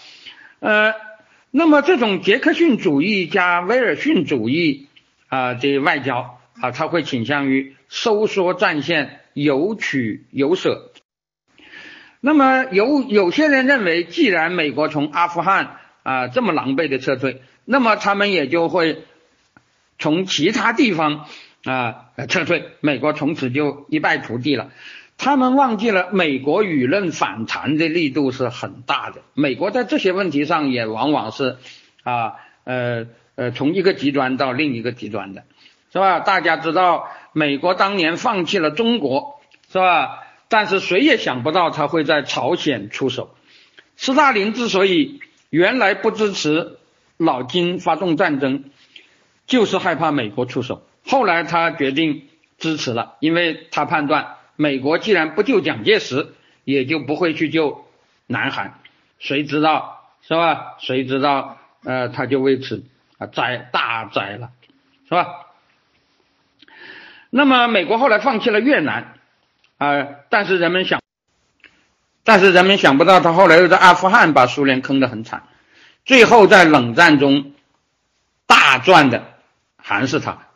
[0.60, 0.94] 呃，
[1.52, 4.88] 那么这种杰克逊主义加威尔逊主义
[5.30, 10.92] 啊的外交啊，他会倾向于收缩战线，有取有舍。
[12.20, 19.04] 那么有有些人认为，既然美国从阿富汗啊这么狼狈的撤退，那么他们也就会
[19.98, 21.26] 从其他地方。
[21.64, 24.72] 啊，撤退，美国从此就一败涂地了。
[25.18, 29.22] 他们忘记了，美国舆论反弹的力度是很大的。
[29.34, 31.58] 美国在这些问题上也往往是
[32.04, 35.44] 啊，呃呃，从一个极端到另一个极端的，
[35.92, 36.20] 是吧？
[36.20, 40.24] 大家知道，美国当年放弃了中国，是吧？
[40.50, 43.36] 但是谁也想不到他会在朝鲜出手。
[43.98, 45.20] 斯大林之所以
[45.50, 46.78] 原来不支持
[47.18, 48.66] 老金发动战争，
[49.46, 50.87] 就是害怕美国出手。
[51.08, 52.28] 后来他决定
[52.58, 57.86] 支持了，因为他判断美国既然不救蒋介石，也就不会去救
[58.26, 58.80] 南韩。
[59.20, 60.76] 谁知道是吧？
[60.80, 62.84] 谁知道呃，他就为此
[63.18, 64.50] 啊灾大灾了，
[65.08, 65.28] 是吧？
[67.30, 69.14] 那么美国后来放弃了越南
[69.78, 71.02] 啊，但是人们想，
[72.24, 75.44] 但是人们想不到他后来又在阿富汗把苏联坑得很惨，
[76.06, 77.54] 最后在冷战中
[78.46, 79.24] 大赚的
[79.78, 80.47] 还是他。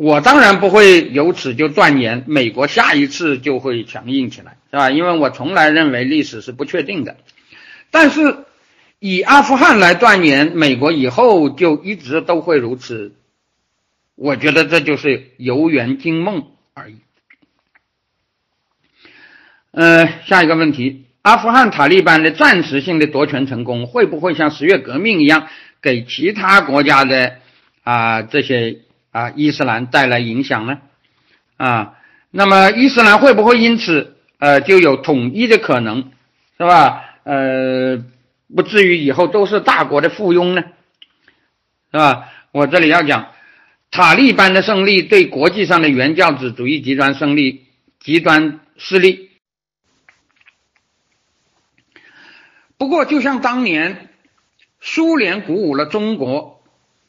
[0.00, 4.92] 我当然不会由此就断言美国下一次就会强硬起来，是吧？
[4.92, 7.16] 因为我从来认为历史是不确定的。
[7.90, 8.44] 但是
[9.00, 13.16] 以阿富汗来断言美国以后就一直都会如此，
[14.14, 16.98] 我觉得这就是游园惊梦而已。
[19.72, 25.48] 呃，下一个问题，阿富汗塔利班的暂时性的夺权成功，会不会像十月革命一样，
[25.82, 27.38] 给其他国家的
[27.82, 28.82] 啊这些？
[29.10, 30.80] 啊，伊斯兰带来影响呢？
[31.56, 31.98] 啊，
[32.30, 36.12] 那么伊斯兰会不会因此呃就有统一的可能，
[36.56, 37.04] 是吧？
[37.24, 38.04] 呃，
[38.54, 40.62] 不至于以后都是大国的附庸呢，
[41.90, 42.28] 是吧？
[42.52, 43.32] 我这里要讲，
[43.90, 47.66] 塔利班的胜利对国际上的原教旨主义极端胜利、
[48.00, 49.30] 极端势力
[52.76, 54.08] 不过就像当年
[54.80, 56.57] 苏联鼓舞了中国，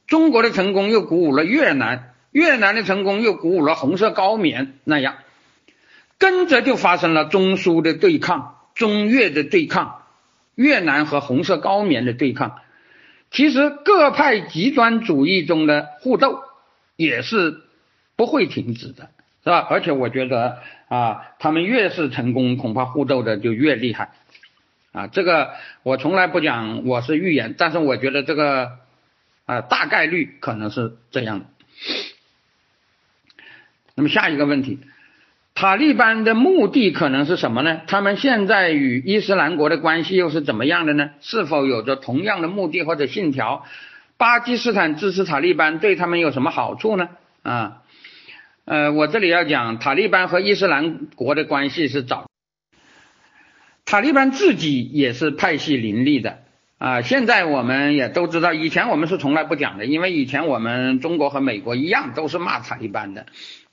[0.09, 5.15] 中国的成功又鼓舞了越南，越南的成功又鼓舞了红色高棉那样，
[6.17, 10.01] 跟着就发生了中苏的对抗，中越的对抗，
[10.55, 12.59] 越南和红色高棉的对抗。
[13.29, 16.39] 其实各派极端主义中的互斗
[16.95, 17.61] 也是
[18.15, 19.11] 不会停止的，
[19.43, 19.59] 是吧？
[19.69, 20.57] 而且我觉得
[20.87, 24.09] 啊，他们越是成功，恐怕互斗的就越厉害。
[24.91, 25.51] 啊，这个
[25.83, 28.79] 我从来不讲我是预言，但是我觉得这个
[29.49, 31.45] 啊大概率可能是这样的。
[33.95, 34.77] 那么下一个问题，
[35.55, 37.81] 塔利班的目的可能是什么呢？
[37.87, 41.09] 他们现在与伊斯兰国的关系又是怎么样的呢？
[41.19, 43.65] 是否有着同样的目的或者信条？
[44.17, 47.09] 巴基斯坦支持塔利班对他们有什么好处呢？
[47.41, 47.81] 啊，
[48.65, 52.29] 呃，我这里要讲塔利班和伊斯兰国的关系是早。
[53.83, 56.43] 塔利班自己也是派系林立的
[56.79, 63.25] 啊，现在我们也都知道，以前我们是从来不讲的，因为以前我们中国和美国一样都是骂塔利班的，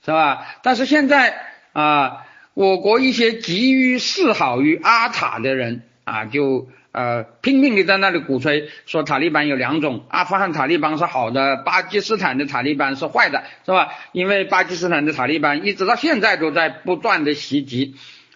[0.03, 0.45] 是吧？
[0.61, 1.33] 但是现在
[1.71, 13.93] 啊，我国一些急于示好于阿塔的人啊，就呃拼命的在那里鼓吹说塔利班有两种，阿富汗塔利班是好的，巴基斯坦的塔利班是坏的，是吧？
[14.11, 17.95] 因为巴基斯坦的塔利班一直到现在都在不断的袭击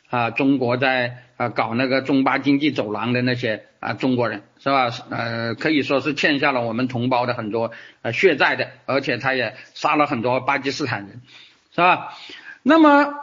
[0.10, 1.26] 啊，中国在。
[1.42, 4.92] 啊，搞那个中巴经济走廊的那些啊中国人是吧？
[5.10, 7.72] 呃，可以说是欠下了我们同胞的很多
[8.04, 11.22] 呃血债的，而且他也杀了很多巴基斯坦人，
[11.74, 12.14] 是吧？
[12.62, 13.16] 那么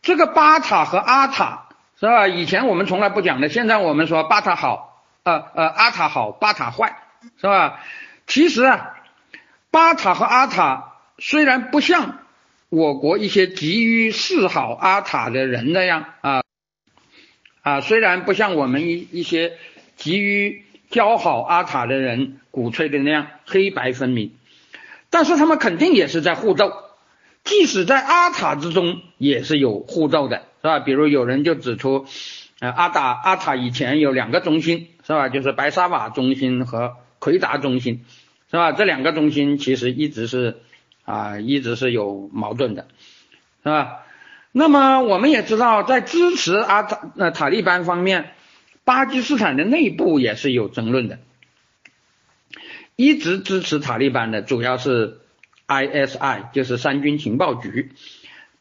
[0.00, 1.66] 这个巴塔和阿塔
[1.98, 2.28] 是吧？
[2.28, 6.96] 以前我们从来不讲的，现在我们说巴塔好，呃呃阿塔好，巴塔坏，
[7.40, 7.80] 是吧？
[8.28, 8.94] 其实啊，
[9.72, 12.18] 巴塔和阿塔虽然不像
[12.68, 16.42] 我国一些急于示好阿塔的人那样啊。
[17.62, 19.58] 啊，虽然不像我们一一些
[19.96, 24.32] 急于教好阿塔的人鼓吹的那样黑白分明，
[25.10, 26.72] 但是他们肯定也是在互斗，
[27.44, 30.78] 即使在阿塔之中也是有互斗的，是吧？
[30.78, 32.06] 比如有人就指出，
[32.60, 35.28] 呃，阿达阿塔以前有两个中心，是吧？
[35.28, 38.04] 就是白沙瓦中心和奎达中心，
[38.50, 38.72] 是吧？
[38.72, 40.58] 这两个中心其实一直是
[41.04, 42.86] 啊，一直是有矛盾的，
[43.62, 44.02] 是吧？
[44.52, 48.32] 那么我们也知道，在支持阿塔那塔利班方面，
[48.86, 51.18] 巴基斯坦的内部也是有争论的。
[52.94, 55.18] 一直支持塔利班的主要是
[55.66, 57.90] ISI，就是三军情报局。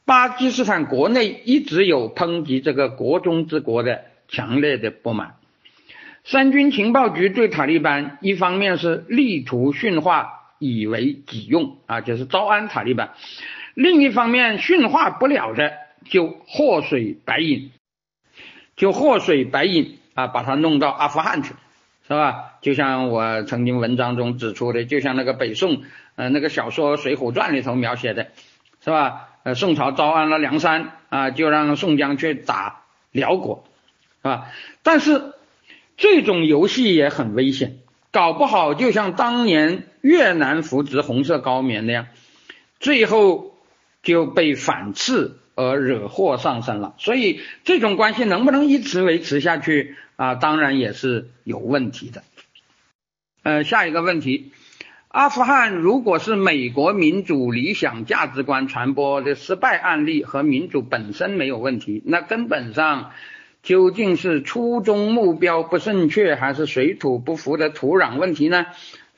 [0.03, 5.35] 巴基斯坦国内一直有抨击这个国中之国的强烈的不满。
[6.23, 13.09] 三军情报局对塔利班一方面是力图驯化以为己用啊，就是招安塔利班；
[13.75, 15.71] 另一方面驯化不了的。
[16.09, 17.71] 就祸水白引，
[18.75, 21.53] 就祸水白引啊，把他弄到阿富汗去，
[22.07, 22.53] 是吧？
[22.61, 25.83] 就像我曾经文章中指出的，就像那个北宋
[26.15, 28.29] 呃那个小说《水浒传》里头描写的，
[28.83, 29.27] 是吧？
[29.43, 33.65] 呃，宋朝招安了梁山啊，就让宋江去打辽国，
[34.21, 34.47] 是吧？
[34.83, 35.33] 但是
[35.97, 37.77] 这种游戏也很危险，
[38.11, 42.07] 搞不好就像当年越南扶植红色高棉那样，
[42.79, 43.53] 最后
[44.01, 45.39] 就被反刺。
[45.57, 50.35] 而惹祸上身了，所以这种关系能不能一直维持下去啊？
[50.35, 52.23] 当然也是有问题的。
[53.43, 54.51] 呃，下一个问题，
[55.07, 63.11] 阿富汗如果是美国民主理想价值观传播的失败案例和民主本身没有问题，那根本上
[63.61, 68.65] 究竟是初衷目标不正确，还是水土不服的土壤问题呢？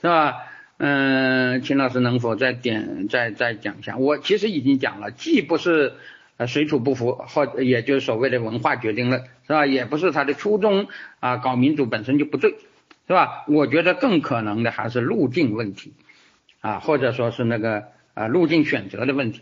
[0.02, 0.36] 是吧？
[0.78, 3.98] 嗯，秦老师能否再点再再讲一下？
[3.98, 5.94] 我其实已经讲了，既不是。
[6.38, 9.66] 呃，水土不服，或也就是所谓的文化决定论，是吧？
[9.66, 10.88] 也不是他的初衷
[11.20, 12.52] 啊，搞民主本身就不对，
[13.08, 13.44] 是吧？
[13.48, 15.94] 我觉得更可能的还是路径问题
[16.62, 19.42] 啊，或者说是那个啊路径选择的问题，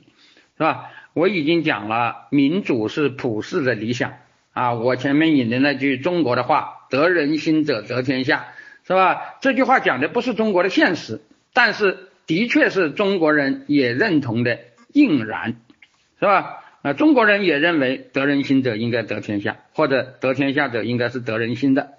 [0.58, 0.90] 是吧？
[1.14, 4.14] 我已经讲了，民主是普世的理想
[4.54, 8.48] 啊，我前面引的那句中国的话，得人心者得天下，
[8.88, 9.36] 是吧？
[9.42, 11.20] 这句话讲的不是中国的现实，
[11.52, 14.60] 但是的确是中国人也认同的
[14.94, 15.56] 应然，
[16.20, 16.62] 是吧？
[16.86, 21.94] 那中国人也认为得人心者应该得天下，或者得天下者应该是得人心的。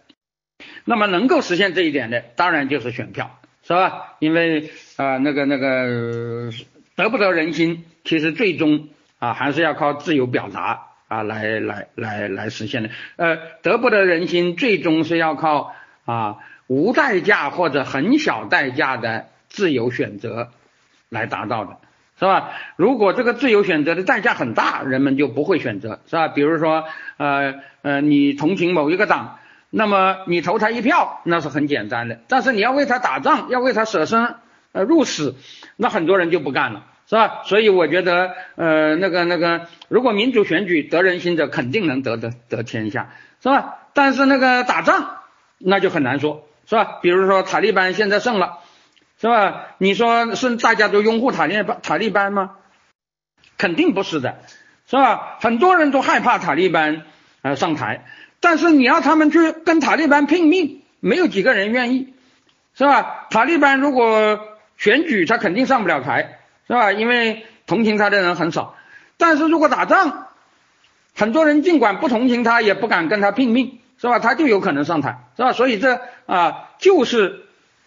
[0.84, 4.14] 那么能够实现这一点的，当然就是选票，是吧？
[4.20, 6.52] 因为啊，那个那个
[6.94, 8.88] 得不得人心，其实最终
[9.18, 12.90] 啊还是要靠自由表达啊来来来来实现的。
[13.16, 16.36] 呃，得不得人心，最终是要靠啊
[16.68, 20.52] 无代价或者很小代价的自由选择
[21.08, 21.78] 来达到的。
[22.18, 22.50] 是吧？
[22.76, 26.28] 如果这个自由选择的代价很大，人们就不会选择，是吧？
[26.28, 26.84] 比如说，
[27.18, 29.38] 呃呃，你同情某一个党，
[29.68, 34.36] 那么你投他一票那是很简单的，但是你要为他打仗，要为他舍身
[34.72, 35.34] 呃入死，
[35.76, 37.42] 那很多人就不干了，是吧？
[37.44, 43.10] 所以我觉得呃那个那个，如果民主选举得人心者，肯定能得得得天下，
[43.42, 43.76] 是吧？
[43.92, 45.18] 但是那个打仗
[45.58, 46.98] 那就很难说，是吧？
[47.02, 48.58] 比如说塔利班现在胜了，
[49.20, 49.68] 是吧？
[49.78, 52.52] 你说是大家都拥护塔利班塔利班吗？
[53.56, 54.38] 肯定不是的，
[54.86, 55.38] 是吧？
[55.40, 57.02] 很多人都害怕塔利班
[57.42, 58.04] 呃上台。
[58.40, 62.12] 但是你要他们去跟塔利班拼命，没有几个人愿意，
[62.74, 63.26] 是吧？
[63.30, 64.38] 塔利班如果
[64.76, 66.92] 选举，他肯定上不了台，是吧？
[66.92, 68.74] 因为同情他的人很少。
[69.16, 70.26] 但是如果打仗，
[71.14, 74.18] 很多人尽管不同情他，也不敢跟他拼命，是吧？
[74.18, 75.54] 他就有可能上台，是吧？
[75.54, 77.45] 所以这啊，就是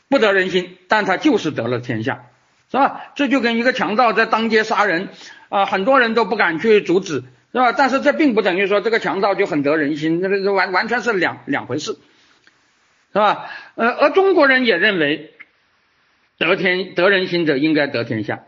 [0.09, 2.25] 不得人心，但他就是得了天下，
[2.69, 3.11] 是吧？
[3.15, 5.09] 这就跟一个强盗在当街杀人
[5.47, 7.23] 啊，很多人都不敢去阻止。
[7.51, 7.71] 是吧？
[7.71, 11.93] 但是这并不等于说这个强盗就很得人心，那个完完全是两两回事，
[13.11, 13.49] 是吧？
[13.73, 15.33] 呃，而中国人也认为
[16.37, 18.43] 得天得人心者应该得天下，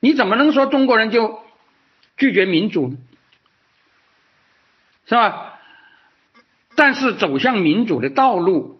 [0.00, 1.40] 你怎么能说中国人就
[2.18, 2.98] 拒绝民主呢？
[5.06, 5.58] 是吧？
[6.74, 8.75] 但是走向民主的道路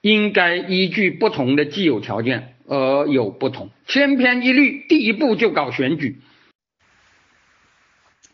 [0.00, 6.20] 应该依据不同的既有条件而有不同，千篇一律，第一步就搞选举。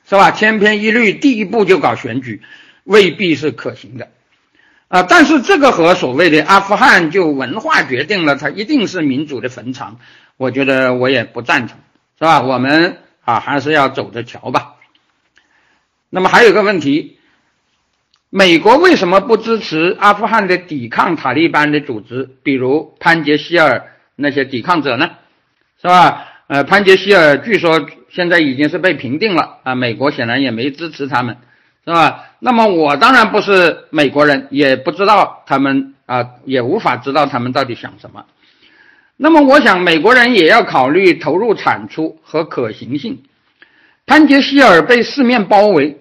[0.06, 0.32] 是吧？
[0.32, 2.42] 千篇一律，第一步就搞选举，
[2.84, 4.10] 未必是可行的
[4.88, 5.02] 啊！
[5.02, 9.98] 但是这个和所谓的阿富汗就文化决定了它一定是民主的坟场，
[10.36, 11.78] 我觉得我也不赞成，
[12.18, 12.42] 是吧？
[12.42, 14.74] 我们啊还是要走着瞧吧。
[16.10, 17.18] 那么还有个问题，
[18.36, 23.84] 美国为什么不支持阿富汗的抵抗塔利班的组织，比如潘杰希尔
[24.16, 25.08] 那些抵抗者呢？
[25.80, 26.26] 是吧？
[26.48, 27.86] 呃，潘杰希尔据说。
[28.10, 29.74] 现在已经是被平定了啊！
[29.74, 31.36] 美国显然也没支持他们，
[31.84, 32.26] 是吧？
[32.38, 38.24] 那么我当然不是美国人，也不知道他们啊，也无法知道他们到底想什么。
[39.16, 43.20] 那么我想，美国人也要考虑投入产出和可行性。
[44.06, 45.98] 潘杰希尔被四面包围，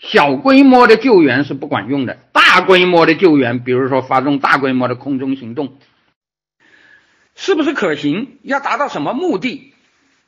[0.00, 5.78] 小规模的救援是不管用的，大规模的救援，比如说发动大规模的空中行动，
[7.34, 8.38] 是不是可行？
[8.42, 9.72] 要达到什么目的？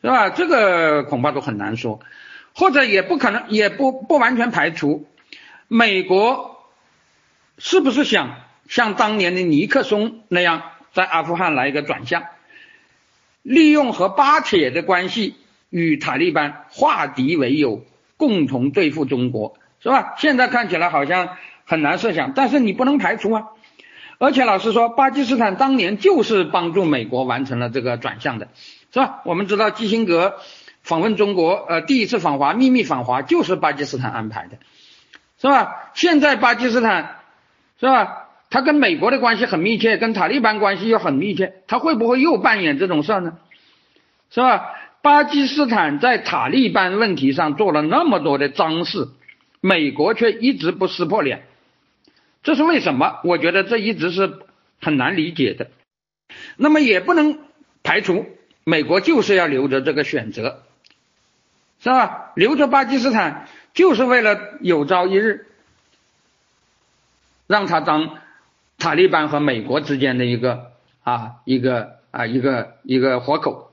[0.03, 0.31] 是吧？
[0.31, 2.01] 这个恐怕都很难说，
[2.55, 5.09] 或者也不可能，也不不完全排除，
[5.69, 6.65] 美国
[7.59, 8.37] 是不是想
[8.69, 10.63] 像当年的尼克松那样，
[10.93, 12.25] 在阿富汗来一个转向，
[13.43, 15.35] 利用和巴铁的关系
[15.71, 17.85] 与塔利班化敌为友，
[18.17, 20.15] 共同对付中国，是吧？
[20.19, 23.49] 现在看起来好像很难设想，但是你不能排除啊。
[24.19, 28.49] 而且老实说，巴基斯坦当年就是帮助美国完成了这个转向的。
[28.93, 29.21] 是吧？
[29.25, 30.37] 我们知道基辛格
[30.83, 34.57] 访问中国，呃，第一次访华，秘密访华就是巴基斯坦安排的，
[35.39, 35.91] 是吧？
[35.93, 37.17] 现在巴基斯坦
[37.79, 38.29] 是吧？
[38.49, 43.37] 他跟美国的关系很密切，跟塔利班关系又很密切，他会不会又扮演这种事儿呢？
[44.31, 44.73] 是吧？
[45.07, 49.07] 巴基斯坦在塔利班问题上做了那么多的脏事，
[49.61, 51.45] 美国却一直不撕破脸，
[52.43, 53.21] 这是为什么？
[53.23, 54.41] 我觉得这一直是
[54.81, 55.69] 很难理解的。
[56.57, 57.39] 那么也不能
[57.85, 58.27] 排除。
[58.65, 60.65] 美国就是要留着这个选择，
[61.79, 62.33] 是吧？
[62.35, 65.47] 留着巴基斯坦就是为了有朝一日
[67.47, 68.19] 让他当
[68.77, 70.73] 塔利班和美国之间的一个
[71.05, 73.66] 啊一个啊一个一个活口，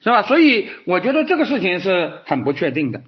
[0.00, 0.22] 是吧？
[0.22, 3.02] 所以我觉得这个事情是很不确定的。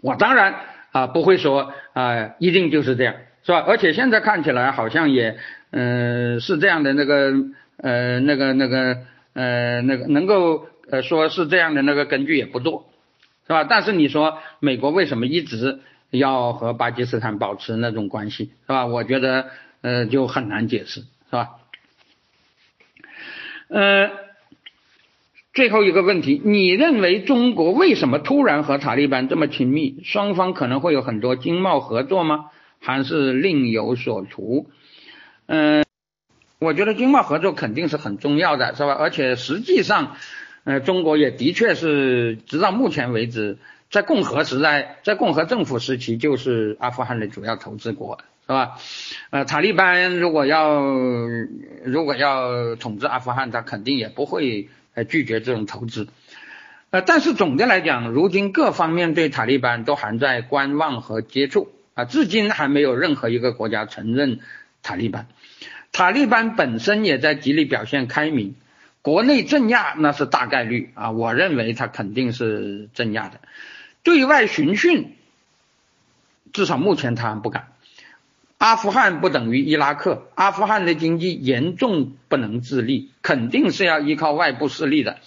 [0.00, 0.54] 我当然
[0.92, 3.14] 啊不会说啊一定就是这样，
[3.44, 3.64] 是吧？
[3.66, 5.38] 而且现在看起来好像也
[5.70, 7.32] 嗯是这样的那个。
[7.80, 9.04] 呃，那个、那个、
[9.34, 12.90] 呃、那个能够呃说是这样的那个根据也不多，
[13.46, 13.62] 是吧？
[13.62, 15.78] 但是你说美国为什么一直
[16.10, 18.86] 要和巴基斯坦保持那种关系，是吧？
[18.86, 19.50] 我觉得
[19.82, 21.50] 呃就很难解释，是吧？
[23.68, 24.10] 呃，
[25.58, 30.00] 最后一个问题，你认为中国为什么突然和塔利班这么亲密？
[30.04, 32.44] 双方可能会有很多经贸合作吗？
[32.78, 34.68] 还是另有所图？
[35.46, 35.84] 嗯。
[36.60, 38.92] 我觉得经贸合作肯定是很重要的，是吧？
[38.92, 40.14] 而且实际上，
[40.62, 43.58] 呃，中国也的确是直到目前为止，
[43.90, 48.76] 在共和时代，在共和政府时期就是阿富汗的主要投资国，是吧？
[49.30, 50.80] 呃，塔利班如果要
[51.84, 54.68] 如果要统治阿富汗，他肯定也不会
[54.98, 56.08] 呃拒绝这种投资。
[56.90, 64.40] 呃，但是总的来讲，如今各方面对塔利班都还在观望和接触啊，至今还没有任何一个国家承认
[64.82, 65.28] 塔利班。
[65.92, 68.56] 塔利班本身也在极力表现开明，
[69.02, 73.38] 国内镇压那是大概率啊，我认为他肯定是镇压的。
[74.02, 75.14] 对外巡训，
[76.52, 77.68] 至少目前他还不敢。
[78.58, 85.18] 阿富汗不等于伊拉克，阿富汗的经济严重不能自立，肯定是要依靠外部势力的，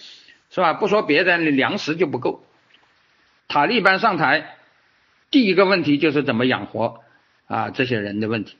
[0.49, 0.73] 是吧？
[0.73, 2.43] 不说别的，粮食就不够。
[3.47, 4.57] 塔利班上台，
[5.29, 6.99] 第一个问题就是怎么养活
[7.47, 8.57] 啊这些人的问题。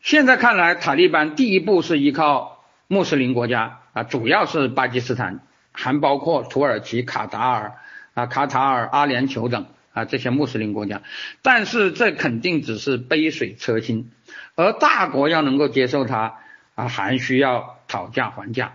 [0.00, 5.40] 现在看来，塔利班第一步是依靠穆斯林国家啊，主要是巴基斯坦，
[5.72, 7.78] 还包括土耳其、卡达尔
[8.14, 9.66] 啊、卡塔尔、阿联酋等。
[9.98, 11.02] 啊，这些穆斯林国家，
[11.42, 14.12] 但是这肯定只是杯水车薪，
[14.54, 16.38] 而大国要能够接受它
[16.76, 18.74] 啊，还需要讨价还价。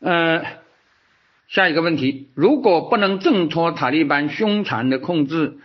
[0.00, 0.42] 呃，
[1.48, 5.58] 下一个问题，如果不能挣脱塔利班凶残的控制，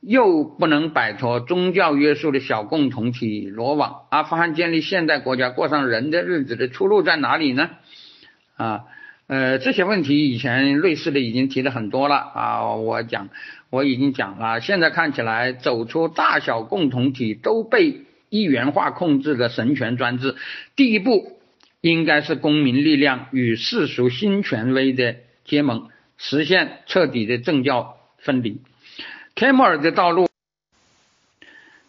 [0.00, 7.70] 又不能摆脱宗教约束的小共同体罗网，阿富汗建立现代国家，过上人的日子的出路在哪里呢？
[8.56, 8.86] 啊？
[9.30, 13.28] 呃，这些问题以前瑞士的已经提了很多了啊，我讲
[13.70, 14.60] 我已经讲了。
[14.60, 20.34] 现在看起来，走出大小共同体都被一元化控制的神权专制，
[20.74, 21.38] 第一步
[21.80, 28.60] 应该是公民力量与世俗新权威的结盟，实现彻底的政教分离。
[29.36, 30.28] 凯莫尔的道路，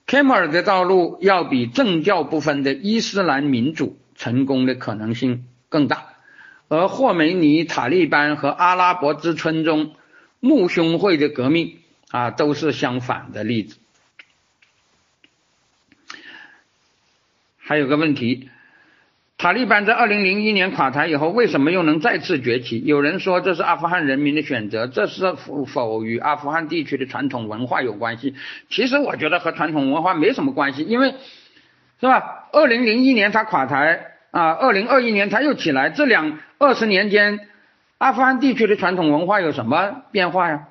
[0.06, 6.11] 凯莫尔的道路要比政教不分的伊斯兰民主成功的可能性更大。
[6.72, 9.94] 而霍梅尼、塔利班和阿拉伯之春中
[10.40, 11.80] 穆兄会的革命
[12.12, 13.78] 啊，都是相反的例子。
[17.58, 18.50] 还有个问题，
[19.38, 22.82] 塔利班在二零零一年垮台以后，为什么又能再次崛起？
[22.86, 25.34] 有人说这是阿富汗人民的选择，这是
[25.68, 28.34] 否与阿富汗地区的传统文化有关系？
[28.70, 31.16] 其实我觉得和传统文化没什么关系，因为
[32.00, 32.48] 是吧？
[32.54, 34.08] 二零零一年他垮台。
[34.32, 37.48] 啊，二零二一年他又起来，这两二十年间，
[37.98, 40.68] 阿富汗地区的传统文化有什么变化呀？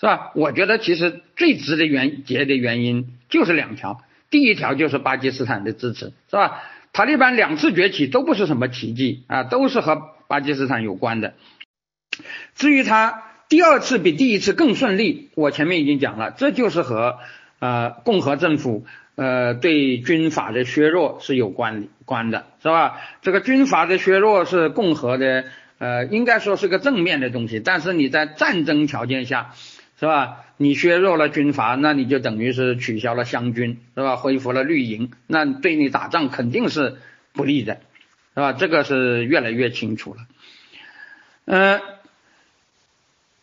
[0.00, 0.30] 是吧？
[0.34, 4.00] 我觉得其实最直的原结的原因就是两条，
[4.30, 6.62] 第一条就是巴基斯坦的支持，是吧？
[6.92, 11.34] 塔利班两次崛起都不是什么奇迹啊，都是和巴基斯坦有关的。
[12.54, 17.18] 至于他第二次比第一次更顺利，我前面已经讲了，这就是和
[17.58, 18.86] 呃共和政府。
[19.20, 23.00] 呃，对军阀的削弱是有关关的，是吧？
[23.20, 25.46] 这个军阀的削弱是共和的，
[25.78, 27.58] 呃，应该说是个正面的东西。
[27.58, 29.54] 但是你在战争条件下，
[29.98, 30.44] 是吧？
[30.56, 34.14] 你削弱了军阀，那你就等于是取消了湘军，是吧？
[34.14, 36.98] 恢复了绿营，那对你打仗肯定是
[37.32, 37.80] 不利的，
[38.34, 38.52] 是吧？
[38.52, 40.20] 这个是越来越清楚了。
[41.44, 41.80] 呃，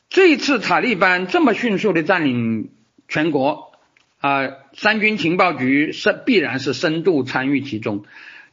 [0.08, 2.70] 这次塔利班这么迅速的占领
[3.10, 3.75] 全国。
[4.26, 8.06] 啊，三军情报局是必然是深度参与其中，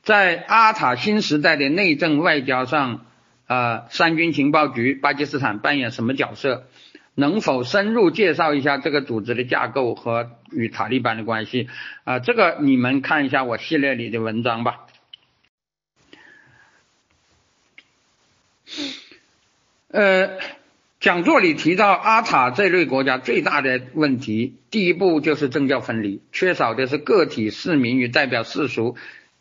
[0.03, 3.07] 在阿塔新时代的内政外交上，
[3.47, 6.67] 啊，三军情报局巴基斯坦扮演什么角色？
[7.15, 11.71] 能否深入介绍一下这个组织的架构和与塔利班的关系？
[12.05, 14.87] 啊，这个你们看一下我系列里的文章吧。
[19.89, 20.39] 呃。
[21.03, 28.95] 讲座里提到，阿塔这类国家最大的问题，第一步就是政教分离，缺少的是个体市民与代表世俗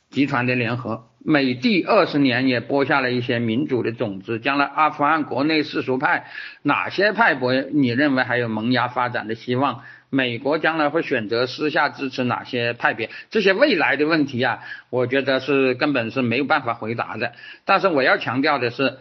[0.10, 1.04] 集团的联合。
[1.24, 6.26] 美帝二十年也播下了一些民主的种子，将来阿富汗国内世俗派
[6.64, 9.84] 哪些派别你认为还有萌芽发展的希望？
[10.10, 13.12] 美国将来会选择私下支持哪些派别？
[13.30, 17.34] 这些未来的问题啊，我觉得是根本是没有办法回答的。
[17.66, 18.98] 但是我要强调的是，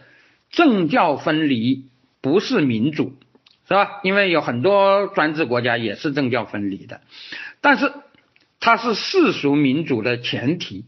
[0.51, 1.89] 政教分离。
[2.21, 3.13] 不是民主，
[3.67, 3.99] 是吧？
[4.03, 7.01] 因为有很多专制国家也是政教分离的，
[7.61, 7.91] 但是
[8.59, 10.85] 它是世俗民主的前提。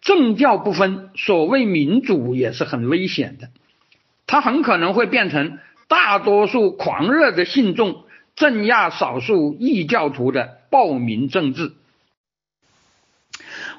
[0.00, 3.50] 政教不分，所谓民主也是很危险的，
[4.26, 5.58] 它很可能会变成
[5.88, 8.04] 大多数狂热的信众
[8.34, 11.72] 镇压少数异教徒的暴民政治。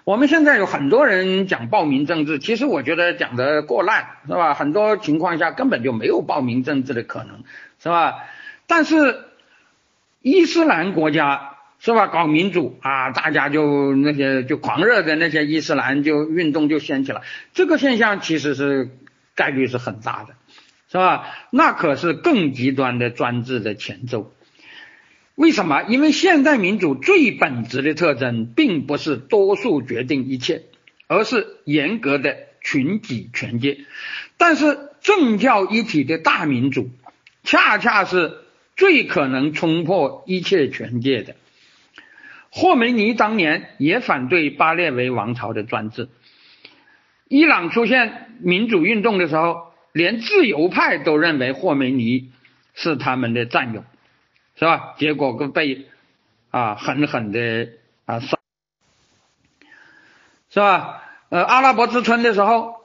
[0.04, 4.56] 我们现在有很多人讲暴民政治，其实我觉得讲的过烂，是吧？
[4.56, 7.44] 很多情况下根本就没有暴民政治的可能，
[7.80, 8.24] 是吧？
[8.66, 9.20] 但是
[10.22, 12.08] 伊斯兰国家是吧？
[12.08, 17.22] 搞民主啊，大家就那些就狂热的那些伊斯兰就运动就掀起了，
[17.54, 18.90] 这个现象其实是
[19.36, 20.34] 概率是很大的，
[20.92, 21.28] 是吧？
[21.52, 24.34] 那可是更极端的专制的前奏。
[25.42, 25.82] 为什么？
[25.90, 30.62] 因为现代民主最本质的特征，并不是多数决定一切，
[31.08, 33.80] 而是严格的群体权界。
[34.38, 36.92] 但是政教一体的大民主，
[37.44, 38.34] 恰恰是
[38.76, 41.36] 最可能冲破一切权界的。
[42.52, 46.08] 霍梅尼当年也反对巴列维王朝的专制。
[47.28, 52.30] 伊朗出现民主运动的时候，连自由派都认为霍梅尼
[52.76, 53.84] 是他们的战友。
[54.62, 54.94] 是吧？
[55.00, 55.88] 结果被
[56.52, 57.70] 啊狠狠的
[58.06, 58.38] 啊杀，
[60.52, 61.02] 是吧？
[61.30, 62.76] 呃，阿拉伯之春的时候，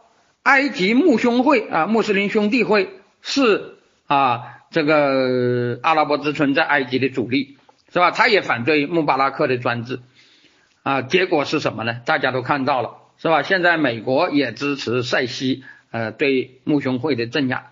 [0.42, 3.76] 埃及穆兄会啊，穆斯林兄弟会是
[4.06, 7.58] 啊这个阿拉伯之春在埃及的主力，
[7.92, 8.10] 是吧？
[8.10, 10.00] 他也反对穆巴拉克的专制
[10.82, 12.00] 啊，结果是什么呢？
[12.06, 13.42] 大家都看到了，是吧？
[13.42, 17.70] 现在美国也支持塞西呃对穆兄会的镇压。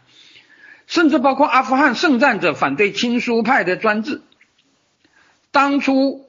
[0.86, 4.20] 甚至包括阿富汗圣战者反对亲苏派的专制，
[5.50, 6.28] 当初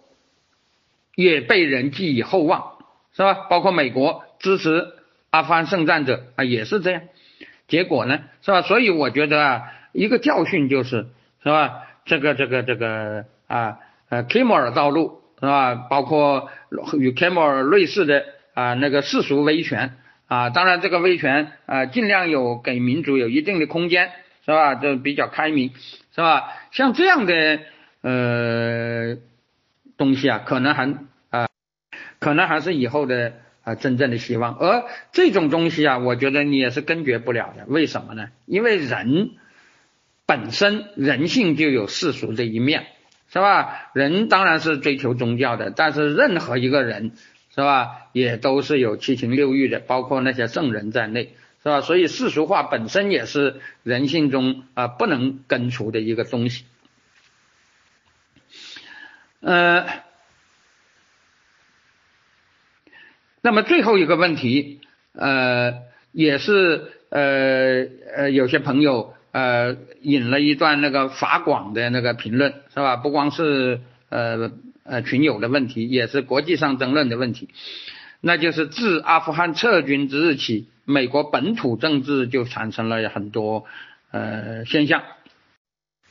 [1.15, 2.77] 也被人寄以厚望，
[3.13, 3.33] 是吧？
[3.49, 4.93] 包括美国支持
[5.29, 7.01] 阿富汗圣战者啊，也是这样。
[7.67, 8.61] 结果呢，是吧？
[8.61, 9.61] 所以我觉得啊，
[9.91, 11.07] 一个教训就是，
[11.43, 11.81] 是吧？
[12.05, 13.79] 这个这个这个啊
[14.09, 15.75] 呃，凯莫尔道路是吧？
[15.75, 16.49] 包括
[16.97, 18.23] 与凯莫尔类似的
[18.53, 24.11] 啊那个世俗威权啊，当然这个威权啊，尽量有给民主有一定的空间。
[24.45, 24.75] 是吧？
[24.75, 25.73] 就比较开明，
[26.13, 26.53] 是吧？
[26.71, 27.59] 像这样的
[28.01, 29.17] 呃
[29.97, 30.93] 东西啊，可能还
[31.31, 31.47] 啊，
[32.19, 34.55] 可能还是以后的啊真正的希望。
[34.55, 37.65] 而这种东西啊，我觉得你也是根绝不了的。
[37.65, 38.27] 为什么呢？
[38.45, 39.31] 因为人
[40.27, 42.85] 本身人性就有世俗这一面，
[43.33, 43.89] 是吧？
[43.95, 47.13] 人当然是追求宗教的，但是任何一个人，
[47.49, 48.09] 是吧？
[48.13, 51.33] 也都是有七情六欲的，包括那些圣人在内。
[51.65, 51.81] 是吧？
[51.81, 56.63] 所以世俗化本身也是人性中啊不能根除的一个东西。
[59.39, 59.87] 呃，
[63.41, 64.79] 那么最后一个问题，
[65.13, 65.81] 呃，
[66.11, 72.97] 也是呃呃有些朋友呃引了一段那个法广的那个评论，是吧？
[72.97, 74.51] 不光是呃
[74.83, 77.49] 呃群友的问题，也是国际上争论的问题。
[78.27, 80.67] 那就是自阿富汗撤军之日起。
[80.83, 83.65] 美国本土政治就产生了很多
[84.11, 85.03] 呃现象，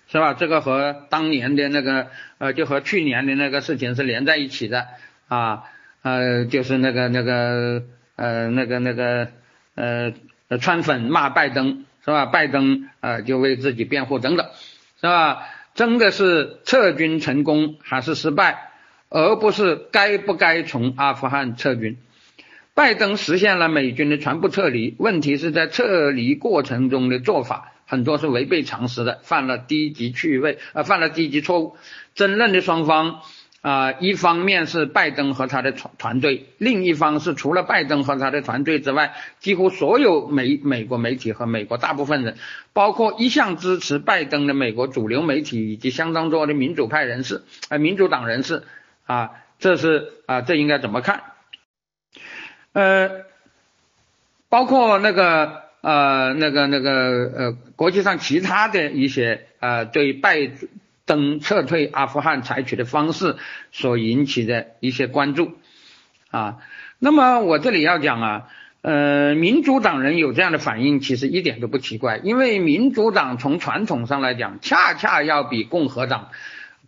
[0.09, 0.35] 是吧？
[0.35, 2.09] 这个和当年的那个
[2.39, 4.87] 呃，就和去年的那个事情是连在一起的
[5.27, 5.65] 啊
[6.03, 7.83] 呃，就是那个那个
[8.17, 9.29] 呃那个那个
[9.75, 10.13] 呃
[10.61, 12.27] 川粉骂拜登是吧？
[12.27, 14.49] 拜登呃就为自己辩护等等
[15.01, 15.47] 是吧？
[15.75, 18.71] 真的是撤军成功还是失败，
[19.09, 21.97] 而不是该不该从阿富汗撤军。
[22.75, 31.77] 拜登实现了美军的全部撤离，问题是在撤离过程中的做法很多是违背常识的，犯了低级趣味，呃，犯了低级错误。
[32.17, 33.21] 争论的双方
[33.61, 42.37] 啊，一方面是拜登和他的团团队，另一方是除了拜登和他的团队之外，几乎所有美美国媒体和美国大部分人，
[42.73, 48.65] 包括一向支持拜登的美国主流媒体以及相当多的民主派人士，呃，民主党人士
[49.07, 49.31] 啊，
[49.61, 51.23] 这是啊，这应该怎么看？
[52.75, 53.25] 呃，
[54.49, 56.91] 包括那个呃那个那个
[57.37, 60.51] 呃国际上其他的一些呃对拜
[61.05, 63.37] 登撤退阿富汗采取的方式
[63.71, 65.53] 所引起的一些关注
[66.33, 66.59] 啊，
[66.99, 68.49] 那么我这里要讲啊，
[68.83, 76.31] 呃民主党人有这样的反应其实一点都不奇怪，因为民主党从传统上来讲，恰恰要比共和党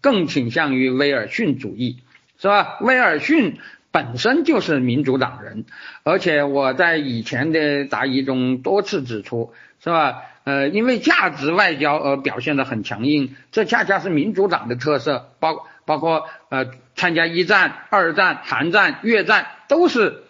[0.00, 1.98] 更倾向于威尔逊主义，
[2.40, 2.78] 是吧？
[2.80, 3.58] 威尔逊。
[3.96, 5.64] 本身就是民主党人，
[6.02, 10.22] 而且我在以前的答疑中多次指出，是吧？
[10.44, 15.30] 呃，因为价值外交而表现的很强硬，这恰恰是民主党的特色。
[15.40, 20.24] 包包括呃，参加一战、二战、韩战、越战，都是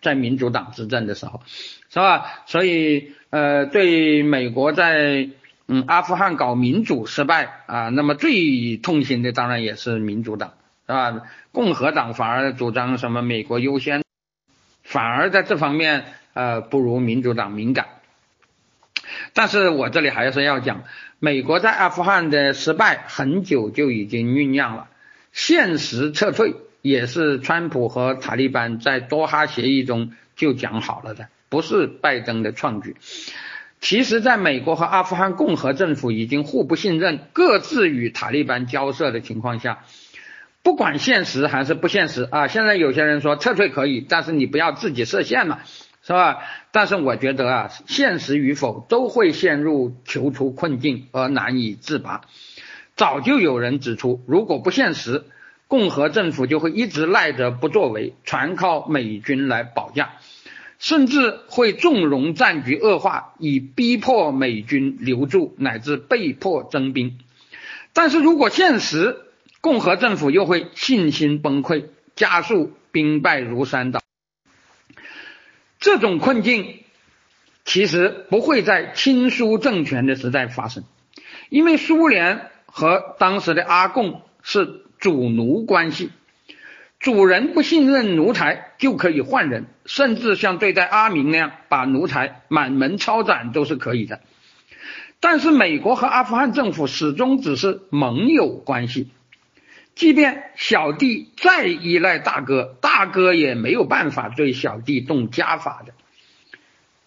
[0.00, 1.42] 在民主党执政的时候，
[1.90, 2.42] 是吧？
[2.46, 5.28] 所以呃，对美国在
[5.68, 10.54] 嗯阿富汗搞民主失败啊，那么最痛心的当然也是民主党。
[10.86, 11.22] 是吧？
[11.52, 14.02] 共和党反而主张什么美国优先，
[14.82, 16.04] 反而在这方面
[16.34, 17.86] 呃不如民主党敏感。
[19.34, 20.84] 但是我这里还是要讲，
[21.18, 24.88] 美国在阿富汗的失败很久就已经酝酿了，
[25.32, 32.96] 现实撤退也是川普和塔利班在多哈协议中就讲好了的，不是拜登的创举。
[33.80, 39.84] 其实，在美国和阿富汗共和政府已经互不信任，各自与塔利班交涉的情况下。
[40.62, 42.46] 不管现实还是不现实啊！
[42.46, 45.58] 现在有些人说撤退可以，但是你不要自己设限嘛，
[46.02, 46.38] 是吧？
[46.70, 52.20] 但是我觉得啊，现实与否都会陷入囚徒困境而难以自拔。
[52.94, 55.24] 早就有人指出，如果不现实，
[55.66, 60.12] 共和政府就会一直赖着不作为，全靠美军来保驾，
[60.78, 67.18] 甚至会纵容战局恶化，以逼迫美军留住乃至被迫征兵。
[67.94, 69.16] 但是如果现实，
[69.62, 71.86] 共和政府又会信心崩溃，
[72.16, 74.00] 加速兵败如山倒。
[75.78, 76.80] 这种困境
[77.64, 80.82] 其实不会在亲苏政权的时代发生，
[81.48, 86.10] 因为苏联和当时的阿贡是主奴关系，
[86.98, 94.20] 主人不信任奴才就可以换人，甚至像对待阿明那样把奴才满门抄斩都是可以的。
[95.20, 99.08] 但是美国和阿富汗政府始终只是盟友关系，
[99.94, 105.92] 即便小弟再依赖大哥，大哥也没有办法对小弟动家法的。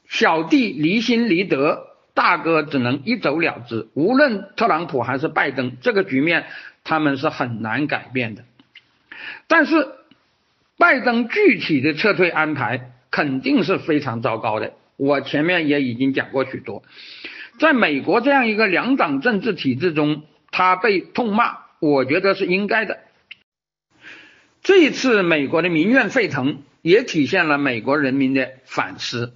[0.07, 3.88] 小弟离心离德，大哥只能一走了之。
[3.95, 6.45] 无论特朗普还是拜登，这个局面
[6.84, 8.44] 他们是很难改变的。
[9.48, 9.88] 但是
[10.78, 14.74] 拜登具体的撤退安排肯定是非常糟糕的。
[14.98, 16.84] 我前面也已经讲过许多。
[17.60, 22.99] 在美国这样一个两党政治体制中，他被痛骂，我觉得是应该的。
[24.64, 29.34] 这一次美国的民怨沸腾，也体现了美国人民的反思。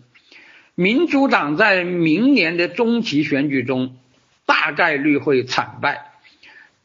[0.73, 3.97] 民主党在明年的中期选举中
[4.45, 6.11] 大概率会惨败，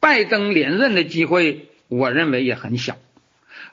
[0.00, 2.96] 拜登连任的机会，我认为也很小。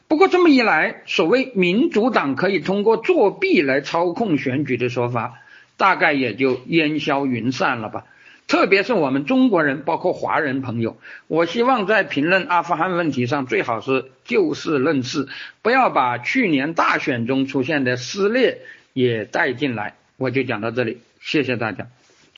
[0.08, 5.40] 不过这么一来，所谓民主党可以通过作弊来操控选举的说法。
[5.78, 8.06] 大概也就烟消云散了吧。
[8.52, 10.98] 特别是我们中国人，包括华人朋友，
[11.28, 15.30] 我希望在评论阿富汗问题上，最好是就事论事，
[15.62, 18.60] 不要把去年大选中出现的撕裂
[18.92, 19.96] 也带进来。
[20.18, 21.88] 我就讲到这里，谢谢大家。